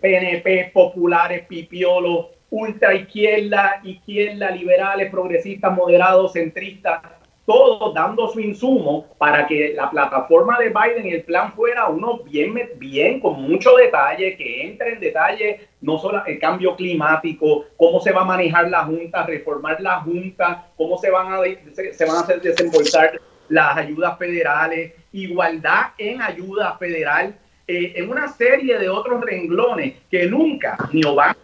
[0.00, 7.00] PNP, populares, pipiolos, ultra izquierda, izquierda, liberales, progresistas, moderados, centristas,
[7.44, 12.18] todos dando su insumo para que la plataforma de Biden y el plan fuera uno
[12.18, 18.00] bien, bien con mucho detalle, que entre en detalle no solo el cambio climático, cómo
[18.00, 21.38] se va a manejar la Junta, reformar la Junta, cómo se van a,
[21.72, 27.34] se, se van a hacer desembolsar las ayudas federales, igualdad en ayuda federal,
[27.66, 31.36] eh, en una serie de otros renglones que nunca ni Obama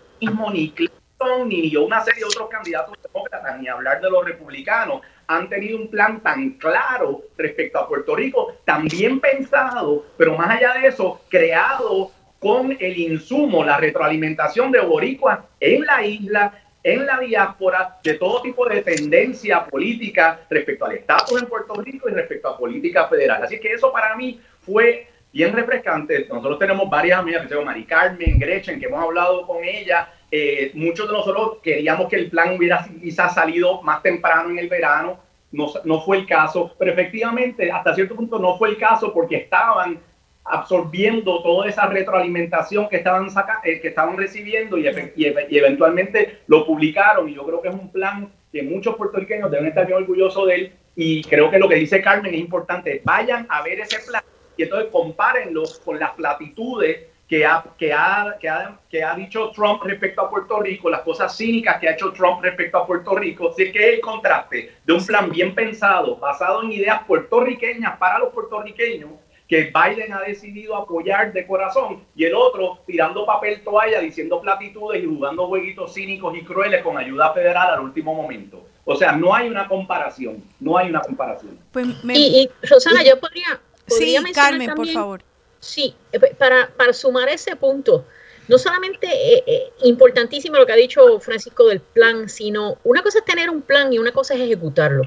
[0.53, 5.49] ni Clinton, ni una serie de otros candidatos demócratas, ni hablar de los republicanos, han
[5.49, 10.75] tenido un plan tan claro respecto a Puerto Rico, tan bien pensado, pero más allá
[10.75, 17.19] de eso, creado con el insumo, la retroalimentación de boricuas en la isla, en la
[17.19, 22.49] diáspora, de todo tipo de tendencia política respecto al estatus en Puerto Rico y respecto
[22.49, 23.43] a política federal.
[23.43, 26.27] Así que eso para mí fue bien refrescante.
[26.29, 30.09] Nosotros tenemos varias amigas, que llama Mari Carmen, Gretchen, que hemos hablado con ella.
[30.31, 34.69] Eh, muchos de nosotros queríamos que el plan hubiera quizás salido más temprano en el
[34.69, 35.21] verano.
[35.53, 39.37] No, no fue el caso, pero efectivamente hasta cierto punto no fue el caso porque
[39.37, 40.01] estaban
[40.45, 46.41] absorbiendo toda esa retroalimentación que estaban saca, eh, que estaban recibiendo y, y, y eventualmente
[46.47, 47.29] lo publicaron.
[47.29, 50.55] Y yo creo que es un plan que muchos puertorriqueños deben estar bien orgullosos de
[50.55, 50.73] él.
[50.95, 54.23] Y creo que lo que dice Carmen es importante, vayan a ver ese plan
[54.57, 59.51] y entonces compárenlo con las platitudes que ha, que, ha, que, ha, que ha dicho
[59.53, 63.15] Trump respecto a Puerto Rico, las cosas cínicas que ha hecho Trump respecto a Puerto
[63.15, 68.19] Rico, así que el contraste de un plan bien pensado, basado en ideas puertorriqueñas para
[68.19, 69.13] los puertorriqueños,
[69.49, 75.03] que Biden ha decidido apoyar de corazón, y el otro tirando papel toalla, diciendo platitudes
[75.03, 78.65] y jugando jueguitos cínicos y crueles con ayuda federal al último momento.
[78.85, 81.59] O sea, no hay una comparación, no hay una comparación.
[81.71, 85.23] Pues me- Y, y, Rosana, yo podría, sí, mencionar Carmen, por favor.
[85.61, 88.05] Sí, eh, para, para sumar ese punto,
[88.49, 93.19] no solamente eh, eh, importantísimo lo que ha dicho Francisco del plan, sino una cosa
[93.21, 95.05] es tener un plan y una cosa es ejecutarlo.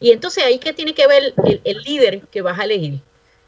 [0.00, 3.00] Y entonces ahí que tiene que ver el, el líder que vas a elegir.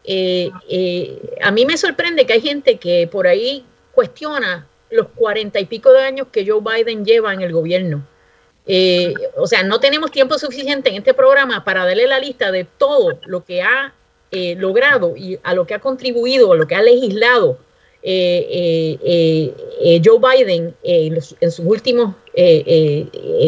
[0.08, 5.58] Eh, eh, a mí me sorprende que hay gente que por ahí cuestiona los cuarenta
[5.58, 8.06] y pico de años que Joe Biden lleva en el gobierno.
[8.68, 12.64] Eh, o sea, no tenemos tiempo suficiente en este programa para darle la lista de
[12.78, 13.92] todo lo que ha
[14.58, 17.58] logrado y a lo que ha contribuido, a lo que ha legislado
[20.04, 22.14] Joe Biden en, los- en sus últimos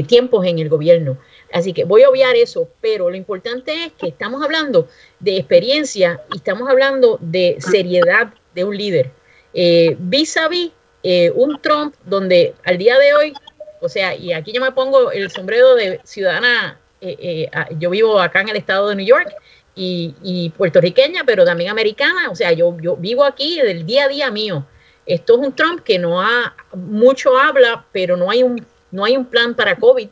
[0.07, 1.19] tiempos en el gobierno.
[1.53, 4.89] Así que voy a obviar eso, pero lo importante es que estamos hablando
[5.19, 9.11] de experiencia y estamos hablando de seriedad de un líder.
[9.55, 10.73] Eh, vis a vis
[11.03, 13.33] eh, un Trump donde al día de hoy,
[13.81, 18.21] o sea, y aquí yo me pongo el sombrero de ciudadana, eh, eh, yo vivo
[18.21, 19.33] acá en el estado de New York
[19.75, 24.09] y, y puertorriqueña, pero también americana, o sea, yo, yo vivo aquí del día a
[24.09, 24.67] día mío.
[25.07, 29.17] Esto es un Trump que no ha, mucho habla, pero no hay un, no hay
[29.17, 30.09] un plan para COVID.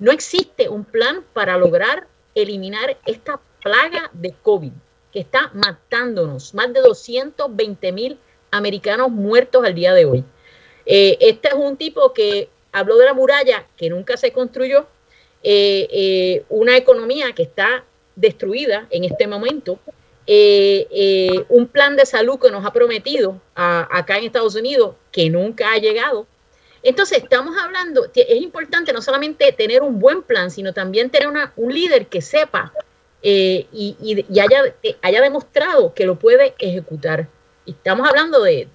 [0.00, 4.72] No existe un plan para lograr eliminar esta plaga de COVID
[5.12, 6.54] que está matándonos.
[6.54, 8.18] Más de 220 mil
[8.50, 10.24] americanos muertos al día de hoy.
[10.86, 14.86] Eh, este es un tipo que habló de la muralla que nunca se construyó,
[15.42, 17.84] eh, eh, una economía que está
[18.16, 19.78] destruida en este momento,
[21.48, 25.72] un plan de salud que nos ha prometido a- acá en Estados Unidos que nunca
[25.72, 26.26] ha llegado,
[26.82, 31.52] Entonces, estamos hablando, es importante no solamente tener un buen plan, sino también tener una,
[31.56, 32.72] un líder que sepa
[33.22, 37.28] eh, y, haya, haya demostrado que lo puede ejecutar.
[37.66, 38.68] Estamos hablando de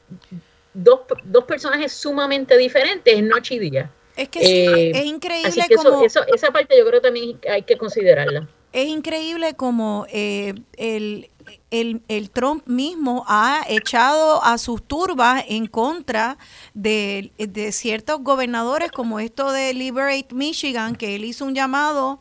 [0.73, 3.90] dos, dos personajes sumamente diferentes en noche y día.
[4.16, 6.04] Es que eh, es increíble como...
[6.04, 8.48] esa parte yo creo también hay que considerarla.
[8.72, 11.30] Es increíble como eh, el,
[11.72, 16.38] el, Trump mismo ha echado a sus turbas en contra
[16.74, 22.20] de, de ciertos gobernadores como esto de Liberate Michigan, que él hizo un llamado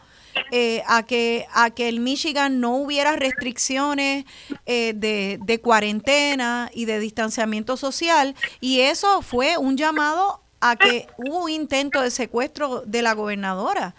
[0.51, 4.25] eh, a que a que el Michigan no hubiera restricciones
[4.67, 11.07] eh, de, de, cuarentena y de distanciamiento social y eso fue un llamado a que
[11.19, 13.95] hubo un intento de secuestro de la gobernadora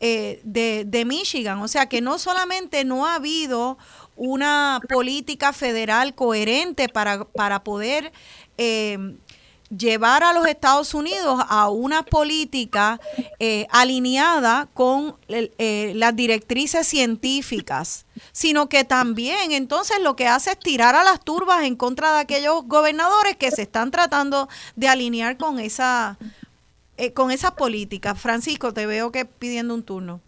[0.00, 1.62] eh, de, de Michigan.
[1.62, 3.78] O sea que no solamente no ha habido
[4.16, 8.12] una política federal coherente para, para poder
[9.76, 13.00] llevar a los Estados Unidos a una política
[13.38, 20.58] eh, alineada con eh, las directrices científicas, sino que también entonces lo que hace es
[20.58, 25.36] tirar a las turbas en contra de aquellos gobernadores que se están tratando de alinear
[25.36, 26.18] con esa
[27.00, 28.14] eh, con esa política.
[28.14, 30.20] Francisco, te veo que pidiendo un turno.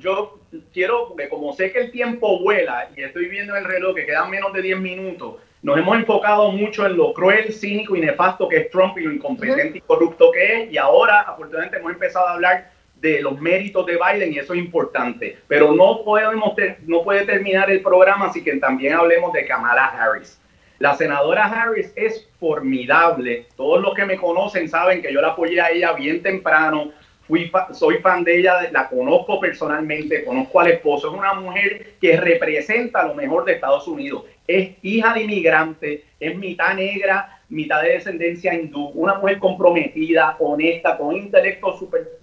[0.00, 0.40] Yo
[0.72, 4.52] quiero, como sé que el tiempo vuela y estoy viendo el reloj que quedan menos
[4.52, 8.70] de 10 minutos, nos hemos enfocado mucho en lo cruel, cínico y nefasto que es
[8.70, 10.72] Trump y lo incompetente y corrupto que es.
[10.72, 12.70] Y ahora, afortunadamente, hemos empezado a hablar
[13.00, 15.38] de los méritos de Biden y eso es importante.
[15.48, 16.54] Pero no, podemos
[16.86, 20.40] no puede terminar el programa sin que también hablemos de Kamala Harris.
[20.78, 23.46] La senadora Harris es formidable.
[23.54, 26.92] Todos los que me conocen saben que yo la apoyé a ella bien temprano.
[27.72, 31.08] Soy fan de ella, la conozco personalmente, conozco al esposo.
[31.08, 36.36] Es una mujer que representa lo mejor de Estados Unidos es hija de inmigrante, es
[36.36, 41.78] mitad negra, mitad de descendencia hindú, una mujer comprometida, honesta, con intelecto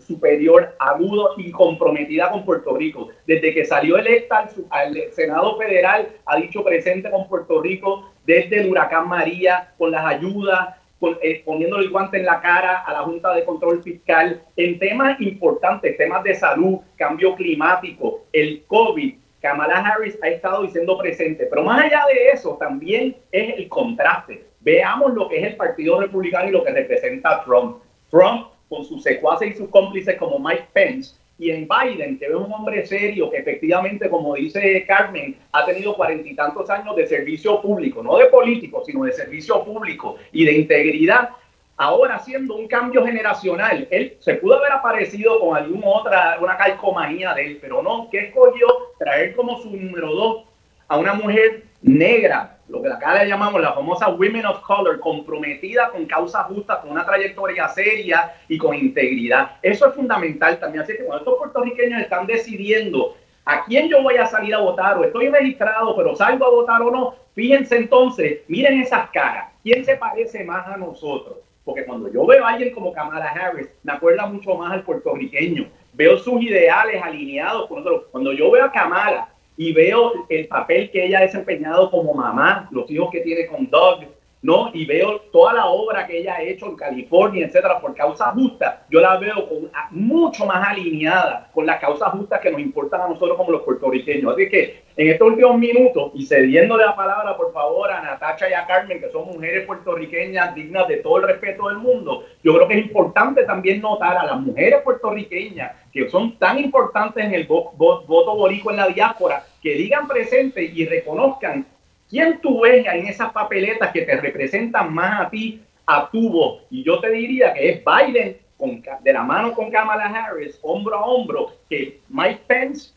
[0.06, 3.10] superior, agudo y comprometida con Puerto Rico.
[3.26, 8.70] Desde que salió electa al, Senado Federal, ha dicho presente con Puerto Rico desde el
[8.70, 10.76] huracán María, con las ayudas,
[11.22, 15.20] eh, poniéndole el guante en la cara a la Junta de Control Fiscal en temas
[15.22, 21.64] importantes, temas de salud, cambio climático, el COVID, Kamala Harris ha estado diciendo presente, pero
[21.64, 24.46] más allá de eso también es el contraste.
[24.62, 27.78] Veamos lo que es el Partido Republicano y lo que representa Trump.
[28.10, 32.36] Trump con sus secuaces y sus cómplices como Mike Pence y en Biden, que ve
[32.36, 37.06] un hombre serio que efectivamente, como dice Carmen, ha tenido cuarenta y tantos años de
[37.06, 41.30] servicio público, no de político, sino de servicio público y de integridad,
[41.78, 43.88] ahora haciendo un cambio generacional.
[43.92, 48.28] Él se pudo haber aparecido con alguna otra, una calcomanía de él, pero no, ¿qué
[48.28, 48.68] escogió?
[48.98, 50.46] Traer como su número dos
[50.88, 55.90] a una mujer negra, lo que acá le llamamos la famosa Women of Color, comprometida
[55.90, 59.52] con causas justas, con una trayectoria seria y con integridad.
[59.62, 60.84] Eso es fundamental también.
[60.84, 63.16] Así que cuando estos puertorriqueños están decidiendo
[63.46, 66.82] a quién yo voy a salir a votar o estoy registrado, pero salgo a votar
[66.82, 71.38] o no, fíjense entonces, miren esas caras, ¿quién se parece más a nosotros?
[71.68, 75.68] porque cuando yo veo a alguien como Kamala Harris, me acuerda mucho más al puertorriqueño.
[75.92, 78.06] Veo sus ideales alineados con nosotros.
[78.10, 79.28] Cuando yo veo a Kamala
[79.58, 83.70] y veo el papel que ella ha desempeñado como mamá, los hijos que tiene con
[83.70, 84.06] Doug,
[84.42, 84.70] ¿no?
[84.74, 88.86] Y veo toda la obra que ella ha hecho en California, etcétera, por causa justa,
[88.90, 93.08] yo la veo con, mucho más alineada con las causas justas que nos importan a
[93.08, 94.34] nosotros como los puertorriqueños.
[94.34, 98.54] Así que en estos últimos minutos, y cediéndole la palabra, por favor, a Natacha y
[98.54, 102.68] a Carmen, que son mujeres puertorriqueñas dignas de todo el respeto del mundo, yo creo
[102.68, 107.48] que es importante también notar a las mujeres puertorriqueñas que son tan importantes en el
[107.48, 111.66] voto boricua en la diáspora, que digan presente y reconozcan
[112.10, 116.64] ¿Quién tú ves en esas papeletas que te representan más a ti, a tu voz?
[116.70, 120.96] Y yo te diría que es Biden con, de la mano con Kamala Harris, hombro
[120.96, 122.92] a hombro, que Mike Pence,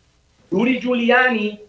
[0.50, 1.60] Rudy Giuliani,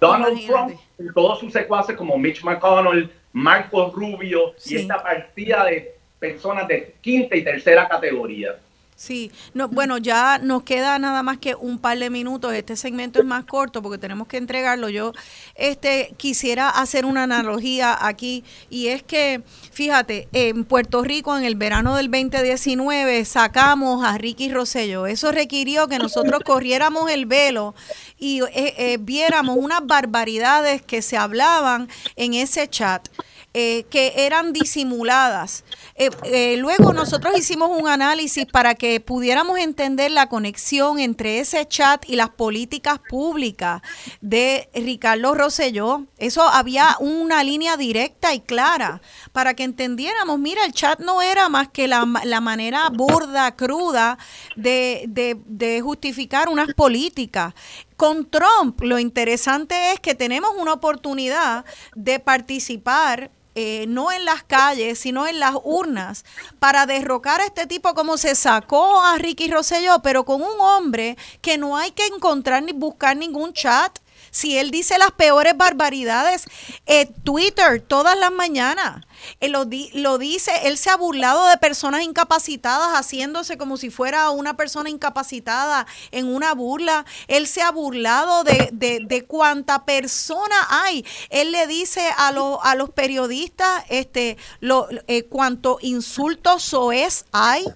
[0.00, 0.76] Donald Trump,
[1.14, 7.36] todos sus secuaces como Mitch McConnell, Marco Rubio y esta partida de personas de quinta
[7.36, 8.56] y tercera categoría.
[9.02, 12.52] Sí, no, bueno, ya nos queda nada más que un par de minutos.
[12.52, 14.88] Este segmento es más corto porque tenemos que entregarlo.
[14.90, 15.12] Yo
[15.56, 19.42] este, quisiera hacer una analogía aquí y es que,
[19.72, 25.08] fíjate, en Puerto Rico en el verano del 2019 sacamos a Ricky Rosello.
[25.08, 27.74] Eso requirió que nosotros corriéramos el velo
[28.20, 33.08] y eh, eh, viéramos unas barbaridades que se hablaban en ese chat.
[33.54, 35.64] Eh, que eran disimuladas.
[35.94, 41.68] Eh, eh, luego nosotros hicimos un análisis para que pudiéramos entender la conexión entre ese
[41.68, 43.82] chat y las políticas públicas
[44.22, 46.06] de Ricardo Rosselló.
[46.16, 49.02] Eso había una línea directa y clara
[49.32, 54.16] para que entendiéramos, mira, el chat no era más que la, la manera burda, cruda
[54.56, 57.52] de, de, de justificar unas políticas
[57.96, 61.64] con Trump lo interesante es que tenemos una oportunidad
[61.94, 66.24] de participar eh, no en las calles, sino en las urnas,
[66.58, 71.16] para derrocar a este tipo como se sacó a Ricky Rosselló, pero con un hombre
[71.40, 73.98] que no hay que encontrar ni buscar ningún chat.
[74.32, 76.46] Si él dice las peores barbaridades,
[76.86, 79.04] eh, Twitter todas las mañanas.
[79.40, 83.90] Él lo, di- lo dice, él se ha burlado de personas incapacitadas, haciéndose como si
[83.90, 87.04] fuera una persona incapacitada en una burla.
[87.28, 91.04] Él se ha burlado de, cuánta persona hay.
[91.28, 97.66] Él le dice a, los periodistas este, lo, eh, cuánto insultos soez hay.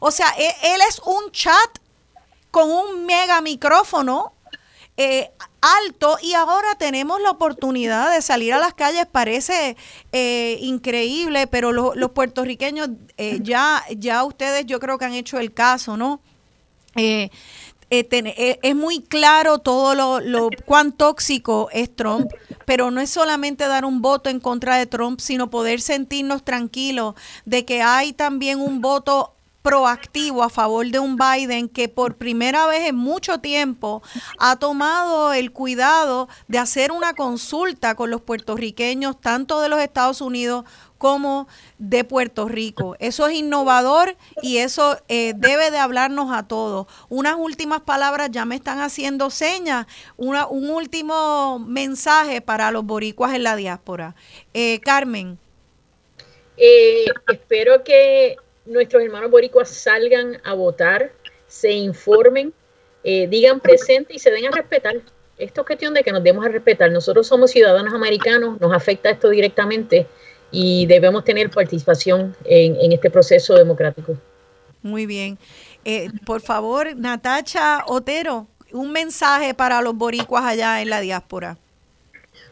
[0.00, 1.78] O sea, él, él es un chat
[2.50, 4.32] con un mega micrófono
[4.96, 5.30] eh,
[5.60, 9.06] alto y ahora tenemos la oportunidad de salir a las calles.
[9.06, 9.76] Parece
[10.12, 15.38] eh, increíble, pero lo- los puertorriqueños eh, ya, ya ustedes yo creo que han hecho
[15.38, 16.20] el caso, ¿no?
[16.94, 17.30] Eh,
[17.90, 22.28] eh, eh, es muy claro todo lo, lo cuán tóxico es Trump,
[22.64, 27.14] pero no es solamente dar un voto en contra de Trump, sino poder sentirnos tranquilos
[27.44, 29.35] de que hay también un voto
[29.66, 34.00] proactivo a favor de un Biden que por primera vez en mucho tiempo
[34.38, 40.20] ha tomado el cuidado de hacer una consulta con los puertorriqueños, tanto de los Estados
[40.20, 40.64] Unidos
[40.98, 41.48] como
[41.78, 42.94] de Puerto Rico.
[43.00, 46.86] Eso es innovador y eso eh, debe de hablarnos a todos.
[47.08, 53.42] Unas últimas palabras ya me están haciendo señas, un último mensaje para los boricuas en
[53.42, 54.14] la diáspora.
[54.54, 55.40] Eh, Carmen.
[56.56, 58.36] Eh, espero que
[58.66, 61.12] nuestros hermanos boricuas salgan a votar,
[61.46, 62.52] se informen,
[63.04, 64.96] eh, digan presente y se den a respetar.
[65.38, 66.90] Esto es cuestión de que nos demos a respetar.
[66.90, 70.06] Nosotros somos ciudadanos americanos, nos afecta esto directamente
[70.50, 74.16] y debemos tener participación en, este proceso democrático.
[74.82, 75.38] Muy bien.
[75.84, 81.58] Eh, por favor, Natacha Otero, un mensaje para los boricuas allá en la diáspora.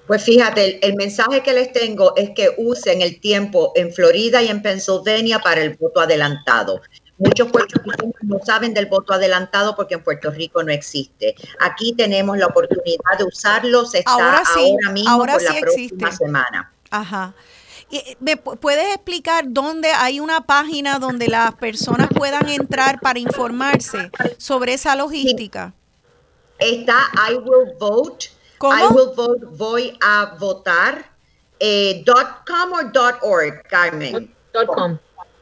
[0.07, 4.43] Pues fíjate, el, el mensaje que les tengo es que usen el tiempo en Florida
[4.43, 6.83] y en Pennsylvania para el voto adelantado.
[7.17, 11.35] Muchos puertorriqueños no saben del voto adelantado porque en Puerto Rico no existe.
[11.61, 15.47] Aquí tenemos la oportunidad de usarlo, se está Ahora ahora, sí, mismo ahora por sí
[15.55, 16.25] la próxima existe.
[16.25, 16.73] semana.
[16.91, 17.35] Ajá.
[17.91, 23.19] Eh, ¿Me pu- puedes explicar dónde hay una página donde las personas puedan entrar para
[23.21, 25.73] informarse sobre esa logística?
[26.59, 26.99] Está
[27.31, 28.27] I will vote.
[28.65, 28.79] ¿Cómo?
[28.79, 31.05] I will vote, voy a votar.
[31.61, 34.35] Eh, dot .com o dot .org, Carmen?
[34.55, 34.99] Dot com.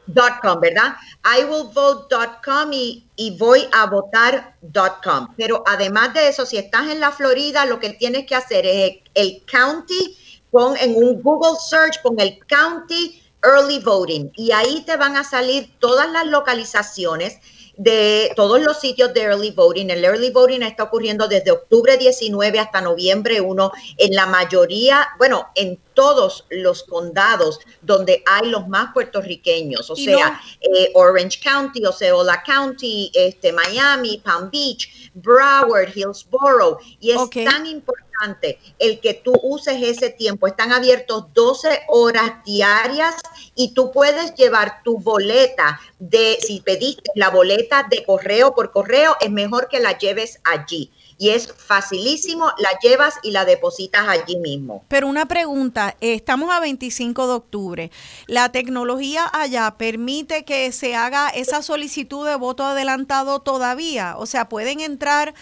[0.09, 0.97] Dot .com, ¿verdad?
[1.25, 5.35] I will vote.com y, y voy a votar.com.
[5.37, 8.97] Pero además de eso, si estás en la Florida, lo que tienes que hacer es
[9.15, 10.19] el county,
[10.51, 15.25] pon en un Google search, pon el county early voting y ahí te van a
[15.25, 17.39] salir todas las localizaciones
[17.77, 19.89] de todos los sitios de early voting.
[19.91, 25.49] El early voting está ocurriendo desde octubre 19 hasta noviembre 1 en la mayoría, bueno,
[25.55, 31.85] en todos los condados donde hay los más puertorriqueños, o sea, no- eh, Orange County,
[31.85, 39.33] Osceola County, este, Miami, Palm Beach, Broward, Hillsborough, y es tan importante el que tú
[39.43, 40.47] uses ese tiempo.
[40.47, 43.15] Están abiertos 12 horas diarias
[43.55, 49.17] y tú puedes llevar tu boleta de, si pediste la boleta de correo por correo,
[49.21, 50.91] es mejor que la lleves allí.
[51.19, 54.85] Y es facilísimo, la llevas y la depositas allí mismo.
[54.89, 57.91] Pero una pregunta, estamos a 25 de octubre.
[58.27, 64.17] ¿La tecnología allá permite que se haga esa solicitud de voto adelantado todavía?
[64.17, 65.35] O sea, pueden entrar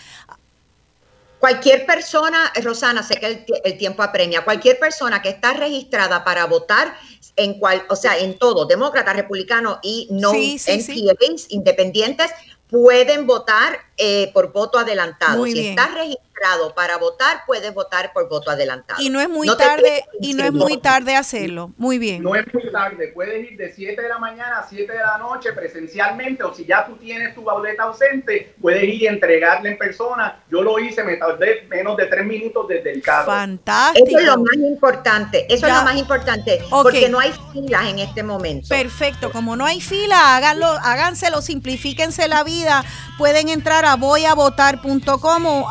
[1.40, 6.94] Cualquier persona, Rosana, sé que el tiempo apremia, cualquier persona que está registrada para votar
[7.36, 11.08] en cual, o sea, en todo, demócrata, republicano y no Sí, sí, sí.
[11.08, 12.30] NPAs, independientes,
[12.68, 15.38] pueden votar eh, por voto adelantado.
[15.38, 15.70] Muy si bien.
[15.70, 16.29] estás registrado
[16.74, 19.00] para votar, puedes votar por voto adelantado.
[19.02, 21.72] y no es muy No tarde y no es muy tarde hacerlo.
[21.76, 22.22] Muy bien.
[22.22, 25.18] No es muy tarde, puedes ir de 7 de la mañana a 7 de la
[25.18, 29.78] noche presencialmente o si ya tú tienes tu boleta ausente, puedes ir y entregarla en
[29.78, 30.42] persona.
[30.50, 33.26] Yo lo hice, me tardé menos de 3 minutos desde el carro.
[33.26, 34.06] Fantástico.
[34.08, 35.72] Eso es lo más importante, eso Ya.
[35.74, 38.68] es lo más importante, porque no hay filas en este momento.
[38.68, 42.84] Perfecto, como no hay fila, háganlo, háganselo, simplifíquense la vida.
[43.18, 45.68] Pueden entrar a voyavotar.com o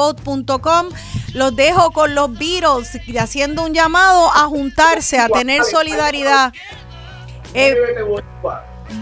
[0.00, 0.88] iwillvote.com.
[1.34, 6.52] Los dejo con los Beatles haciendo un llamado a juntarse, a tener solidaridad.
[7.54, 7.74] Eh.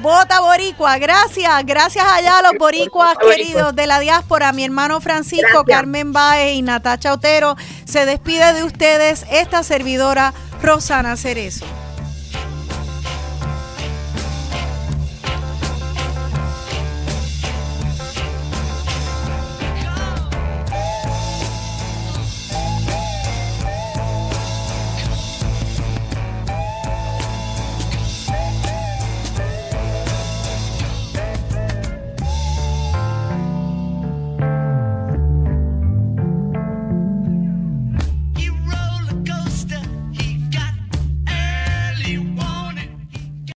[0.02, 5.46] Vota Boricua, gracias, gracias allá a los boricuas queridos de la diáspora, mi hermano Francisco,
[5.64, 5.66] Gracias.
[5.66, 7.56] Carmen Baez y Natacha Otero.
[7.86, 11.64] Se despide de ustedes esta servidora Rosana Cerezo.